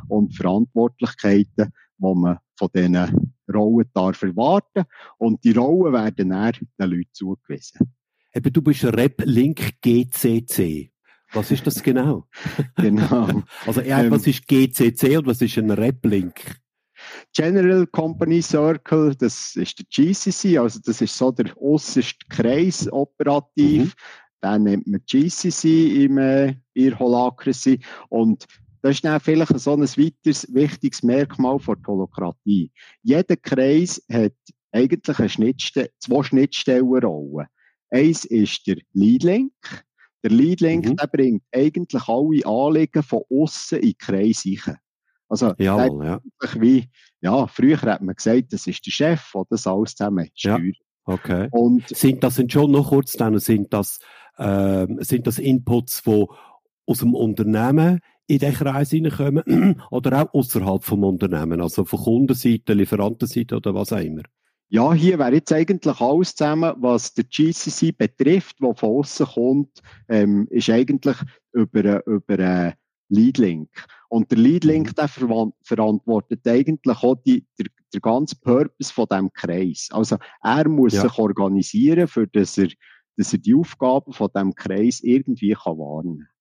und 0.06 0.36
Verantwortlichkeiten, 0.36 1.72
die 1.98 2.14
man 2.14 2.38
von 2.56 2.68
diesen 2.72 3.32
Rollen 3.52 3.90
darf 3.92 4.22
erwarten. 4.22 4.84
Und 5.18 5.42
die 5.42 5.50
Rollen 5.50 5.92
werden 5.92 6.30
dann 6.30 6.52
den 6.78 6.90
Leuten 6.90 7.10
zugewiesen. 7.12 7.92
Eben, 8.34 8.52
du 8.52 8.62
bist 8.62 8.84
Rep-Link 8.84 9.80
GCC. 9.82 10.90
Was 11.32 11.50
ist 11.50 11.66
das 11.66 11.82
genau? 11.82 12.26
genau. 12.76 13.42
also, 13.66 13.80
was 13.82 13.86
ähm, 13.86 14.12
ist 14.14 14.46
GCC 14.46 15.18
und 15.18 15.26
was 15.26 15.42
ist 15.42 15.58
ein 15.58 15.70
Rep-Link? 15.70 16.56
General 17.34 17.86
Company 17.86 18.42
Circle, 18.42 19.14
das 19.14 19.54
ist 19.56 19.78
der 19.78 19.86
GCC, 19.90 20.58
also 20.58 20.80
das 20.84 21.00
ist 21.00 21.16
so 21.16 21.30
der 21.30 21.56
äußerste 21.60 22.26
Kreis 22.28 22.90
operativ. 22.90 23.94
Mhm. 23.94 24.42
Den 24.42 24.62
nennt 24.62 24.86
man 24.86 25.00
GCC 25.04 26.04
im 26.04 26.18
äh, 26.18 26.54
in 26.74 26.98
Holacracy. 26.98 27.80
Und 28.08 28.46
das 28.82 28.96
ist 28.96 29.04
dann 29.04 29.20
vielleicht 29.20 29.58
so 29.58 29.72
ein 29.72 29.80
weiteres 29.80 30.46
wichtiges 30.54 31.02
Merkmal 31.02 31.58
von 31.58 31.76
der 31.76 31.86
Holokratie. 31.88 32.70
Jeder 33.02 33.36
Kreis 33.36 34.02
hat 34.10 34.34
eigentlich 34.70 35.18
eine 35.18 35.28
Schnittste 35.28 35.90
zwei 35.98 36.22
Schnittstellenrollen. 36.22 37.48
Eins 37.90 38.24
ist 38.24 38.66
der 38.66 38.76
Lead 38.92 39.22
Link. 39.22 39.52
Der 40.22 40.30
Lead 40.30 40.60
Link, 40.60 40.86
mhm. 40.86 40.96
der 40.96 41.06
bringt 41.06 41.42
eigentlich 41.54 42.08
alle 42.08 42.46
Anliegen 42.46 43.02
von 43.02 43.22
außen 43.30 43.78
in 43.78 43.90
den 43.90 43.98
Kreis 43.98 44.44
rein. 44.66 44.76
Also, 45.28 45.54
Jawohl, 45.58 46.06
ja. 46.06 46.20
wie, 46.58 46.88
ja, 47.20 47.46
früher 47.46 47.80
hat 47.82 48.00
man 48.00 48.14
gesagt, 48.14 48.52
das 48.52 48.66
ist 48.66 48.86
der 48.86 48.90
Chef, 48.90 49.30
der 49.34 49.42
das 49.50 49.66
alles 49.66 49.94
zusammen 49.94 50.28
steuert. 50.34 50.60
Ja, 50.60 51.14
okay. 51.14 51.48
Und, 51.50 51.86
sind 51.88 52.24
das 52.24 52.36
sind 52.36 52.50
schon 52.50 52.70
noch 52.70 52.88
kurz 52.88 53.12
dann, 53.12 53.38
sind 53.38 53.72
das, 53.72 54.00
äh, 54.38 54.86
sind 55.00 55.26
das 55.26 55.38
Inputs, 55.38 56.02
die 56.04 56.26
aus 56.86 56.98
dem 56.98 57.14
Unternehmen 57.14 58.00
in 58.26 58.38
den 58.38 58.54
Kreis 58.54 58.90
hineinkommen 58.90 59.82
oder 59.90 60.22
auch 60.22 60.34
außerhalb 60.34 60.82
vom 60.82 61.04
Unternehmen, 61.04 61.60
also 61.60 61.84
von 61.84 62.00
Kundenseite, 62.00 62.72
Lieferantenseite 62.72 63.56
oder 63.56 63.74
was 63.74 63.92
auch 63.92 64.00
immer? 64.00 64.22
Ja, 64.70 64.92
hier 64.92 65.18
wäre 65.18 65.34
jetzt 65.34 65.52
eigentlich 65.52 66.00
alles 66.00 66.34
zusammen, 66.34 66.74
was 66.78 67.14
der 67.14 67.24
GCC 67.24 67.92
betrifft, 67.96 68.56
was 68.60 68.78
von 68.78 68.90
außen 68.90 69.26
kommt, 69.26 69.80
ähm, 70.08 70.46
ist 70.50 70.68
eigentlich 70.68 71.16
über, 71.52 72.06
über 72.06 72.74
Lead 73.08 73.38
Link. 73.38 73.70
Und 74.10 74.30
der 74.30 74.38
Lead 74.38 74.64
Link, 74.64 74.88
mhm. 74.88 74.94
der 74.94 75.08
verantwortet 75.62 76.46
eigentlich 76.46 76.98
auch 76.98 77.16
die, 77.26 77.46
der, 77.58 77.66
der 77.94 78.00
ganze 78.00 78.36
Purpose 78.36 78.92
von 78.92 79.06
diesem 79.10 79.32
Kreis. 79.32 79.88
Also 79.90 80.18
er 80.42 80.68
muss 80.68 80.94
ja. 80.94 81.02
sich 81.02 81.18
organisieren, 81.18 82.06
für 82.06 82.26
dass 82.26 82.58
er, 82.58 82.68
dass 83.16 83.32
er 83.32 83.38
die 83.38 83.54
Aufgaben 83.54 84.12
von 84.12 84.28
diesem 84.34 84.54
Kreis 84.54 85.00
irgendwie 85.00 85.54
kann 85.54 85.78
wahrnehmen 85.78 86.18
kann. 86.18 86.37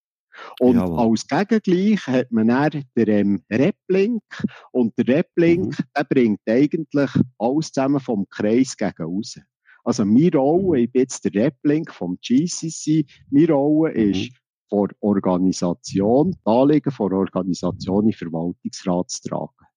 Und 0.60 0.76
Jawohl. 0.76 1.00
als 1.00 1.28
Gegengleich 1.28 2.08
hat 2.08 2.32
man 2.32 2.48
dann 2.48 2.84
den 2.96 3.08
ähm, 3.10 3.44
Replink. 3.52 4.24
Und 4.72 4.98
der 4.98 5.08
Replink, 5.18 5.80
mhm. 5.80 5.84
der 5.96 6.04
bringt 6.04 6.42
eigentlich 6.48 7.12
alles 7.38 7.72
zusammen 7.72 8.00
vom 8.00 8.28
Kreis 8.30 8.76
gegen 8.76 9.04
raus. 9.04 9.40
Also, 9.84 10.06
meine 10.06 10.32
Rolle, 10.34 10.80
mhm. 10.80 10.84
ich 10.84 10.92
bin 10.92 11.02
jetzt 11.02 11.24
der 11.26 11.34
Replink 11.34 11.92
vom 11.92 12.18
GCC, 12.22 13.06
meine 13.30 13.52
Rolle 13.52 13.94
mhm. 13.94 14.12
ist, 14.12 14.32
vor 14.70 14.90
Organisation, 15.00 16.32
die 16.32 16.40
Anliegen 16.44 16.92
vor 16.92 17.12
Organisation 17.12 18.06
in 18.06 18.14
Verwaltungsrat 18.14 19.10
zu 19.10 19.30
tragen. 19.30 19.68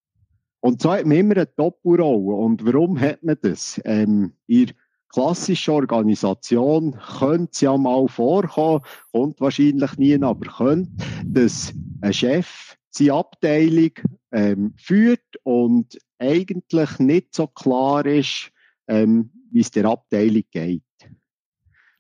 Und 0.61 0.83
so 0.83 0.93
hat 0.93 1.07
man 1.07 1.17
immer 1.17 1.37
eine 1.37 1.47
Doppelrolle. 1.47 2.35
Und 2.35 2.65
warum 2.67 3.01
hat 3.01 3.23
man 3.23 3.37
das? 3.41 3.81
Ähm, 3.85 4.35
in 4.47 4.73
klassischen 5.13 5.75
Organisation 5.75 6.99
könnte 7.19 7.51
es 7.53 7.61
ja 7.61 7.77
mal 7.77 8.09
vorkommen, 8.09 8.85
kommt 9.13 9.41
wahrscheinlich 9.41 9.97
nie, 9.99 10.23
aber 10.23 10.47
könnte, 10.47 10.91
dass 11.25 11.73
ein 12.01 12.13
Chef 12.13 12.77
seine 12.91 13.15
Abteilung 13.15 13.93
ähm, 14.33 14.75
führt 14.77 15.37
und 15.43 15.99
eigentlich 16.19 16.99
nicht 16.99 17.35
so 17.35 17.47
klar 17.47 18.05
ist, 18.07 18.51
ähm, 18.89 19.31
wie 19.53 19.61
es 19.61 19.71
der 19.71 19.87
Abteilung 19.87 20.45
geht. 20.51 20.83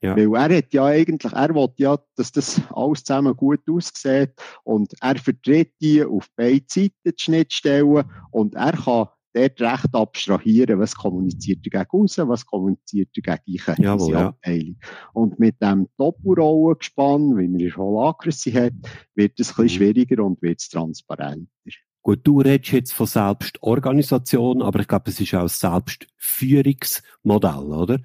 Ja. 0.02 0.16
Weil 0.16 0.34
er 0.50 0.58
hat 0.58 0.72
ja 0.72 0.86
eigentlich, 0.86 1.32
er 1.32 1.54
will 1.54 1.68
ja, 1.76 1.98
dass 2.16 2.32
das 2.32 2.60
alles 2.70 3.04
zusammen 3.04 3.36
gut 3.36 3.60
aussieht 3.68 4.32
und 4.64 4.94
er 5.00 5.16
vertritt 5.16 5.72
die 5.80 6.02
auf 6.02 6.26
beide 6.36 6.64
Seiten 6.66 6.94
die 7.04 7.12
Schnittstellen 7.16 8.04
und 8.30 8.54
er 8.54 8.72
kann 8.72 9.08
dort 9.32 9.60
recht 9.60 9.94
abstrahieren, 9.94 10.78
was 10.78 10.94
kommuniziert 10.94 11.60
er 11.64 11.84
gegen 11.84 11.90
außen, 11.90 12.28
was 12.28 12.46
kommuniziert 12.46 13.10
er 13.16 13.22
gegen 13.22 13.38
die 13.46 13.60
Jawohl, 13.82 14.12
ja. 14.12 14.28
Abteilung. 14.28 14.76
Und 15.12 15.38
mit 15.38 15.60
dem 15.62 15.88
Doppelrollengespann, 15.98 17.36
wie 17.38 17.48
man 17.48 17.60
in 17.60 17.76
Holacracy 17.76 18.52
hat, 18.52 18.72
wird 19.14 19.38
es 19.38 19.50
ein 19.50 19.56
bisschen 19.56 19.64
mhm. 19.64 19.68
schwieriger 19.68 20.24
und 20.24 20.40
wird 20.42 20.60
es 20.60 20.68
transparenter. 20.68 21.46
Gut, 22.02 22.20
du 22.24 22.40
redest 22.40 22.72
jetzt 22.72 22.94
von 22.94 23.06
Selbstorganisation, 23.06 24.62
aber 24.62 24.80
ich 24.80 24.88
glaube, 24.88 25.10
es 25.10 25.20
ist 25.20 25.34
auch 25.34 25.42
ein 25.42 25.48
Selbstführungsmodell, 25.48 27.72
oder? 27.72 27.98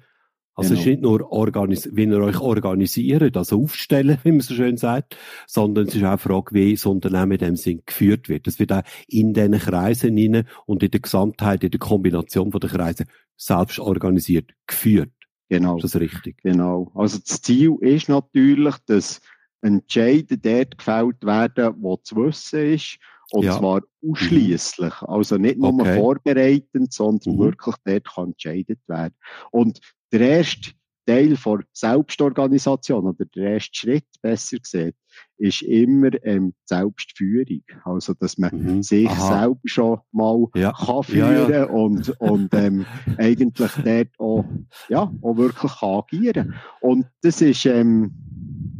Also 0.58 0.70
genau. 0.70 0.80
es 0.80 0.86
ist 0.86 0.90
nicht 0.90 1.02
nur, 1.02 1.32
organis 1.32 1.88
wie 1.92 2.04
ihr 2.04 2.18
euch 2.18 2.40
organisiert, 2.40 3.36
also 3.36 3.62
aufstellen, 3.62 4.18
wie 4.24 4.32
man 4.32 4.40
so 4.40 4.54
schön 4.54 4.78
sagt, 4.78 5.16
sondern 5.46 5.86
es 5.86 5.94
ist 5.94 6.02
auch 6.02 6.08
eine 6.08 6.18
Frage, 6.18 6.54
wie 6.54 6.72
das 6.72 6.86
Unternehmen 6.86 7.32
in 7.32 7.38
dem 7.38 7.56
Sinn 7.56 7.82
geführt 7.84 8.30
wird. 8.30 8.46
Das 8.46 8.58
wird 8.58 8.72
auch 8.72 8.82
in 9.06 9.34
diesen 9.34 9.58
Kreisen 9.58 10.16
hinein 10.16 10.48
und 10.64 10.82
in 10.82 10.90
der 10.90 11.00
Gesamtheit, 11.00 11.62
in 11.62 11.70
der 11.70 11.78
Kombination 11.78 12.50
von 12.50 12.60
den 12.60 12.70
Kreisen 12.70 13.06
selbst 13.36 13.78
organisiert 13.78 14.50
geführt. 14.66 15.12
Genau. 15.50 15.76
Ist 15.76 15.84
das 15.84 16.00
richtig? 16.00 16.38
Genau. 16.42 16.90
Also 16.94 17.18
das 17.18 17.42
Ziel 17.42 17.76
ist 17.80 18.08
natürlich, 18.08 18.74
dass 18.86 19.20
Entscheide 19.60 20.38
dort 20.38 20.78
gefällt 20.78 21.22
werden, 21.24 21.74
wo 21.80 21.96
zu 21.98 22.16
wissen 22.16 22.74
ist. 22.74 22.98
Und 23.32 23.44
ja. 23.44 23.58
zwar 23.58 23.80
mhm. 24.00 24.12
ausschließlich. 24.12 25.02
Also 25.02 25.36
nicht 25.36 25.58
nur 25.58 25.74
okay. 25.74 25.98
vorbereitend, 25.98 26.92
sondern 26.92 27.34
mhm. 27.34 27.38
wirklich 27.40 27.74
dort 27.84 28.14
kann 28.14 28.28
entscheidet 28.28 28.78
werden. 28.86 29.14
Und 29.50 29.80
der 30.12 30.20
erste 30.20 30.72
Teil 31.06 31.36
der 31.36 31.64
Selbstorganisation 31.72 33.06
oder 33.06 33.24
der 33.26 33.54
erste 33.54 33.74
Schritt, 33.74 34.06
besser 34.20 34.58
gesagt, 34.58 34.96
ist 35.38 35.62
immer 35.62 36.10
ähm, 36.24 36.54
Selbstführung. 36.64 37.62
Also, 37.84 38.14
dass 38.14 38.38
man 38.38 38.50
mhm. 38.52 38.82
sich 38.82 39.08
Aha. 39.08 39.40
selber 39.40 39.60
schon 39.64 40.00
mal 40.10 40.46
ja. 40.54 40.72
kann 40.72 41.02
führen 41.04 41.50
ja, 41.50 41.50
ja. 41.50 41.64
und, 41.64 42.08
und 42.20 42.52
ähm, 42.54 42.84
eigentlich 43.18 43.70
dort 43.84 44.08
auch, 44.18 44.44
ja, 44.88 45.12
auch 45.22 45.36
wirklich 45.36 45.72
kann 45.72 45.98
agieren 45.98 46.54
Und 46.80 47.06
das 47.22 47.40
ist, 47.40 47.66
ähm, 47.66 48.12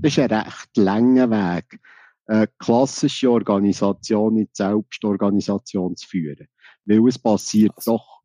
das 0.03 0.13
ist 0.13 0.19
ein 0.19 0.33
recht 0.33 0.77
langer 0.77 1.31
Weg, 1.31 1.81
eine 2.27 2.49
klassische 2.59 3.31
Organisation 3.31 4.37
in 4.37 4.47
die 4.47 4.51
Selbstorganisation 4.53 5.97
zu 5.97 6.09
führen. 6.09 6.49
Weil 6.87 7.07
es 7.07 7.19
passiert 7.19 7.73
also. 7.77 7.93
doch 7.93 8.23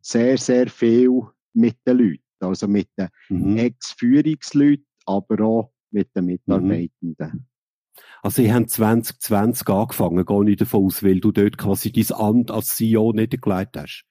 sehr, 0.00 0.38
sehr 0.38 0.68
viel 0.68 1.20
mit 1.52 1.76
den 1.86 1.98
Leuten 1.98 2.22
also 2.42 2.68
mit 2.68 2.88
den 2.98 3.08
mhm. 3.28 3.56
Ex-Führungsleuten, 3.56 4.86
aber 5.06 5.44
auch 5.44 5.72
mit 5.90 6.14
den 6.16 6.26
Mitarbeitenden. 6.26 7.30
Mhm. 7.32 7.44
Also, 8.22 8.42
Sie 8.42 8.52
haben 8.52 8.68
2020 8.68 9.68
angefangen, 9.68 10.24
gehe 10.24 10.50
ich 10.50 10.56
davon 10.56 10.86
aus, 10.86 11.02
weil 11.02 11.20
du 11.20 11.32
dort 11.32 11.58
quasi 11.58 11.92
dein 11.92 12.16
Amt 12.16 12.50
als 12.50 12.76
CEO 12.76 13.12
nicht 13.12 13.40
gelegt 13.40 13.76
hast. 13.76 14.04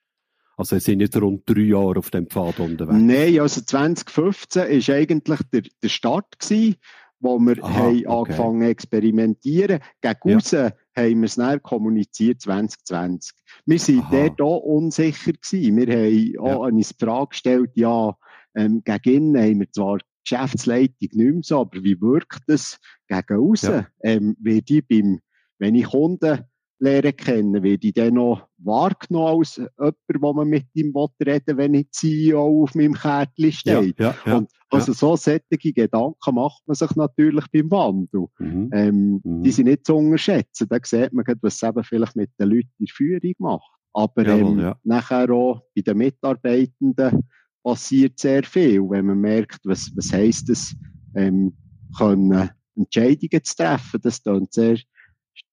Also, 0.57 0.77
Sie 0.77 0.83
sind 0.83 0.99
jetzt 0.99 1.19
rund 1.19 1.43
drei 1.45 1.61
Jahre 1.61 1.97
auf 1.97 2.11
dem 2.11 2.27
Pfad 2.27 2.59
unterwegs. 2.59 2.99
Nein, 2.99 3.39
also 3.39 3.61
2015 3.61 4.61
war 4.61 4.95
eigentlich 4.95 5.39
der, 5.53 5.63
der 5.81 5.89
Start 5.89 6.39
gewesen, 6.39 6.75
wo 7.19 7.39
wir 7.39 7.63
Aha, 7.63 7.73
haben 7.73 8.05
okay. 8.05 8.07
angefangen 8.07 8.61
zu 8.61 8.67
experimentieren. 8.67 9.79
Gegen 10.01 10.39
ja. 10.39 10.71
Haben 10.95 11.21
wir 11.21 11.25
es 11.25 11.35
dann 11.35 11.61
kommuniziert 11.61 12.41
2020. 12.41 13.33
Wir 13.65 13.79
waren 13.79 14.35
dort 14.37 14.41
auch 14.41 14.59
unsicher 14.59 15.33
gewesen. 15.33 15.77
Wir 15.77 15.87
haben 15.87 16.39
auch 16.39 16.65
ja. 16.65 16.69
uns 16.69 16.89
die 16.89 17.05
Frage 17.05 17.29
gestellt, 17.29 17.71
ja, 17.75 18.15
ähm, 18.55 18.83
gegen 18.83 19.35
innen 19.35 19.41
haben 19.41 19.59
wir 19.59 19.71
zwar 19.71 19.99
Geschäftsleitung 20.23 20.95
nicht 20.99 21.15
mehr 21.15 21.39
so, 21.41 21.61
aber 21.61 21.83
wie 21.83 21.99
wirkt 22.01 22.43
das 22.47 22.79
gegen 23.07 23.39
außen? 23.39 23.73
Ja. 23.73 23.87
Ähm, 24.03 24.35
beim, 24.39 25.19
wenn 25.59 25.75
ich 25.75 25.85
Kunden 25.85 26.43
lernen 26.81 27.15
kennen, 27.15 27.63
werde 27.63 27.87
ich 27.87 27.93
dann 27.93 28.15
noch 28.15 28.47
wahrgenommen 28.57 29.39
als 29.39 29.57
jemand, 29.57 29.95
wo 30.19 30.33
man 30.33 30.47
mit 30.49 30.65
ihm 30.73 30.93
reden 31.25 31.57
wenn 31.57 31.73
ich 31.75 31.91
CEO 31.91 32.63
auf 32.63 32.75
meinem 32.75 32.93
Kärtchen 32.93 33.51
steht. 33.51 33.99
Ja, 33.99 34.09
ja, 34.09 34.15
ja, 34.25 34.37
und 34.37 34.49
also 34.69 34.93
so 34.93 35.15
sättige 35.15 35.73
Gedanken 35.73 36.35
macht 36.35 36.61
man 36.65 36.75
sich 36.75 36.95
natürlich 36.95 37.45
beim 37.51 37.69
Wandel. 37.71 38.27
Mhm. 38.39 38.69
Ähm, 38.73 39.21
mhm. 39.23 39.43
Die 39.43 39.51
sind 39.51 39.67
nicht 39.67 39.85
zu 39.85 39.95
unterschätzen. 39.95 40.67
Da 40.69 40.77
sieht 40.83 41.13
man, 41.13 41.25
was 41.41 41.55
es 41.55 41.63
eben 41.63 41.83
vielleicht 41.83 42.15
mit 42.15 42.31
den 42.39 42.49
Leuten 42.49 42.71
in 42.79 42.85
der 42.85 42.95
Führung 42.95 43.33
macht. 43.37 43.71
Aber 43.93 44.25
Jawohl, 44.25 44.59
ähm, 44.59 44.73
nachher 44.83 45.29
auch 45.31 45.61
bei 45.75 45.81
den 45.81 45.97
Mitarbeitenden 45.97 47.27
passiert 47.63 48.17
sehr 48.17 48.43
viel, 48.43 48.81
wenn 48.89 49.05
man 49.05 49.19
merkt, 49.19 49.59
was, 49.65 49.91
was 49.95 50.13
heisst 50.13 50.49
es, 50.49 50.75
ähm, 51.15 51.53
können 51.97 52.49
Entscheidungen 52.75 53.43
zu 53.43 53.55
treffen. 53.55 53.99
Das 54.01 54.23
klingt 54.23 54.53
sehr, 54.53 54.77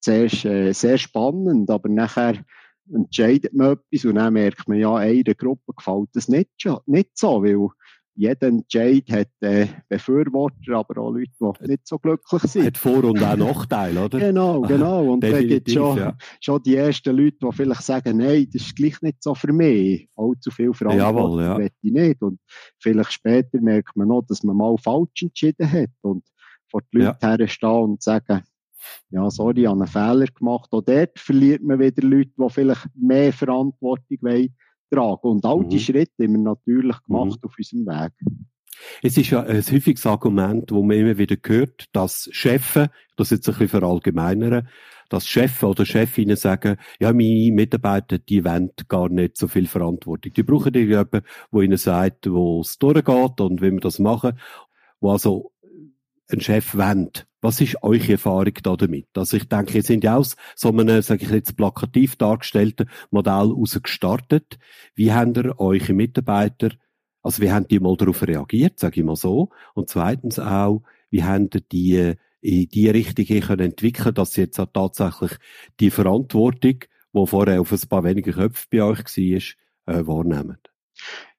sehr, 0.01 0.25
äh, 0.45 0.73
sehr 0.73 0.99
spannend, 0.99 1.71
aber 1.71 1.89
nachher 1.89 2.45
entscheidet 2.93 3.53
man 3.55 3.73
etwas 3.73 4.05
und 4.05 4.15
dann 4.15 4.33
merkt 4.33 4.69
man, 4.69 4.79
ja, 4.79 4.95
einer 4.95 5.35
Gruppe 5.35 5.73
gefällt 5.77 6.09
das 6.15 6.29
nicht, 6.29 6.51
nicht 6.87 7.11
so, 7.19 7.43
weil 7.43 7.69
jeder 8.19 8.49
Entscheid 8.49 9.05
hat 9.13 9.29
äh, 9.41 9.69
Befürworter, 9.89 10.73
aber 10.75 11.01
auch 11.01 11.13
Leute, 11.13 11.31
die 11.41 11.69
nicht 11.69 11.87
so 11.87 12.01
glücklich 12.01 12.43
sind. 12.43 12.67
Hat 12.67 12.77
Vor- 12.77 13.05
und 13.05 13.23
auch 13.23 13.37
Nachteile, 13.37 14.07
oder? 14.07 14.19
Genau, 14.19 14.63
genau. 14.63 15.05
Und 15.13 15.23
da 15.23 15.41
gibt 15.41 15.69
es 15.69 15.75
schon, 15.75 15.99
ja. 15.99 16.17
schon 16.41 16.61
die 16.65 16.75
ersten 16.75 17.17
Leute, 17.17 17.37
die 17.41 17.53
vielleicht 17.53 17.83
sagen, 17.85 18.17
nein, 18.17 18.49
das 18.53 18.63
ist 18.63 18.77
gleich 18.77 19.01
nicht 19.03 19.23
so 19.23 19.37
für 19.37 19.53
mich. 19.53 20.09
Allzu 20.17 20.51
viel 20.51 20.75
Verantwortung 20.75 21.39
ja. 21.39 21.61
ich 21.61 21.93
nicht. 21.93 22.21
Und 22.21 22.41
vielleicht 22.81 23.13
später 23.13 23.61
merkt 23.61 23.97
man 23.97 24.09
noch, 24.09 24.25
dass 24.27 24.43
man 24.43 24.57
mal 24.57 24.77
falsch 24.79 25.23
entschieden 25.23 25.71
hat 25.71 25.91
und 26.01 26.25
vor 26.69 26.83
die 26.93 26.99
Leute 26.99 27.19
ja. 27.23 27.37
herstehen 27.39 27.71
und 27.71 28.03
sagen, 28.03 28.43
ja, 29.11 29.31
sorry, 29.31 29.63
ich 29.63 29.67
habe 29.67 29.81
einen 29.81 29.87
Fehler 29.87 30.27
gemacht. 30.27 30.69
Auch 30.73 30.83
dort 30.83 31.19
verliert 31.19 31.63
man 31.63 31.79
wieder 31.79 32.07
Leute, 32.07 32.31
die 32.39 32.51
vielleicht 32.51 32.87
mehr 32.95 33.33
Verantwortung 33.33 34.19
wollen 34.21 34.55
tragen. 34.91 35.29
Und 35.29 35.45
all 35.45 35.65
diese 35.65 35.93
mhm. 35.93 35.97
Schritte 35.97 36.25
haben 36.25 36.33
wir 36.33 36.39
natürlich 36.39 37.03
gemacht 37.05 37.39
mhm. 37.43 37.49
auf 37.49 37.55
unserem 37.59 37.87
Weg. 37.87 38.13
Es 39.03 39.17
ist 39.17 39.31
ja 39.31 39.43
ein 39.43 39.63
häufiges 39.63 40.07
Argument, 40.07 40.71
wo 40.71 40.83
man 40.83 40.97
immer 40.97 41.19
wieder 41.19 41.37
hört, 41.45 41.87
dass 41.93 42.29
Chefs, 42.33 42.89
das 43.17 43.31
jetzt 43.31 43.49
ein 43.49 43.53
bisschen 43.55 43.69
verallgemeinern, 43.69 44.69
dass 45.09 45.27
Chefs 45.27 45.65
oder 45.65 45.85
Chefinnen 45.85 46.37
sagen, 46.37 46.77
ja, 47.01 47.13
meine 47.13 47.53
Mitarbeiter, 47.53 48.19
die 48.19 48.45
wollen 48.45 48.71
gar 48.89 49.09
nicht 49.09 49.37
so 49.37 49.49
viel 49.49 49.67
Verantwortung. 49.67 50.33
Die 50.33 50.43
brauchen 50.43 50.75
jemanden, 50.75 51.23
der 51.53 51.61
ihnen 51.63 51.77
sagt, 51.77 52.31
wo 52.31 52.61
es 52.61 52.79
durchgeht 52.79 53.41
und 53.41 53.63
wie 53.63 53.73
wir 53.73 53.81
das 53.81 53.99
machen, 53.99 54.39
wo 55.01 55.11
also 55.11 55.53
ein 56.31 56.41
Chef 56.41 56.77
wendet. 56.77 57.28
Was 57.41 57.61
ist 57.61 57.83
eure 57.83 58.13
Erfahrung 58.13 58.55
da 58.63 58.77
damit? 58.77 59.07
Also 59.17 59.37
ich 59.37 59.49
denke, 59.49 59.77
ihr 59.77 59.83
sind 59.83 60.03
ja 60.03 60.17
aus 60.17 60.37
so 60.57 60.71
einem, 60.71 61.03
sage 61.03 61.25
ich 61.25 61.31
jetzt, 61.31 61.57
plakativ 61.57 62.17
dargestellten 62.17 62.91
Modell 63.11 63.55
gestartet. 63.83 64.59
Wie 64.95 65.13
haben 65.13 65.35
ihr 65.35 65.59
eure 65.59 65.93
Mitarbeiter, 65.93 66.71
also 67.23 67.43
wie 67.43 67.53
haben 67.53 67.69
die 67.69 67.79
mal 67.79 67.97
darauf 67.97 68.27
reagiert, 68.27 68.81
sage 68.81 69.01
ich 69.01 69.07
mal 69.07 69.17
so? 69.17 69.51
Und 69.75 69.89
zweitens 69.89 70.39
auch, 70.39 70.83
wie 71.11 71.23
haben 71.23 71.49
die 71.51 72.15
in 72.41 72.69
die 72.69 72.89
Richtung 72.89 73.25
können 73.41 73.71
entwickeln, 73.71 74.15
dass 74.15 74.33
sie 74.33 74.43
jetzt 74.43 74.59
auch 74.61 74.69
tatsächlich 74.73 75.33
die 75.81 75.91
Verantwortung, 75.91 76.81
die 77.13 77.27
vorher 77.27 77.61
auf 77.61 77.73
ein 77.73 77.89
paar 77.89 78.05
wenige 78.05 78.33
Köpfe 78.33 78.67
bei 78.71 78.83
euch 78.83 78.99
war, 78.99 79.95
äh, 79.95 80.07
wahrnehmen? 80.07 80.59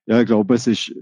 Ja, 0.05 0.21
ich 0.21 0.27
glaube, 0.27 0.55
es 0.55 0.65
ist, 0.65 0.93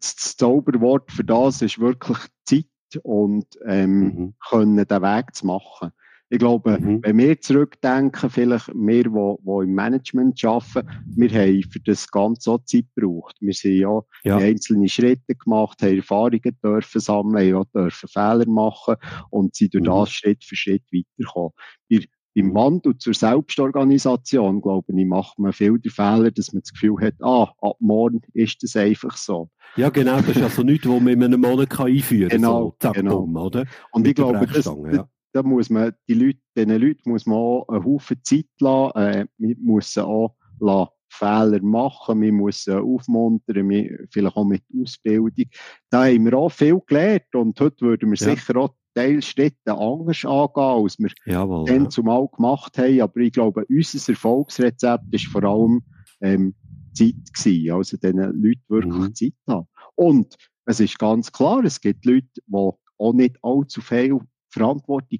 das 0.00 0.36
Zauberwort 0.36 1.12
für 1.12 1.24
das 1.24 1.62
ist 1.62 1.78
wirklich 1.78 2.18
Zeit 2.44 2.66
und 3.02 3.46
ähm, 3.66 4.00
mhm. 4.00 4.34
können 4.48 4.86
den 4.86 5.02
Weg 5.02 5.34
zu 5.34 5.46
machen. 5.46 5.92
Ich 6.28 6.40
glaube, 6.40 6.78
mhm. 6.80 7.02
wenn 7.04 7.18
wir 7.18 7.40
zurückdenken, 7.40 8.30
vielleicht 8.30 8.68
wir, 8.74 9.04
die, 9.04 9.10
die 9.10 9.64
im 9.64 9.74
Management 9.74 10.44
arbeiten, 10.44 10.88
wir 11.14 11.30
haben 11.30 11.62
für 11.70 11.80
das 11.80 12.10
Ganze 12.10 12.50
auch 12.50 12.64
Zeit 12.64 12.86
gebraucht. 12.96 13.36
Wir 13.38 13.52
sind 13.52 13.76
ja, 13.76 14.00
ja. 14.24 14.36
einzelne 14.38 14.88
Schritte 14.88 15.36
gemacht, 15.36 15.82
haben 15.82 15.96
Erfahrungen 15.96 16.58
dürfen 16.64 17.00
sammeln, 17.00 17.54
haben 17.54 17.62
auch 17.62 17.70
dürfen 17.72 18.08
Fehler 18.08 18.48
machen 18.48 18.96
und 19.30 19.54
sind 19.54 19.74
durch 19.74 19.84
mhm. 19.84 19.88
das 19.88 20.10
Schritt 20.10 20.42
für 20.42 20.56
Schritt 20.56 20.82
weitergekommen. 20.92 21.52
Wir 21.88 22.02
im 22.36 22.54
Wandel 22.54 22.98
zur 22.98 23.14
Selbstorganisation, 23.14 24.60
glaube 24.60 24.92
ich, 24.94 25.06
macht 25.06 25.38
man 25.38 25.54
viel 25.54 25.78
den 25.78 25.90
Fehler, 25.90 26.30
dass 26.30 26.52
man 26.52 26.60
das 26.60 26.72
Gefühl 26.72 27.00
hat, 27.00 27.14
ah, 27.22 27.50
ab 27.62 27.76
morgen 27.80 28.20
ist 28.34 28.62
das 28.62 28.76
einfach 28.76 29.16
so. 29.16 29.48
Ja, 29.76 29.88
genau, 29.88 30.18
das 30.18 30.36
ist 30.36 30.42
also 30.42 30.62
nichts, 30.62 30.86
was 30.86 31.00
man 31.00 31.14
in 31.14 31.24
einem 31.24 31.40
Monat 31.40 31.80
einführen 31.80 32.28
kann. 32.28 32.38
Genau, 32.42 32.60
so, 32.60 32.76
zack, 32.78 32.94
genau. 32.94 33.20
Bumm, 33.20 33.36
oder? 33.36 33.64
Und 33.90 34.02
Mit 34.02 34.10
ich 34.10 34.14
glaube, 34.16 34.46
das, 34.46 34.66
ja. 34.66 35.08
da 35.32 35.42
muss 35.42 35.70
man, 35.70 35.92
die 36.08 36.14
Leute, 36.14 36.38
diesen 36.54 36.78
Leuten 36.78 37.10
muss 37.10 37.24
man 37.24 37.38
auch 37.38 37.68
einen 37.68 37.84
Haufen 37.84 38.18
Zeit 38.22 38.44
lassen, 38.60 38.98
äh, 38.98 39.26
man 39.38 39.56
muss 39.62 39.94
sie 39.94 40.04
auch 40.04 40.36
lassen, 40.60 40.90
Fehler 41.08 41.62
machen, 41.62 42.20
wir 42.20 42.32
müssen 42.32 42.78
aufmuntern, 42.78 43.66
wir, 43.70 44.06
vielleicht 44.10 44.36
auch 44.36 44.44
mit 44.44 44.62
Ausbildung. 44.78 45.46
Da 45.88 46.04
haben 46.04 46.24
wir 46.26 46.36
auch 46.36 46.50
viel 46.50 46.82
gelernt 46.86 47.34
und 47.34 47.58
heute 47.60 47.80
würden 47.80 48.10
wir 48.10 48.18
ja. 48.18 48.34
sicher 48.34 48.56
auch 48.58 48.74
Teilschritte 48.96 49.76
anders 49.76 50.24
angehen, 50.24 50.82
als 50.82 50.98
wir 50.98 51.10
Jawohl, 51.26 51.66
dann 51.66 51.84
ja. 51.84 51.88
zumal 51.90 52.26
gemacht 52.34 52.78
haben. 52.78 53.00
Aber 53.02 53.20
ich 53.20 53.32
glaube, 53.32 53.66
unser 53.68 54.12
Erfolgsrezept 54.12 55.04
ist 55.10 55.26
vor 55.26 55.44
allem 55.44 55.82
ähm, 56.22 56.54
Zeit 56.94 57.14
gewesen. 57.34 57.72
Also 57.72 57.98
diesen 57.98 58.18
Leuten 58.18 58.64
wirklich 58.68 58.94
mhm. 58.94 59.14
Zeit 59.14 59.34
haben. 59.46 59.68
Und 59.96 60.36
es 60.64 60.80
ist 60.80 60.98
ganz 60.98 61.30
klar, 61.30 61.62
es 61.64 61.80
gibt 61.80 62.06
Leute, 62.06 62.26
die 62.34 62.70
auch 62.98 63.12
nicht 63.12 63.36
allzu 63.42 63.82
viel 63.82 64.18
Verantwortung 64.48 65.18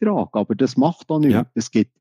tragen 0.00 0.28
aber 0.32 0.54
das 0.54 0.78
macht 0.78 1.10
auch 1.10 1.18
nichts. 1.18 1.34
Ja. 1.34 1.46
Es 1.54 1.70
gibt, 1.70 1.98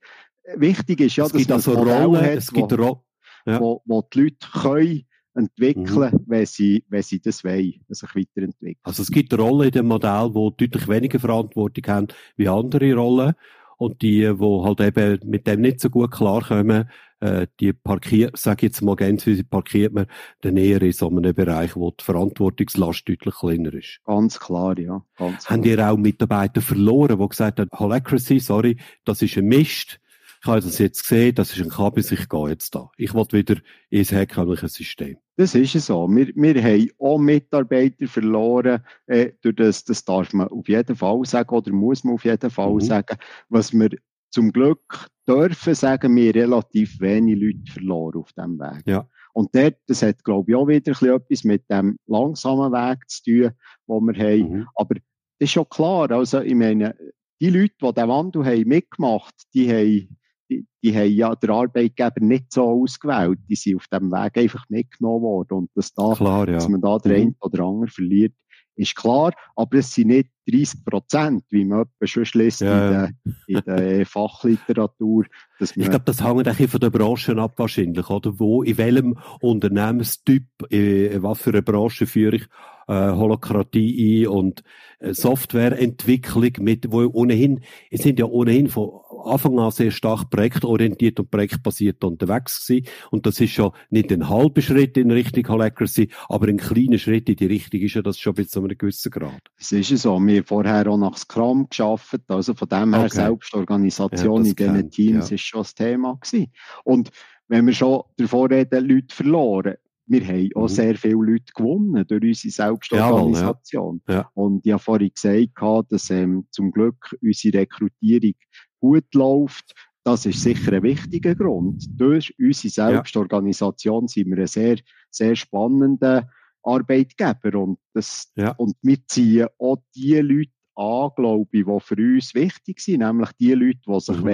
wichtig 0.55 1.01
ist 1.01 1.17
ja, 1.17 1.25
es 1.25 1.31
dass 1.31 1.47
man 1.47 1.55
also 1.57 1.73
Rollen, 1.73 2.21
hat, 2.21 2.37
es 2.37 2.53
gibt 2.53 2.71
wo, 2.77 3.03
ja. 3.45 3.59
wo, 3.59 3.81
wo 3.85 4.01
die 4.01 4.21
Leute 4.21 4.47
können 4.53 5.05
entwickeln, 5.37 6.11
mhm. 6.11 6.23
wenn, 6.25 6.45
sie, 6.45 6.83
wenn 6.89 7.03
sie 7.03 7.19
das 7.19 7.43
wollen, 7.43 7.75
sich 7.89 8.15
weiterentwickeln. 8.15 8.79
Also 8.83 9.03
es 9.03 9.11
gibt 9.11 9.37
Rollen 9.37 9.67
in 9.67 9.71
dem 9.71 9.87
Modell, 9.87 10.31
die 10.33 10.67
deutlich 10.67 10.87
weniger 10.87 11.19
Verantwortung 11.19 11.83
haben 11.87 12.07
wie 12.35 12.49
andere 12.49 12.93
Rollen. 12.93 13.33
Und 13.79 14.01
die, 14.01 14.21
die 14.21 14.63
halt 14.63 14.81
eben 14.81 15.29
mit 15.29 15.45
dem 15.45 15.61
nicht 15.61 15.79
so 15.79 15.91
gut 15.91 16.09
klarkommen, 16.09 16.89
äh, 17.19 17.45
die 17.59 17.73
parkiert, 17.73 18.35
sag 18.37 18.59
ich 18.59 18.69
jetzt 18.69 18.81
mal 18.81 18.95
ganz 18.95 19.25
wie 19.27 19.41
parkiert 19.43 19.93
man 19.93 20.07
dann 20.41 20.57
eher 20.57 20.81
in 20.81 20.91
so 20.91 21.09
einem 21.09 21.33
Bereich, 21.33 21.75
wo 21.75 21.91
die 21.91 22.03
Verantwortungslast 22.03 23.07
deutlich 23.07 23.35
kleiner 23.35 23.73
ist. 23.73 23.99
Ganz 24.03 24.39
klar, 24.39 24.77
ja. 24.79 25.03
Ganz 25.17 25.47
Haben 25.47 25.63
ihr 25.63 25.87
auch 25.87 25.97
Mitarbeiter 25.97 26.61
verloren, 26.61 27.19
die 27.19 27.27
gesagt 27.27 27.59
haben, 27.59 27.69
Holacracy, 27.71 28.39
sorry, 28.39 28.77
das 29.05 29.21
ist 29.21 29.37
ein 29.37 29.45
Mist, 29.45 29.99
ich 30.41 30.47
habe 30.47 30.61
das 30.61 30.77
jetzt 30.77 31.01
gesehen, 31.01 31.35
das 31.35 31.55
ist 31.55 31.61
ein 31.61 31.69
Kabis, 31.69 32.11
ich 32.11 32.29
gehe 32.29 32.49
jetzt 32.49 32.75
da. 32.75 32.89
Ich 32.97 33.13
will 33.13 33.25
wieder 33.31 33.55
ins 33.89 34.11
herkömmliche 34.11 34.67
System. 34.67 35.17
Das 35.35 35.55
ist 35.55 35.73
so. 35.73 36.07
Wir, 36.07 36.27
wir 36.35 36.63
haben 36.63 36.89
auch 36.99 37.17
Mitarbeiter 37.17 38.07
verloren. 38.07 38.83
Äh, 39.05 39.33
durch 39.41 39.55
das, 39.55 39.83
das 39.83 40.03
darf 40.03 40.33
man 40.33 40.47
auf 40.47 40.67
jeden 40.67 40.95
Fall 40.95 41.25
sagen 41.25 41.55
oder 41.55 41.71
muss 41.71 42.03
man 42.03 42.15
auf 42.15 42.25
jeden 42.25 42.49
Fall 42.49 42.73
mhm. 42.73 42.81
sagen. 42.81 43.17
Was 43.49 43.73
wir 43.73 43.89
zum 44.31 44.51
Glück 44.51 45.07
dürfen 45.27 45.75
sagen, 45.75 46.15
wir 46.15 46.29
haben 46.29 46.39
relativ 46.39 46.99
wenig 46.99 47.39
Leute 47.39 47.71
verloren 47.71 48.21
auf 48.21 48.33
diesem 48.33 48.59
Weg. 48.59 48.83
Ja. 48.85 49.07
Und 49.33 49.53
dort, 49.53 49.75
das 49.87 50.01
hat, 50.01 50.23
glaube 50.23 50.51
ich, 50.51 50.55
auch 50.55 50.67
wieder 50.67 50.91
etwas 50.91 51.43
mit 51.43 51.69
dem 51.69 51.97
langsamen 52.07 52.71
Weg 52.71 53.07
zu 53.07 53.23
tun, 53.23 53.51
den 53.87 54.05
wir 54.05 54.23
haben. 54.23 54.51
Mhm. 54.51 54.67
Aber 54.75 54.95
das 54.95 55.03
ist 55.39 55.51
schon 55.51 55.69
klar. 55.69 56.09
Also, 56.11 56.41
ich 56.41 56.55
meine, 56.55 56.95
die 57.39 57.49
Leute, 57.51 57.75
die 57.79 57.93
diesen 57.93 58.09
Wandel 58.09 58.45
haben 58.45 58.67
mitgemacht, 58.67 59.35
die 59.53 59.69
haben 59.71 60.16
die, 60.49 60.65
die 60.83 60.95
haben 60.95 61.11
ja 61.11 61.35
der 61.35 61.49
Arbeitgeber 61.49 62.19
nicht 62.19 62.53
so 62.53 62.63
ausgewählt. 62.63 63.39
Die 63.49 63.55
sind 63.55 63.77
auf 63.77 63.87
dem 63.87 64.11
Weg 64.11 64.37
einfach 64.37 64.65
mitgenommen 64.69 65.23
worden. 65.23 65.53
Und 65.53 65.69
dass, 65.75 65.93
da, 65.93 66.13
klar, 66.13 66.47
ja. 66.47 66.55
dass 66.55 66.67
man 66.67 66.81
da 66.81 66.97
der 66.97 67.17
mhm. 67.17 67.21
eine 67.21 67.35
oder 67.41 67.63
andere 67.63 67.89
verliert, 67.89 68.33
ist 68.75 68.95
klar. 68.95 69.33
Aber 69.55 69.77
es 69.77 69.93
sind 69.93 70.07
nicht 70.07 70.29
30 70.47 70.85
Prozent, 70.85 71.43
wie 71.49 71.65
man 71.65 71.85
schon 72.03 72.25
liest 72.33 72.61
ja, 72.61 72.87
in, 72.87 72.93
der, 72.93 73.11
in 73.47 73.61
der 73.65 74.05
Fachliteratur. 74.05 75.25
ich 75.59 75.73
glaube, 75.73 76.05
das 76.05 76.23
hängt 76.23 76.47
auch 76.47 76.69
von 76.69 76.79
der 76.79 76.89
Branche 76.89 77.35
ab 77.37 77.53
wahrscheinlich, 77.57 78.09
oder? 78.09 78.39
Wo, 78.39 78.63
in 78.63 78.77
welchem 78.77 79.17
Unternehmenstyp, 79.41 80.45
in, 80.69 81.21
was 81.23 81.41
für 81.41 81.49
eine 81.49 81.63
Branche 81.63 82.05
führe 82.05 82.37
ich 82.37 82.47
äh, 82.87 83.11
Holokratie 83.11 84.25
ein 84.25 84.27
und 84.27 84.63
äh, 84.99 85.13
Softwareentwicklung 85.13 86.51
mit, 86.59 86.91
wo 86.91 87.05
ohnehin, 87.05 87.61
es 87.91 88.01
sind 88.01 88.19
ja 88.19 88.25
ohnehin 88.25 88.69
von 88.69 89.01
Anfang 89.25 89.59
an 89.59 89.71
sehr 89.71 89.91
stark 89.91 90.29
projektorientiert 90.29 91.19
und 91.19 91.29
projektbasiert 91.29 92.03
unterwegs 92.03 92.65
gewesen. 92.65 92.87
Und 93.11 93.25
das 93.25 93.39
ist 93.39 93.51
schon 93.51 93.71
nicht 93.89 94.11
ein 94.11 94.29
halber 94.29 94.61
Schritt 94.61 94.97
in 94.97 95.11
Richtung 95.11 95.47
Holacracy, 95.47 96.09
aber 96.29 96.47
ein 96.47 96.57
kleiner 96.57 96.97
Schritt 96.97 97.29
in 97.29 97.35
die 97.35 97.45
Richtung 97.45 97.81
ist 97.81 97.95
ja 97.95 98.01
das 98.01 98.17
schon 98.17 98.33
bis 98.33 98.49
zu 98.49 98.63
einem 98.63 98.77
gewissen 98.77 99.11
Grad. 99.11 99.41
Es 99.57 99.71
ist 99.71 99.91
ja 99.91 99.97
so. 99.97 100.19
Wir 100.19 100.37
haben 100.37 100.45
vorher 100.45 100.87
auch 100.87 100.97
nach 100.97 101.17
Scrum 101.17 101.67
geschafft. 101.69 102.21
Also 102.27 102.53
von 102.53 102.69
dem 102.69 102.93
her 102.93 103.05
okay. 103.05 103.15
Selbstorganisation 103.15 104.45
ja, 104.45 104.49
in 104.49 104.55
diesen 104.55 104.91
Teams 104.91 105.29
ja. 105.29 105.35
ist 105.35 105.41
schon 105.41 105.61
das 105.61 105.75
Thema 105.75 106.17
gewesen. 106.21 106.51
Und 106.83 107.11
wenn 107.47 107.65
wir 107.65 107.73
schon 107.73 108.03
davor 108.17 108.49
reden, 108.49 108.87
Leute 108.87 109.15
verloren, 109.15 109.75
wir 110.07 110.25
haben 110.25 110.49
auch 110.55 110.63
mhm. 110.63 110.67
sehr 110.67 110.95
viele 110.95 111.15
Leute 111.15 111.53
gewonnen 111.53 112.05
durch 112.07 112.23
unsere 112.23 112.51
Selbstorganisation. 112.51 114.01
Ja, 114.07 114.13
ja. 114.13 114.31
Und 114.33 114.65
ich 114.65 114.71
habe 114.71 114.81
vorhin 114.81 115.11
gesagt, 115.13 115.91
dass 115.91 116.09
ähm, 116.09 116.47
zum 116.51 116.71
Glück 116.71 117.15
unsere 117.21 117.59
Rekrutierung 117.59 118.33
gut 118.79 119.13
läuft. 119.13 119.73
Das 120.03 120.25
ist 120.25 120.41
sicher 120.41 120.71
ein 120.73 120.83
wichtiger 120.83 121.35
Grund. 121.35 121.85
Durch 121.89 122.33
unsere 122.39 122.69
Selbstorganisation 122.69 124.03
ja. 124.03 124.07
sind 124.07 124.29
wir 124.29 124.37
ein 124.37 124.47
sehr, 124.47 124.77
sehr 125.11 125.35
spannender 125.35 126.29
Arbeitgeber. 126.63 127.59
Und, 127.59 127.79
das, 127.93 128.31
und 128.55 128.75
wir 128.81 128.97
ziehen 129.07 129.47
auch 129.59 129.77
die 129.93 130.15
Leute 130.15 130.51
an, 130.75 131.09
glaube 131.17 131.49
ich, 131.51 131.65
die 131.65 131.79
für 131.81 131.95
uns 131.97 132.33
wichtig 132.33 132.79
sind, 132.79 132.99
nämlich 132.99 133.31
die 133.33 133.53
Leute, 133.53 133.79
die 133.85 133.99
sich 133.99 134.21
mhm. 134.21 134.27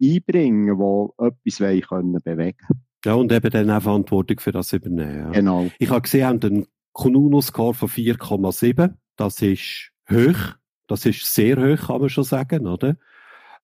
einbringen 0.00 0.78
wollen, 0.78 1.10
die 1.18 1.48
etwas 1.48 1.60
wollen 1.60 1.80
können 1.80 2.20
bewegen 2.24 2.87
Ja, 3.04 3.14
und 3.14 3.30
eben 3.32 3.50
dann 3.50 3.70
auch 3.70 3.82
Verantwortung 3.82 4.40
für 4.40 4.52
das 4.52 4.72
übernehmen. 4.72 5.18
Ja. 5.18 5.30
Genau. 5.30 5.70
Ich 5.78 5.90
habe 5.90 6.02
gesehen, 6.02 6.26
haben 6.26 6.42
einen 6.42 6.66
Konuno-Score 6.92 7.74
von 7.74 7.88
4,7. 7.88 8.94
Das 9.16 9.40
ist 9.40 9.90
hoch. 10.10 10.54
Das 10.86 11.06
ist 11.06 11.32
sehr 11.32 11.56
hoch, 11.56 11.86
kann 11.86 12.00
man 12.00 12.08
schon 12.08 12.24
sagen, 12.24 12.66
oder? 12.66 12.96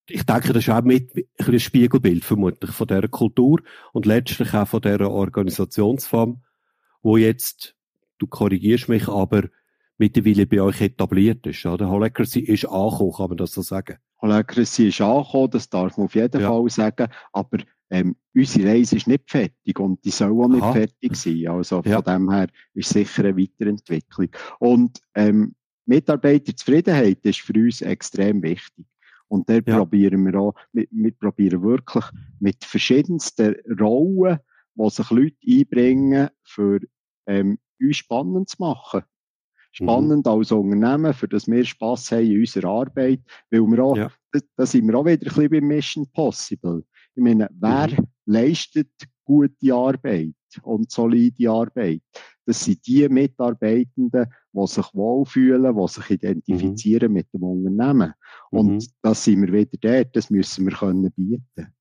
ich 0.08 0.24
denke, 0.24 0.52
das 0.52 0.64
ist 0.64 0.70
auch 0.70 0.82
mit 0.82 1.12
ein, 1.38 1.58
Spiegelbild 1.58 2.24
vermutlich 2.24 2.70
von 2.70 2.86
dieser 2.86 3.08
Kultur 3.08 3.60
und 3.92 4.06
letztlich 4.06 4.52
auch 4.54 4.68
von 4.68 4.82
dieser 4.82 5.10
Organisationsform, 5.10 6.42
wo 7.02 7.16
jetzt, 7.16 7.74
du 8.18 8.26
korrigierst 8.26 8.88
mich, 8.88 9.08
aber 9.08 9.44
mittlerweile 9.96 10.46
bei 10.46 10.60
euch 10.60 10.80
etabliert 10.80 11.46
ist. 11.46 11.64
Oder? 11.64 11.88
Holacracy 11.88 12.40
ist 12.40 12.66
angekommen, 12.66 13.12
kann 13.12 13.28
man 13.28 13.36
das 13.38 13.52
so 13.52 13.62
sagen? 13.62 13.96
Holacracy 14.20 14.88
ist 14.88 15.00
angekommen, 15.00 15.50
das 15.50 15.70
darf 15.70 15.96
man 15.96 16.06
auf 16.06 16.14
jeden 16.14 16.40
ja. 16.40 16.48
Fall 16.48 16.68
sagen, 16.68 17.08
aber 17.32 17.58
ähm, 17.90 18.16
unsere 18.34 18.68
Reise 18.68 18.96
ist 18.96 19.06
nicht 19.06 19.30
fertig 19.30 19.78
und 19.78 20.04
die 20.04 20.10
soll 20.10 20.32
auch 20.32 20.48
nicht 20.48 20.62
Aha. 20.62 20.72
fertig 20.72 21.16
sein. 21.16 21.46
Also 21.48 21.82
von 21.82 21.92
ja. 21.92 22.02
dem 22.02 22.30
her 22.30 22.48
ist 22.74 22.90
sicher 22.90 23.24
eine 23.24 23.36
Weiterentwicklung. 23.36 24.28
Und 24.58 25.00
ähm, 25.14 25.54
Mitarbeiterzufriedenheit 25.86 27.18
ist 27.22 27.40
für 27.40 27.52
uns 27.54 27.82
extrem 27.82 28.42
wichtig. 28.42 28.86
Und 29.28 29.48
da 29.48 29.54
ja. 29.54 29.60
probieren 29.60 30.24
wir 30.26 30.38
auch, 30.38 30.54
wir, 30.72 30.86
wir 30.90 31.12
probieren 31.12 31.62
wirklich 31.62 32.04
mit 32.40 32.64
verschiedensten 32.64 33.56
Rollen, 33.80 34.38
wo 34.74 34.88
sich 34.90 35.10
Leute 35.10 35.36
einbringen, 35.48 36.28
für 36.42 36.80
ähm, 37.26 37.58
uns 37.80 37.96
spannend 37.96 38.48
zu 38.48 38.56
machen. 38.58 39.02
Spannend 39.72 40.26
mhm. 40.26 40.32
als 40.32 40.52
Unternehmen, 40.52 41.12
für 41.12 41.26
das 41.26 41.48
wir 41.48 41.64
Spass 41.64 42.12
haben 42.12 42.24
in 42.24 42.40
unserer 42.40 42.68
Arbeit, 42.68 43.20
weil 43.50 43.60
wir 43.62 43.82
auch, 43.82 43.96
ja. 43.96 44.10
da, 44.30 44.38
da 44.56 44.66
sind 44.66 44.86
wir 44.86 44.94
auch 44.96 45.04
wieder 45.04 45.22
ein 45.22 45.34
bisschen 45.34 45.50
bei 45.50 45.60
Mission 45.60 46.06
Possible. 46.12 46.84
Ich 47.14 47.22
meine, 47.22 47.48
wer 47.58 47.88
mhm. 47.88 48.06
leistet 48.26 48.90
gute 49.24 49.74
Arbeit 49.74 50.34
und 50.62 50.90
solide 50.90 51.50
Arbeit? 51.50 52.02
Das 52.46 52.64
sind 52.64 52.86
die 52.86 53.08
Mitarbeitenden, 53.08 54.26
die 54.52 54.66
sich 54.66 54.86
wohlfühlen, 54.94 55.76
die 55.76 55.88
sich 55.88 56.10
identifizieren 56.10 57.08
mhm. 57.08 57.14
mit 57.14 57.32
dem 57.32 57.42
Unternehmen. 57.42 58.12
Und 58.50 58.74
mhm. 58.74 58.86
das 59.02 59.24
sind 59.24 59.42
wir 59.42 59.52
wieder 59.52 59.78
dort, 59.80 60.16
das 60.16 60.30
müssen 60.30 60.66
wir 60.66 60.74
können 60.74 61.10
bieten. 61.12 61.72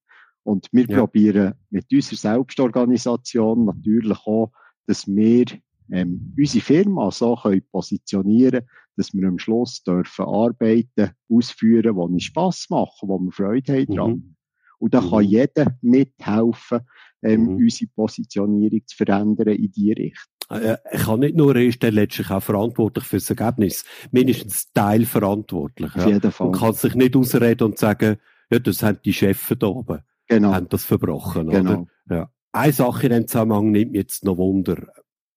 Und 0.44 0.68
wir 0.72 0.86
ja. 0.86 1.00
probieren 1.00 1.54
mit 1.70 1.86
unserer 1.92 2.18
Selbstorganisation 2.18 3.66
natürlich 3.66 4.20
auch, 4.26 4.52
dass 4.88 5.08
wir 5.08 5.46
ähm, 5.92 6.34
unsere 6.38 6.64
Firma 6.64 7.12
so 7.12 7.36
können 7.36 7.66
positionieren 7.72 8.66
dass 8.96 9.14
wir 9.14 9.28
am 9.28 9.40
Schluss 9.40 9.84
dürfen 9.84 10.26
Arbeiten 10.26 11.12
ausführen, 11.30 11.96
die 11.96 12.00
uns 12.00 12.24
Spass 12.24 12.68
machen, 12.70 13.10
wo 13.10 13.20
wir 13.20 13.32
Freude 13.32 13.74
haben 13.74 13.96
dran. 13.96 14.12
Mhm. 14.12 14.36
Und 14.84 14.94
da 14.94 15.00
mhm. 15.00 15.10
kann 15.10 15.24
jeder 15.24 15.78
mithelfen, 15.82 16.82
ähm, 17.22 17.44
mhm. 17.44 17.56
unsere 17.56 17.90
Positionierung 17.96 18.82
zu 18.86 18.98
verändern 18.98 19.56
in 19.56 19.72
die 19.72 19.94
Richtung. 19.94 20.34
Er 20.50 20.78
kann 20.78 21.22
nicht 21.22 21.38
nur, 21.38 21.56
er 21.56 21.64
ist 21.64 21.82
dann 21.82 21.94
letztlich 21.94 22.30
auch 22.30 22.44
verantwortlich 22.44 23.06
für 23.06 23.16
das 23.16 23.30
Ergebnis. 23.30 23.86
Mindestens 24.12 24.74
teilverantwortlich. 24.74 25.96
Auf 25.96 26.06
jeden 26.06 26.32
Fall. 26.34 26.50
Man 26.50 26.60
kann 26.60 26.74
sich 26.74 26.96
nicht 26.96 27.16
ausreden 27.16 27.64
und 27.64 27.80
sagen, 27.80 28.18
ja, 28.52 28.60
das 28.60 28.84
haben 28.84 29.00
die 29.06 29.14
Chefs 29.14 29.54
da 29.58 29.68
oben. 29.68 30.02
Genau. 30.28 30.54
Haben 30.54 30.68
das 30.68 30.84
verbrochen, 30.84 31.48
genau. 31.48 31.72
oder? 31.72 31.86
Ja. 32.10 32.32
Eine 32.52 32.74
Sache 32.74 33.08
in 33.08 33.14
dem 33.14 33.28
Zusammenhang 33.28 33.72
nimmt 33.72 33.94
mich 33.94 34.02
jetzt 34.02 34.26
noch 34.26 34.36
Wunder. 34.36 34.88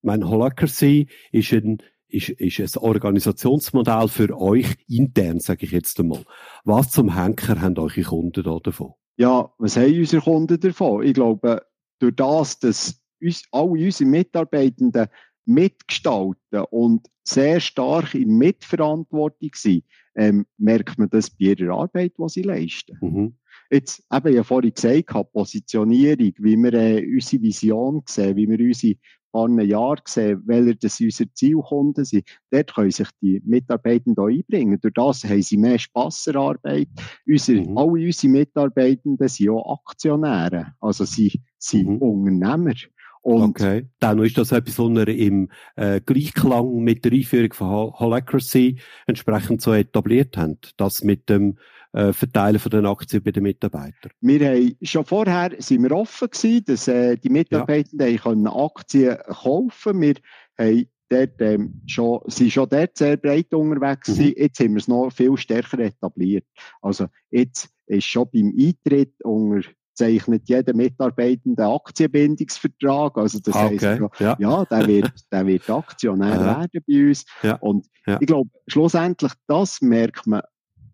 Mein 0.01 0.27
Holacracy 0.27 1.07
ist 1.31 1.53
ein, 1.53 1.77
ist, 2.09 2.27
ist 2.31 2.77
ein 2.77 2.83
Organisationsmodell 2.83 4.09
für 4.09 4.37
euch 4.37 4.75
intern, 4.89 5.39
sage 5.39 5.65
ich 5.65 5.71
jetzt 5.71 5.97
einmal. 6.01 6.25
Was 6.65 6.91
zum 6.91 7.15
Henker 7.15 7.61
haben 7.61 7.77
eure 7.77 8.01
Kunden 8.01 8.43
da 8.43 8.59
davon? 8.61 8.91
Ja, 9.17 9.51
was 9.57 9.77
haben 9.77 9.97
unsere 9.97 10.21
Kunden 10.21 10.59
davon? 10.59 11.03
Ich 11.03 11.13
glaube, 11.13 11.65
durch 11.99 12.15
das, 12.15 12.59
dass 12.59 13.01
uns, 13.19 13.43
alle 13.51 13.69
unsere 13.71 14.09
Mitarbeitenden 14.09 15.07
mitgestalten 15.45 16.63
und 16.69 17.07
sehr 17.23 17.59
stark 17.59 18.13
in 18.13 18.37
Mitverantwortung 18.37 19.49
sind, 19.53 19.83
ähm, 20.15 20.45
merkt 20.57 20.97
man 20.97 21.09
das 21.09 21.29
bei 21.29 21.45
ihrer 21.45 21.77
Arbeit, 21.77 22.13
die 22.17 22.29
sie 22.29 22.41
leisten. 22.43 22.97
Mhm. 23.01 23.37
Jetzt, 23.69 24.03
eben, 24.13 24.33
ja 24.33 24.43
vorhin 24.43 24.73
gesagt, 24.73 25.31
Positionierung, 25.33 26.33
wie 26.37 26.55
wir 26.55 26.73
äh, 26.73 27.05
unsere 27.05 27.41
Vision 27.41 28.03
sehen, 28.05 28.35
wie 28.35 28.47
wir 28.47 28.59
unsere 28.59 28.95
paar 29.37 29.63
Jahren 29.63 30.01
sehen, 30.05 30.41
welche 30.45 30.75
das 30.75 30.99
unsere 30.99 31.31
Zielkunden 31.33 32.05
sind. 32.05 32.25
Dort 32.51 32.73
können 32.73 32.91
sich 32.91 33.09
die 33.21 33.41
Mitarbeitenden 33.45 34.23
auch 34.23 34.29
einbringen. 34.29 34.79
Durch 34.81 34.93
das 34.93 35.23
haben 35.23 35.41
sie 35.41 35.57
mehr 35.57 35.79
Spass 35.79 36.27
an 36.27 36.37
Arbeit. 36.37 36.87
Unsere, 37.27 37.61
mhm. 37.61 37.77
Alle 37.77 38.05
unsere 38.05 38.31
Mitarbeitenden 38.31 39.27
sind 39.27 39.49
auch 39.49 39.81
Aktionäre. 39.85 40.73
Also 40.79 41.05
sie 41.05 41.41
sind 41.57 41.87
mhm. 41.87 41.97
Unternehmer. 41.97 42.73
Und 43.21 43.43
okay. 43.43 43.89
Dann 43.99 44.19
ist 44.23 44.37
das 44.37 44.53
etwas, 44.53 44.79
was 44.79 44.89
ihr 44.89 45.07
im 45.09 45.49
äh, 45.75 45.99
Gleichklang 45.99 46.77
mit 46.81 47.03
der 47.03 47.11
Einführung 47.11 47.51
von 47.51 47.91
Holacracy 47.99 48.79
entsprechend 49.05 49.61
so 49.61 49.73
etabliert 49.73 50.37
habt. 50.37 50.79
Das 50.79 51.03
mit 51.03 51.27
dem 51.29 51.57
äh, 51.97 52.13
Verteilen 52.13 52.59
von 52.59 52.69
den 52.69 52.85
Aktien 52.85 53.23
bei 53.23 53.31
den 53.31 53.43
Mitarbeitern. 53.43 54.11
Wir 54.21 54.47
haben 54.47 54.77
schon 54.83 55.03
vorher 55.03 55.51
sind 55.57 55.81
wir 55.81 55.91
offen 55.91 56.29
gewesen, 56.29 56.63
dass 56.65 56.87
äh, 56.87 57.17
die 57.17 57.29
Mitarbeitenden 57.29 58.11
ja. 58.11 58.17
können 58.21 58.47
Aktien 58.47 59.17
kaufen. 59.27 60.01
Wir 60.01 60.15
haben 60.59 60.85
dort, 61.09 61.41
ähm, 61.41 61.81
schon, 61.87 62.19
sind 62.27 62.51
schon 62.51 62.69
dort 62.69 62.97
sehr 62.97 63.17
breit 63.17 63.51
unterwegs 63.51 64.09
mhm. 64.09 64.33
Jetzt 64.37 64.59
haben 64.59 64.73
wir 64.73 64.77
es 64.77 64.87
noch 64.87 65.09
viel 65.09 65.35
stärker 65.37 65.79
etabliert. 65.79 66.45
Also 66.81 67.07
jetzt 67.31 67.69
ist 67.87 68.05
schon 68.05 68.29
beim 68.31 68.53
Eintritt 68.55 69.13
unter 69.23 69.67
zeichnet 69.95 70.43
jeder 70.45 70.75
Mitarbeitende 70.75 71.65
Aktienbindungsvertrag. 71.65 73.17
Also 73.17 73.39
das 73.39 73.55
okay. 73.55 73.79
heisst, 73.79 74.19
ja, 74.19 74.37
ja 74.37 74.65
der, 74.65 74.85
wird, 74.85 75.11
der 75.31 75.47
wird 75.47 75.67
Aktionär 75.67 76.39
werden 76.39 76.83
bei 76.87 77.09
uns. 77.09 77.25
Ja. 77.41 77.55
Und 77.55 77.87
ja. 78.05 78.19
ich 78.21 78.27
glaube, 78.27 78.51
schlussendlich, 78.67 79.31
das 79.47 79.81
merkt 79.81 80.27
man 80.27 80.43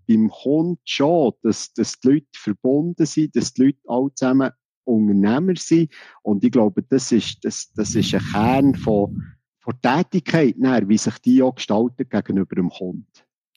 beim 0.07 0.29
Kunden 0.29 0.79
schon, 0.85 1.33
dass, 1.41 1.73
dass 1.73 1.99
die 1.99 2.07
Leute 2.07 2.27
verbunden 2.35 3.05
sind, 3.05 3.35
dass 3.35 3.53
die 3.53 3.63
Leute 3.63 3.79
alle 3.87 4.13
zusammen 4.13 4.51
Unternehmer 4.85 5.55
sind. 5.55 5.93
Und 6.23 6.43
ich 6.43 6.51
glaube, 6.51 6.83
das 6.83 7.11
ist, 7.11 7.43
das, 7.43 7.71
das 7.73 7.95
ist 7.95 8.13
ein 8.13 8.21
Kern 8.31 8.75
von, 8.75 9.21
von 9.59 9.73
Tätigkeit, 9.81 10.55
wie 10.57 10.97
sich 10.97 11.17
die 11.19 11.41
auch 11.41 11.55
gestaltet 11.55 12.09
gegenüber 12.09 12.55
dem 12.55 12.69
Kunden 12.69 13.07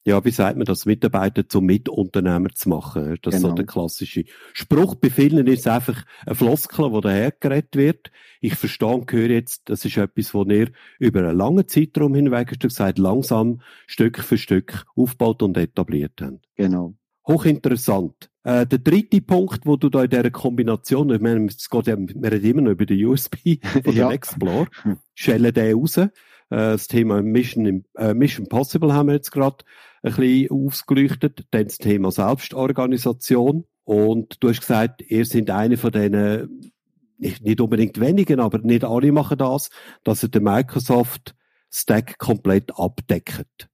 ja, 0.06 0.24
wie 0.24 0.30
sagt 0.30 0.56
man 0.56 0.64
das, 0.66 0.86
Mitarbeiter 0.86 1.48
zum 1.48 1.66
Mitunternehmer 1.66 2.50
zu 2.54 2.68
machen. 2.68 3.18
Das 3.22 3.34
genau. 3.34 3.34
ist 3.34 3.40
so 3.40 3.46
genau. 3.48 3.54
der 3.56 3.66
klassische 3.66 4.24
Spruch. 4.52 4.94
Bei 4.94 5.10
vielen 5.10 5.46
ist 5.48 5.60
es 5.60 5.66
einfach 5.66 6.04
ein 6.24 6.36
Floskel, 6.36 6.92
wo 6.92 7.00
dahergeredet 7.00 7.74
wird. 7.74 8.12
Ich 8.40 8.54
verstehe 8.54 8.86
und 8.88 9.10
höre 9.10 9.30
jetzt, 9.30 9.68
das 9.68 9.84
ist 9.84 9.96
etwas, 9.96 10.32
wo 10.32 10.44
ihr 10.44 10.70
über 11.00 11.20
einen 11.20 11.36
langen 11.36 11.66
Zeitraum 11.66 12.14
hinweg, 12.14 12.52
hast 12.52 12.62
du 12.62 12.68
gesagt, 12.68 12.98
langsam 12.98 13.60
Stück 13.88 14.20
für 14.20 14.38
Stück 14.38 14.86
aufgebaut 14.94 15.42
und 15.42 15.56
etabliert 15.56 16.20
habt. 16.20 16.38
Genau. 16.54 16.94
Hochinteressant. 17.26 18.30
Äh, 18.44 18.64
der 18.64 18.78
dritte 18.78 19.20
Punkt, 19.20 19.66
wo 19.66 19.74
du 19.74 19.88
da 19.88 20.04
in 20.04 20.10
dieser 20.10 20.30
Kombination, 20.30 21.10
ich 21.10 21.20
meine, 21.20 21.46
es 21.46 21.68
geht 21.68 21.86
ja, 21.88 21.96
wir 21.98 22.30
reden 22.30 22.46
immer 22.48 22.62
noch 22.62 22.70
über 22.70 22.86
den 22.86 23.04
USB 23.04 23.58
von 23.84 23.92
ja. 23.92 24.06
dem 24.06 24.12
Explorer, 24.12 24.68
schellen 25.16 25.52
den 25.52 25.74
raus. 25.76 25.96
Äh, 25.96 26.08
das 26.50 26.86
Thema 26.86 27.22
Mission, 27.22 27.84
äh, 27.96 28.14
Mission 28.14 28.48
Possible 28.48 28.92
haben 28.92 29.08
wir 29.08 29.14
jetzt 29.14 29.32
gerade 29.32 29.64
ein 30.06 30.14
bisschen 30.14 30.50
ausgeleuchtet. 30.50 31.46
Dann 31.50 31.64
das 31.64 31.78
Thema 31.78 32.10
Selbstorganisation. 32.10 33.64
Und 33.84 34.42
du 34.42 34.48
hast 34.48 34.60
gesagt, 34.60 35.02
ihr 35.08 35.24
seid 35.24 35.50
eine 35.50 35.76
von 35.76 35.92
denen, 35.92 36.72
nicht, 37.18 37.42
nicht 37.42 37.60
unbedingt 37.60 38.00
wenigen, 38.00 38.40
aber 38.40 38.58
nicht 38.58 38.84
alle 38.84 39.12
machen 39.12 39.38
das, 39.38 39.70
dass 40.04 40.22
ihr 40.22 40.28
den 40.28 40.42
Microsoft 40.42 41.34
Stack 41.70 42.18
komplett 42.18 42.78
abdeckt. 42.78 43.68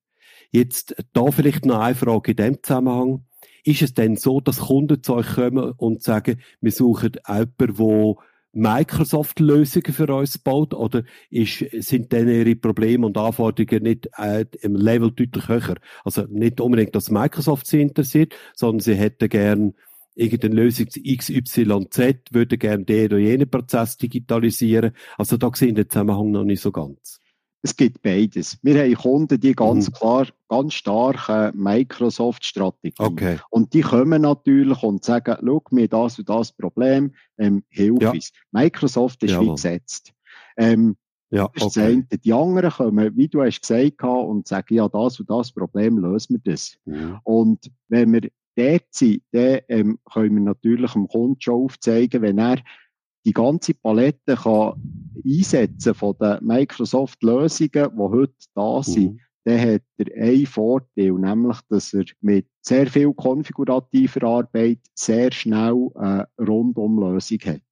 Jetzt 0.50 0.94
da 1.12 1.30
vielleicht 1.30 1.64
noch 1.64 1.80
eine 1.80 1.94
Frage 1.94 2.32
in 2.32 2.36
dem 2.36 2.62
Zusammenhang. 2.62 3.24
Ist 3.64 3.82
es 3.82 3.94
denn 3.94 4.16
so, 4.16 4.40
dass 4.40 4.58
Kunden 4.58 5.02
zu 5.02 5.14
euch 5.14 5.34
kommen 5.34 5.72
und 5.76 6.02
sagen, 6.02 6.40
wir 6.60 6.72
suchen 6.72 7.12
jemanden, 7.26 7.52
der 7.58 8.16
Microsoft 8.53 9.40
Lösungen 9.40 9.92
für 9.92 10.14
uns 10.14 10.36
baut 10.38 10.74
oder 10.74 11.05
ist, 11.30 11.64
sind 11.80 12.12
denn 12.12 12.28
ihre 12.28 12.55
Probleme 12.55 13.07
und 13.07 13.16
Anforderungen 13.16 13.82
nicht 13.82 14.09
äh, 14.18 14.44
im 14.61 14.76
Level 14.76 15.11
deutlich 15.11 15.48
höher? 15.48 15.76
Also 16.05 16.26
nicht 16.28 16.61
unbedingt, 16.61 16.94
dass 16.94 17.11
Microsoft 17.11 17.66
sie 17.66 17.80
interessiert, 17.80 18.34
sondern 18.55 18.80
sie 18.80 18.94
hätten 18.94 19.28
gern 19.28 19.74
irgendeine 20.14 20.55
Lösung 20.55 20.86
XYZ, 20.86 22.30
würden 22.30 22.59
gern 22.59 22.84
den 22.84 23.07
oder 23.07 23.18
jenen 23.18 23.48
Prozess 23.48 23.96
digitalisieren. 23.96 24.92
Also 25.16 25.38
da 25.38 25.50
sehen 25.55 25.74
den 25.74 25.88
Zusammenhang 25.88 26.30
noch 26.30 26.44
nicht 26.44 26.61
so 26.61 26.70
ganz. 26.70 27.21
Es 27.64 27.76
gibt 27.76 28.02
beides. 28.02 28.58
Wir 28.62 28.82
haben 28.82 28.94
Kunden, 28.94 29.40
die 29.40 29.54
ganz 29.54 29.88
mhm. 29.88 29.92
klar, 29.92 30.26
ganz 30.48 30.74
starke 30.74 31.52
Microsoft-Strategie. 31.56 32.94
Okay. 32.98 33.38
Und 33.50 33.72
die 33.72 33.82
kommen 33.82 34.22
natürlich 34.22 34.82
und 34.82 35.04
sagen, 35.04 35.36
schau 35.40 35.62
mir 35.70 35.88
das 35.88 36.18
und 36.18 36.28
das 36.28 36.52
Problem, 36.52 37.14
ähm, 37.38 37.62
hilf 37.68 38.02
ja. 38.02 38.10
uns. 38.10 38.32
Microsoft 38.50 39.22
ist 39.22 39.30
Jawohl. 39.30 39.46
wie 39.46 39.50
gesetzt. 39.52 40.12
Ähm, 40.56 40.96
ja, 41.30 41.48
okay. 41.60 42.04
Die 42.24 42.32
anderen 42.32 42.70
kommen, 42.70 43.16
wie 43.16 43.28
du 43.28 43.42
hast 43.42 43.62
gesagt 43.62 44.02
und 44.02 44.46
sagen, 44.46 44.74
ja, 44.74 44.88
das 44.88 45.18
und 45.18 45.30
das 45.30 45.50
Problem 45.52 45.98
lösen 45.98 46.40
wir 46.44 46.52
das. 46.52 46.76
Mhm. 46.84 47.20
Und 47.22 47.70
wenn 47.88 48.12
wir 48.12 48.28
dort 48.56 48.84
sind, 48.90 49.22
dann 49.30 49.60
ähm, 49.68 49.98
können 50.12 50.34
wir 50.34 50.42
natürlich 50.42 50.92
dem 50.92 51.08
Kunden 51.08 51.40
schon 51.40 51.64
aufzeigen, 51.64 52.20
wenn 52.20 52.38
er 52.38 52.58
die 53.24 53.32
ganze 53.32 53.74
Palette 53.74 54.36
kann 54.36 54.74
einsetzen 55.24 55.94
von 55.94 56.16
den 56.20 56.38
Microsoft-Lösungen, 56.44 57.70
die 57.72 57.98
heute 57.98 58.46
da 58.54 58.82
sind, 58.82 59.12
mhm. 59.12 59.20
dann 59.44 59.60
hat 59.60 59.82
er 59.98 60.22
einen 60.22 60.46
Vorteil, 60.46 61.12
nämlich, 61.12 61.58
dass 61.68 61.92
er 61.92 62.04
mit 62.20 62.46
sehr 62.60 62.86
viel 62.86 63.12
konfigurativer 63.14 64.24
Arbeit 64.24 64.80
sehr 64.94 65.32
schnell 65.32 65.88
eine 65.94 66.26
Rundumlösung 66.38 67.38
hat. 67.44 67.62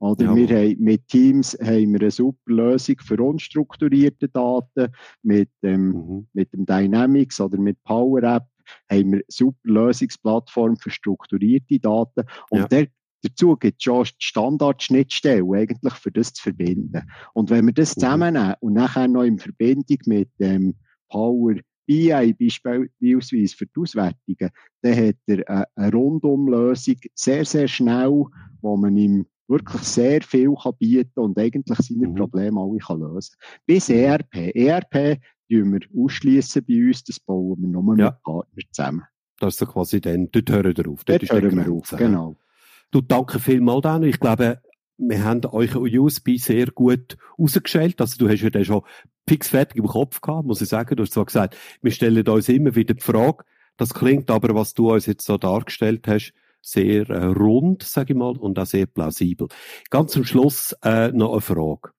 Oder 0.00 0.24
ja. 0.24 0.36
wir 0.36 0.48
haben, 0.48 0.76
mit 0.80 1.08
Teams 1.08 1.56
haben 1.62 1.92
wir 1.92 2.00
eine 2.00 2.10
super 2.10 2.52
Lösung 2.52 2.96
für 3.00 3.22
unstrukturierte 3.22 4.28
Daten, 4.28 4.92
mit 5.22 5.48
dem, 5.62 5.92
mhm. 5.92 6.26
mit 6.32 6.52
dem 6.52 6.66
Dynamics 6.66 7.40
oder 7.40 7.58
mit 7.58 7.82
Power 7.84 8.22
App 8.22 8.44
haben 8.90 9.12
wir 9.12 9.16
eine 9.18 9.24
super 9.28 9.58
Lösungsplattform 9.62 10.76
für 10.76 10.90
strukturierte 10.90 11.78
Daten. 11.78 12.24
Und 12.50 12.60
ja. 12.60 12.68
der, 12.68 12.86
dazu 13.24 13.56
gibt 13.56 13.80
es 13.80 13.84
schon 13.84 14.06
Standardschnittstellen, 14.18 15.54
eigentlich 15.54 15.94
für 15.94 16.12
das 16.12 16.32
zu 16.32 16.42
verbinden. 16.42 17.02
Und 17.32 17.50
wenn 17.50 17.66
wir 17.66 17.72
das 17.72 17.96
mhm. 17.96 18.00
zusammennehmen 18.00 18.54
und 18.60 18.74
nachher 18.74 19.08
noch 19.08 19.22
in 19.22 19.38
Verbindung 19.38 19.98
mit 20.06 20.28
dem 20.38 20.74
Power 21.08 21.54
BI 21.86 22.32
beispielsweise 22.32 23.56
für 23.56 23.66
die 23.66 23.80
Auswertungen, 23.80 24.50
dann 24.82 24.96
hat 24.96 25.16
er 25.26 25.48
eine, 25.48 25.66
eine 25.74 25.92
Rundumlösung 25.92 26.96
sehr, 27.14 27.44
sehr 27.44 27.68
schnell, 27.68 28.24
wo 28.62 28.76
man 28.76 28.96
ihm 28.96 29.26
wirklich 29.48 29.82
sehr 29.82 30.22
viel 30.22 30.54
kann 30.54 30.72
bieten 30.78 31.20
und 31.20 31.38
eigentlich 31.38 31.78
seine 31.78 32.08
mhm. 32.08 32.14
Probleme 32.14 32.60
alle 32.60 32.78
kann 32.78 33.00
lösen 33.00 33.36
Bis 33.66 33.90
ERP. 33.90 34.34
ERP 34.54 35.20
tun 35.50 35.72
wir 35.72 35.80
ausschließen 36.02 36.64
bei 36.66 36.86
uns, 36.86 37.04
das 37.04 37.20
bauen 37.20 37.60
wir 37.60 37.68
nur 37.68 37.98
ja. 37.98 38.10
mit 38.10 38.22
Partnern 38.22 38.64
zusammen. 38.72 39.02
Das 39.38 39.54
ist 39.54 39.58
so 39.58 39.66
quasi 39.66 40.00
dann, 40.00 40.30
dort 40.30 40.50
hören 40.50 40.76
wir 40.76 40.88
auf. 40.88 41.04
Dort, 41.04 41.22
dort 41.22 41.32
hören 41.32 41.56
wir 41.56 41.72
auf, 41.72 41.90
genau. 41.90 42.36
Du, 42.94 43.00
danke 43.00 43.40
vielmals, 43.40 43.82
Dan. 43.82 44.04
Ich 44.04 44.20
glaube, 44.20 44.62
wir 44.98 45.24
haben 45.24 45.44
euch 45.46 45.74
USB 45.74 46.36
sehr 46.36 46.66
gut 46.66 47.16
rausgestellt. 47.36 48.00
Also 48.00 48.18
du 48.18 48.28
hast 48.28 48.40
ja 48.40 48.50
dann 48.50 48.64
schon 48.64 48.82
fix 49.28 49.48
fertig 49.48 49.78
im 49.78 49.88
Kopf 49.88 50.20
gehabt, 50.20 50.46
muss 50.46 50.60
ich 50.60 50.68
sagen. 50.68 50.94
Du 50.94 51.02
hast 51.02 51.12
zwar 51.12 51.24
gesagt, 51.24 51.56
wir 51.82 51.90
stellen 51.90 52.24
uns 52.28 52.48
immer 52.48 52.76
wieder 52.76 52.94
die 52.94 53.02
Frage. 53.02 53.42
Das 53.76 53.94
klingt 53.94 54.30
aber, 54.30 54.54
was 54.54 54.74
du 54.74 54.92
uns 54.92 55.06
jetzt 55.06 55.26
so 55.26 55.38
dargestellt 55.38 56.06
hast, 56.06 56.34
sehr 56.62 57.10
äh, 57.10 57.24
rund, 57.24 57.82
sage 57.82 58.12
ich 58.12 58.16
mal, 58.16 58.36
und 58.36 58.60
auch 58.60 58.66
sehr 58.66 58.86
plausibel. 58.86 59.48
Ganz 59.90 60.12
zum 60.12 60.24
Schluss 60.24 60.76
äh, 60.84 61.08
noch 61.08 61.32
eine 61.32 61.40
Frage. 61.40 61.90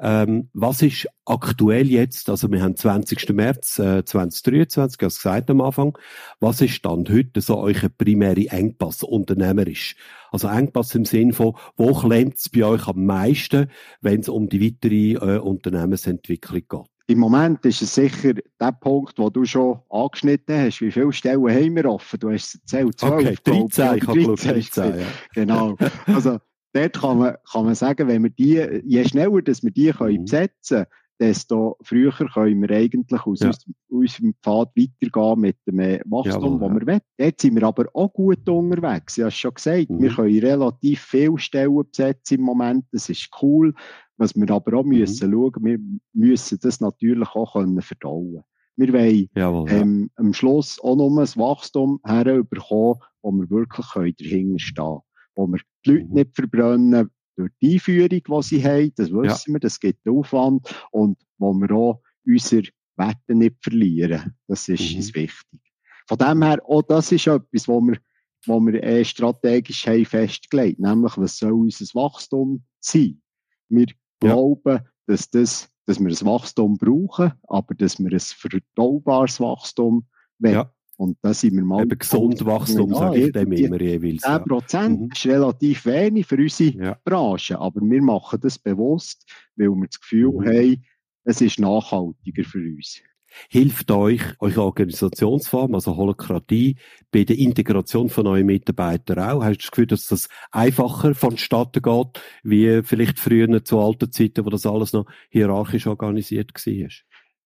Ähm, 0.00 0.48
was 0.52 0.82
ist 0.82 1.08
aktuell 1.24 1.88
jetzt, 1.88 2.30
also 2.30 2.50
wir 2.50 2.62
haben 2.62 2.76
20. 2.76 3.30
März 3.30 3.78
äh, 3.78 4.04
2023, 4.04 4.80
als 4.80 4.98
gesagt 4.98 5.50
am 5.50 5.60
Anfang, 5.60 5.98
was 6.40 6.60
ist 6.60 6.84
dann 6.84 7.04
heute 7.08 7.40
so 7.40 7.58
euer 7.58 7.88
primäre 7.96 8.48
Engpass 8.48 9.02
unternehmerisch? 9.02 9.96
Also 10.30 10.48
Engpass 10.48 10.94
im 10.94 11.04
Sinn 11.04 11.32
von, 11.32 11.56
wo 11.76 11.94
klemmt 11.94 12.36
es 12.36 12.48
bei 12.48 12.64
euch 12.64 12.86
am 12.86 13.06
meisten, 13.06 13.70
wenn 14.00 14.20
es 14.20 14.28
um 14.28 14.48
die 14.48 14.64
weitere 14.64 15.14
äh, 15.14 15.38
Unternehmensentwicklung 15.38 16.62
geht? 16.68 16.86
Im 17.10 17.20
Moment 17.20 17.64
ist 17.64 17.80
es 17.80 17.94
sicher 17.94 18.34
der 18.60 18.72
Punkt, 18.72 19.18
den 19.18 19.32
du 19.32 19.42
schon 19.46 19.80
angeschnitten 19.88 20.58
hast. 20.58 20.82
Wie 20.82 20.92
viele 20.92 21.10
Stellen 21.10 21.48
haben 21.48 21.74
wir 21.74 21.86
offen? 21.86 22.20
Du 22.20 22.30
hast 22.30 22.54
es 22.54 22.60
erzählt, 22.60 23.00
12. 23.00 23.12
Okay, 23.14 23.36
13, 23.44 23.96
ich 23.96 24.06
habe 24.06 24.24
13, 24.36 24.36
13 24.36 25.00
ja. 25.00 25.06
Genau. 25.34 25.76
Also, 26.06 26.38
dort 26.72 27.00
kann 27.00 27.18
man, 27.18 27.36
kann 27.50 27.64
man 27.64 27.74
sagen, 27.74 28.08
wenn 28.08 28.22
wir 28.22 28.30
die, 28.30 28.82
je 28.84 29.04
schneller 29.04 29.42
dass 29.42 29.62
wir 29.62 29.70
die 29.70 29.90
können 29.90 30.18
mhm. 30.18 30.24
besetzen 30.24 30.84
können, 30.84 30.86
desto 31.20 31.76
früher 31.82 32.12
können 32.12 32.62
wir 32.62 32.70
eigentlich 32.70 33.26
aus 33.26 33.40
ja. 33.40 33.50
unserem 33.88 34.34
Pfad 34.42 34.70
weitergehen 34.76 35.40
mit 35.40 35.56
dem 35.66 35.80
äh, 35.80 36.00
Wachstum, 36.04 36.60
ja, 36.60 36.68
das 36.68 36.78
wir 36.78 36.86
wollen. 36.86 37.00
Jetzt 37.18 37.42
sind 37.42 37.54
wir 37.56 37.64
aber 37.64 37.86
auch 37.92 38.12
gut 38.12 38.48
unterwegs. 38.48 39.18
Ich 39.18 39.22
habe 39.22 39.28
es 39.28 39.36
schon 39.36 39.54
gesagt, 39.54 39.90
mhm. 39.90 40.02
wir 40.02 40.10
können 40.10 40.38
relativ 40.38 41.00
viele 41.00 41.38
Stellen 41.38 41.82
besetzen 41.90 42.38
im 42.38 42.44
Moment. 42.44 42.84
Das 42.92 43.08
ist 43.08 43.30
cool. 43.42 43.74
Was 44.16 44.34
wir 44.34 44.50
aber 44.50 44.78
auch 44.78 44.84
mhm. 44.84 44.90
müssen 44.90 45.32
schauen, 45.32 45.64
wir 45.64 45.78
müssen 46.12 46.58
das 46.62 46.80
natürlich 46.80 47.28
auch 47.30 47.52
können 47.52 47.80
verdauen. 47.82 48.42
Wir 48.76 48.92
wollen 48.92 49.28
Jawohl, 49.34 49.70
ähm, 49.70 50.10
am 50.14 50.32
Schluss 50.32 50.78
auch 50.80 50.94
nur 50.94 51.10
ein 51.10 51.26
Wachstum 51.26 51.98
herbekommen, 52.04 53.00
wo 53.22 53.32
wir 53.32 53.50
wirklich 53.50 53.86
dahinter 54.16 54.58
stehen 54.58 54.74
können. 54.76 55.00
Wo 55.38 55.46
wir 55.46 55.60
die 55.86 55.90
Leute 55.90 56.06
mhm. 56.06 56.14
nicht 56.14 56.34
verbrennen, 56.34 57.10
durch 57.36 57.52
die 57.62 57.74
Einführung, 57.74 58.08
die 58.08 58.42
sie 58.42 58.64
haben, 58.64 58.92
das 58.96 59.12
wissen 59.12 59.52
ja. 59.52 59.54
wir, 59.54 59.60
das 59.60 59.78
gibt 59.78 60.08
Aufwand 60.08 60.68
und 60.90 61.16
wo 61.38 61.52
wir 61.54 61.70
auch 61.70 62.02
unsere 62.26 62.66
Werte 62.96 63.34
nicht 63.36 63.56
verlieren. 63.62 64.34
Das 64.48 64.68
ist 64.68 64.90
mhm. 64.90 64.96
uns 64.96 65.14
wichtig. 65.14 65.60
Von 66.08 66.18
dem 66.18 66.42
her, 66.42 66.60
auch 66.66 66.82
das 66.82 67.12
ist 67.12 67.28
etwas, 67.28 67.68
wo 67.68 67.80
wir, 67.80 67.98
wo 68.46 68.58
wir 68.60 68.82
äh, 68.82 69.04
strategisch 69.04 69.86
haben 69.86 70.04
festgelegt, 70.04 70.80
nämlich 70.80 71.16
was 71.16 71.38
soll 71.38 71.52
unser 71.52 71.84
Wachstum 71.94 72.64
sein? 72.80 73.22
Wir 73.68 73.86
ja. 73.86 74.32
glauben, 74.32 74.80
dass, 75.06 75.30
das, 75.30 75.70
dass 75.86 76.00
wir 76.00 76.08
ein 76.08 76.26
Wachstum 76.26 76.76
brauchen, 76.76 77.32
aber 77.46 77.74
dass 77.76 78.00
wir 78.00 78.10
ein 78.10 78.18
verdaubares 78.18 79.38
Wachstum 79.38 80.08
wollen. 80.40 80.54
Ja. 80.54 80.74
Und 80.98 81.16
da 81.22 81.32
sind 81.32 81.54
wir 81.54 81.64
mal. 81.64 81.84
Eben 81.84 81.96
gesund 81.96 82.44
Wachstum, 82.44 82.90
ja, 82.90 82.98
sage 82.98 83.26
ich 83.26 83.32
dem 83.32 83.52
immer 83.52 83.80
jeweils. 83.80 84.22
10 84.22 84.44
Prozent 84.44 85.00
mhm. 85.00 85.08
ist 85.12 85.26
relativ 85.26 85.86
wenig 85.86 86.26
für 86.26 86.36
unsere 86.36 86.70
ja. 86.70 86.98
Branche, 87.04 87.58
aber 87.58 87.80
wir 87.80 88.02
machen 88.02 88.40
das 88.42 88.58
bewusst, 88.58 89.24
weil 89.54 89.68
wir 89.68 89.86
das 89.86 90.00
Gefühl 90.00 90.32
mhm. 90.32 90.46
haben, 90.46 90.84
es 91.22 91.40
ist 91.40 91.60
nachhaltiger 91.60 92.42
für 92.42 92.58
uns. 92.58 93.00
Hilft 93.48 93.90
euch 93.92 94.22
eure 94.40 94.62
Organisationsform, 94.64 95.74
also 95.74 95.96
Holokratie, 95.96 96.76
bei 97.12 97.22
der 97.22 97.38
Integration 97.38 98.08
von 98.08 98.26
euren 98.26 98.46
Mitarbeitern 98.46 99.20
auch? 99.20 99.44
Hast 99.44 99.58
du 99.58 99.62
das 99.62 99.70
Gefühl, 99.70 99.86
dass 99.86 100.06
das 100.06 100.28
einfacher 100.50 101.14
vonstatten 101.14 101.82
geht, 101.82 102.22
wie 102.42 102.82
vielleicht 102.82 103.20
früher 103.20 103.64
zu 103.64 103.78
alten 103.78 104.10
Zeiten, 104.10 104.44
wo 104.44 104.50
das 104.50 104.66
alles 104.66 104.92
noch 104.92 105.06
hierarchisch 105.28 105.86
organisiert 105.86 106.52
war? 106.54 106.88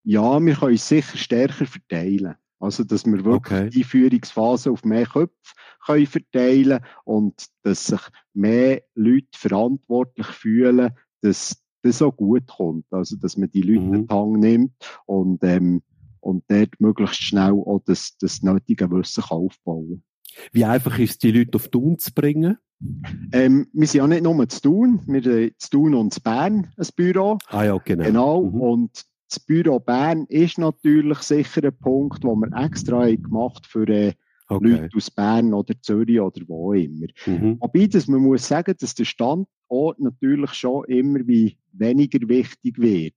Ja, 0.05 0.43
wir 0.43 0.55
können 0.55 0.73
es 0.73 0.87
sicher 0.87 1.17
stärker 1.17 1.65
verteilen. 1.67 2.35
Also, 2.63 2.85
dass 2.85 3.05
wir 3.05 3.25
wirklich 3.25 3.59
okay. 3.59 3.69
die 3.69 3.83
Führungsphase 3.83 4.71
auf 4.71 4.85
mehr 4.85 5.05
Köpfe 5.05 5.53
können 5.85 6.07
verteilen 6.07 6.79
und 7.03 7.47
dass 7.63 7.87
sich 7.87 7.99
mehr 8.33 8.83
Leute 8.95 9.27
verantwortlich 9.35 10.27
fühlen, 10.27 10.91
dass 11.21 11.61
das 11.81 12.01
auch 12.01 12.15
gut 12.15 12.47
kommt. 12.47 12.85
Also, 12.91 13.17
dass 13.17 13.35
man 13.35 13.51
die 13.51 13.63
Leute 13.63 13.81
mhm. 13.81 13.93
in 13.93 14.07
den 14.07 14.09
Hang 14.09 14.39
nimmt 14.39 14.71
und, 15.05 15.43
ähm, 15.43 15.81
und 16.21 16.45
dort 16.47 16.79
möglichst 16.79 17.21
schnell 17.21 17.51
auch 17.51 17.81
das, 17.85 18.15
das 18.17 18.41
nötige 18.43 18.89
Wissen 18.91 19.25
aufbauen 19.25 20.01
Wie 20.53 20.63
einfach 20.63 20.97
ist 20.99 21.11
es, 21.11 21.17
die 21.17 21.31
Leute 21.31 21.57
auf 21.57 21.67
Tun 21.67 21.99
zu 21.99 22.13
bringen? 22.13 22.57
Ähm, 23.33 23.67
wir 23.73 23.87
sind 23.87 23.99
ja 23.99 24.07
nicht 24.07 24.23
nur 24.23 24.47
zu 24.47 24.61
Tun, 24.61 25.01
wir 25.05 25.21
haben 25.21 25.51
zu 25.57 25.69
Tun 25.69 25.95
und 25.95 26.13
zu 26.13 26.21
Bern 26.21 26.71
ein 26.77 26.87
Büro. 26.95 27.39
Ah 27.47 27.65
ja, 27.65 27.77
genau. 27.77 28.03
Genau, 28.05 28.41
mhm. 28.41 28.61
und 28.61 29.05
das 29.33 29.39
Büro 29.39 29.79
Bern 29.79 30.25
ist 30.29 30.57
natürlich 30.57 31.17
sicher 31.19 31.63
ein 31.63 31.77
Punkt, 31.77 32.23
wo 32.23 32.35
wir 32.35 32.51
extra 32.55 33.09
gemacht 33.09 33.65
für 33.65 33.87
äh, 33.89 34.13
okay. 34.47 34.67
Leute 34.67 34.95
aus 34.95 35.09
Bern 35.09 35.53
oder 35.53 35.73
Zürich 35.81 36.19
oder 36.19 36.41
wo 36.47 36.73
immer. 36.73 37.07
Mhm. 37.25 37.57
Wobei, 37.59 37.87
dass 37.87 38.07
man 38.07 38.21
muss 38.21 38.47
sagen, 38.47 38.75
dass 38.79 38.93
der 38.93 39.05
Standort 39.73 39.99
natürlich 39.99 40.53
schon 40.53 40.85
immer 40.85 41.19
wie 41.25 41.57
weniger 41.71 42.27
wichtig 42.27 42.77
wird. 42.77 43.13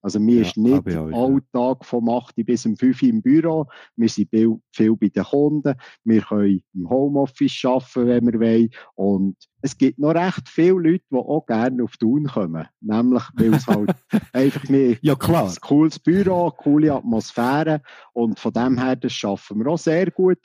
Also 0.00 0.18
mir 0.18 0.36
ja, 0.36 0.42
ist 0.42 0.56
nicht 0.56 0.96
auch, 0.96 1.12
Alltag 1.12 1.84
vom 1.84 2.08
8 2.08 2.36
bis 2.36 2.64
um 2.64 2.74
5 2.74 3.02
im 3.02 3.20
Büro. 3.20 3.66
Wir 3.96 4.08
sind 4.08 4.30
viel 4.30 4.96
bei 4.96 5.08
den 5.08 5.24
Kunden. 5.24 5.74
Wir 6.04 6.22
können 6.22 6.62
im 6.72 6.88
Homeoffice 6.88 7.64
arbeiten, 7.66 8.06
wenn 8.06 8.26
wir 8.32 8.40
wollen. 8.40 8.70
Und 8.94 9.36
es 9.60 9.76
gibt 9.76 9.98
noch 9.98 10.14
recht 10.14 10.48
viele 10.48 10.72
Leute, 10.72 11.04
die 11.10 11.16
auch 11.16 11.44
gerne 11.46 11.84
auf 11.84 11.98
Tun 11.98 12.28
kommen. 12.28 12.66
Nämlich, 12.80 13.24
weil 13.34 13.54
es 13.54 13.66
halt 13.66 13.90
einfach 14.32 14.66
mehr 14.70 14.96
ja, 15.02 15.14
klar. 15.14 15.50
ein 15.50 15.56
cooles 15.60 15.98
Büro, 15.98 16.50
coole 16.50 16.94
Atmosphäre. 16.94 17.82
Und 18.14 18.40
von 18.40 18.54
dem 18.54 18.78
her, 18.78 18.96
das 18.96 19.12
schaffen 19.12 19.58
wir 19.58 19.66
auch 19.66 19.78
sehr 19.78 20.10
gut. 20.10 20.38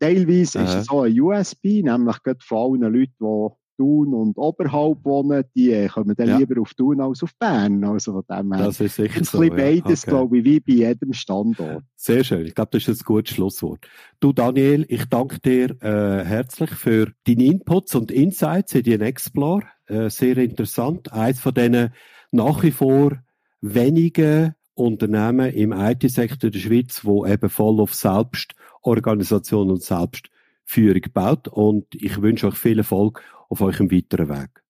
Teilweise 0.00 0.60
Aha. 0.60 0.64
ist 0.64 0.74
es 0.74 0.88
auch 0.88 1.02
ein 1.02 1.20
USB, 1.20 1.82
nämlich 1.82 2.22
gerade 2.22 2.40
von 2.42 2.80
allen 2.80 2.92
Leuten, 2.92 3.14
die 3.20 3.61
Thun 3.76 4.14
und 4.14 4.38
oberhalb 4.38 5.04
wohnen, 5.04 5.44
die 5.54 5.72
äh, 5.72 5.88
kommen 5.88 6.14
dann 6.16 6.28
ja. 6.28 6.38
lieber 6.38 6.60
auf 6.60 6.74
Thun 6.74 7.00
als 7.00 7.22
auf 7.22 7.34
Bern. 7.38 7.82
Also 7.84 8.12
von 8.12 8.24
dem 8.28 8.52
her. 8.52 8.66
Das 8.66 8.80
ist 8.80 8.96
sicher 8.96 9.18
ein 9.18 9.24
so. 9.24 9.40
Ein 9.40 9.50
beides, 9.50 10.02
okay. 10.02 10.10
glaube 10.10 10.38
ich, 10.38 10.44
wie 10.44 10.60
bei 10.60 10.72
jedem 10.72 11.12
Standort. 11.12 11.84
Sehr 11.96 12.24
schön. 12.24 12.46
Ich 12.46 12.54
glaube, 12.54 12.70
das 12.72 12.88
ist 12.88 13.02
ein 13.02 13.04
gutes 13.04 13.34
Schlusswort. 13.34 13.86
Du, 14.20 14.32
Daniel, 14.32 14.84
ich 14.88 15.06
danke 15.06 15.40
dir 15.40 15.70
äh, 15.82 16.24
herzlich 16.24 16.70
für 16.70 17.12
deine 17.24 17.44
Inputs 17.44 17.94
und 17.94 18.10
Insights 18.10 18.74
in 18.74 18.82
den 18.82 19.00
Explore. 19.00 19.64
Äh, 19.86 20.10
sehr 20.10 20.36
interessant. 20.38 21.12
Eins 21.12 21.40
von 21.40 21.54
denen 21.54 21.92
nach 22.30 22.62
wie 22.62 22.70
vor 22.70 23.18
wenigen 23.60 24.54
Unternehmen 24.74 25.52
im 25.52 25.72
IT-Sektor 25.72 26.50
der 26.50 26.58
Schweiz, 26.58 27.04
wo 27.04 27.26
eben 27.26 27.48
voll 27.48 27.80
auf 27.80 27.94
Selbstorganisation 27.94 29.70
und 29.70 29.82
Selbstführung 29.82 31.02
baut. 31.12 31.48
Und 31.48 31.94
ich 31.94 32.20
wünsche 32.22 32.48
euch 32.48 32.56
viel 32.56 32.78
Erfolg 32.78 33.22
auf 33.52 33.60
eurem 33.60 33.92
weiteren 33.92 34.30
Weg. 34.30 34.62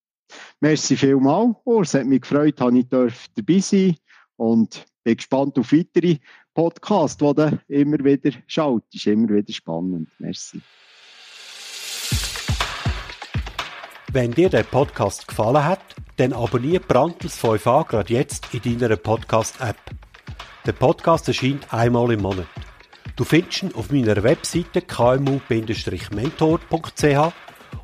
Merci 0.61 0.97
vielmals, 0.97 1.55
Es 1.83 1.95
hat 1.95 2.07
mich 2.07 2.23
gefreut, 2.23 2.61
dass 2.61 2.75
ich 2.75 2.89
dabei 2.89 3.61
sein 3.61 3.97
und 4.37 4.85
bin 5.05 5.17
gespannt 5.17 5.57
auf 5.59 5.73
weitere 5.73 6.17
Podcasts, 6.53 7.17
die 7.17 7.33
du 7.33 7.61
immer 7.69 7.99
wieder 8.05 8.33
schaut. 8.47 8.83
Ist 8.93 9.07
immer 9.07 9.29
wieder 9.29 9.53
spannend. 9.53 10.09
Merci. 10.19 10.61
Wenn 14.13 14.33
dir 14.33 14.51
der 14.51 14.65
Podcast 14.65 15.29
gefallen 15.29 15.65
hat, 15.65 15.95
dann 16.17 16.33
abonniere 16.33 16.81
Brandtels 16.81 17.43
5a 17.43 17.87
gerade 17.89 18.13
jetzt 18.13 18.53
in 18.53 18.79
deiner 18.79 18.97
Podcast-App. 18.97 19.79
Der 20.67 20.73
Podcast 20.73 21.29
erscheint 21.29 21.73
einmal 21.73 22.11
im 22.13 22.23
Monat. 22.23 22.49
Du 23.17 23.23
findest 23.25 23.63
ihn 23.63 23.75
auf 23.75 23.93
meiner 23.93 24.23
Webseite 24.23 24.83
kmu-mentor.ch 24.83 25.43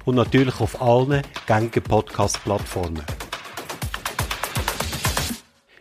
und 0.05 0.15
natürlich 0.17 0.61
auf 0.61 0.81
allen 0.81 1.23
gängigen 1.47 1.83
Podcast-Plattformen. 1.83 3.03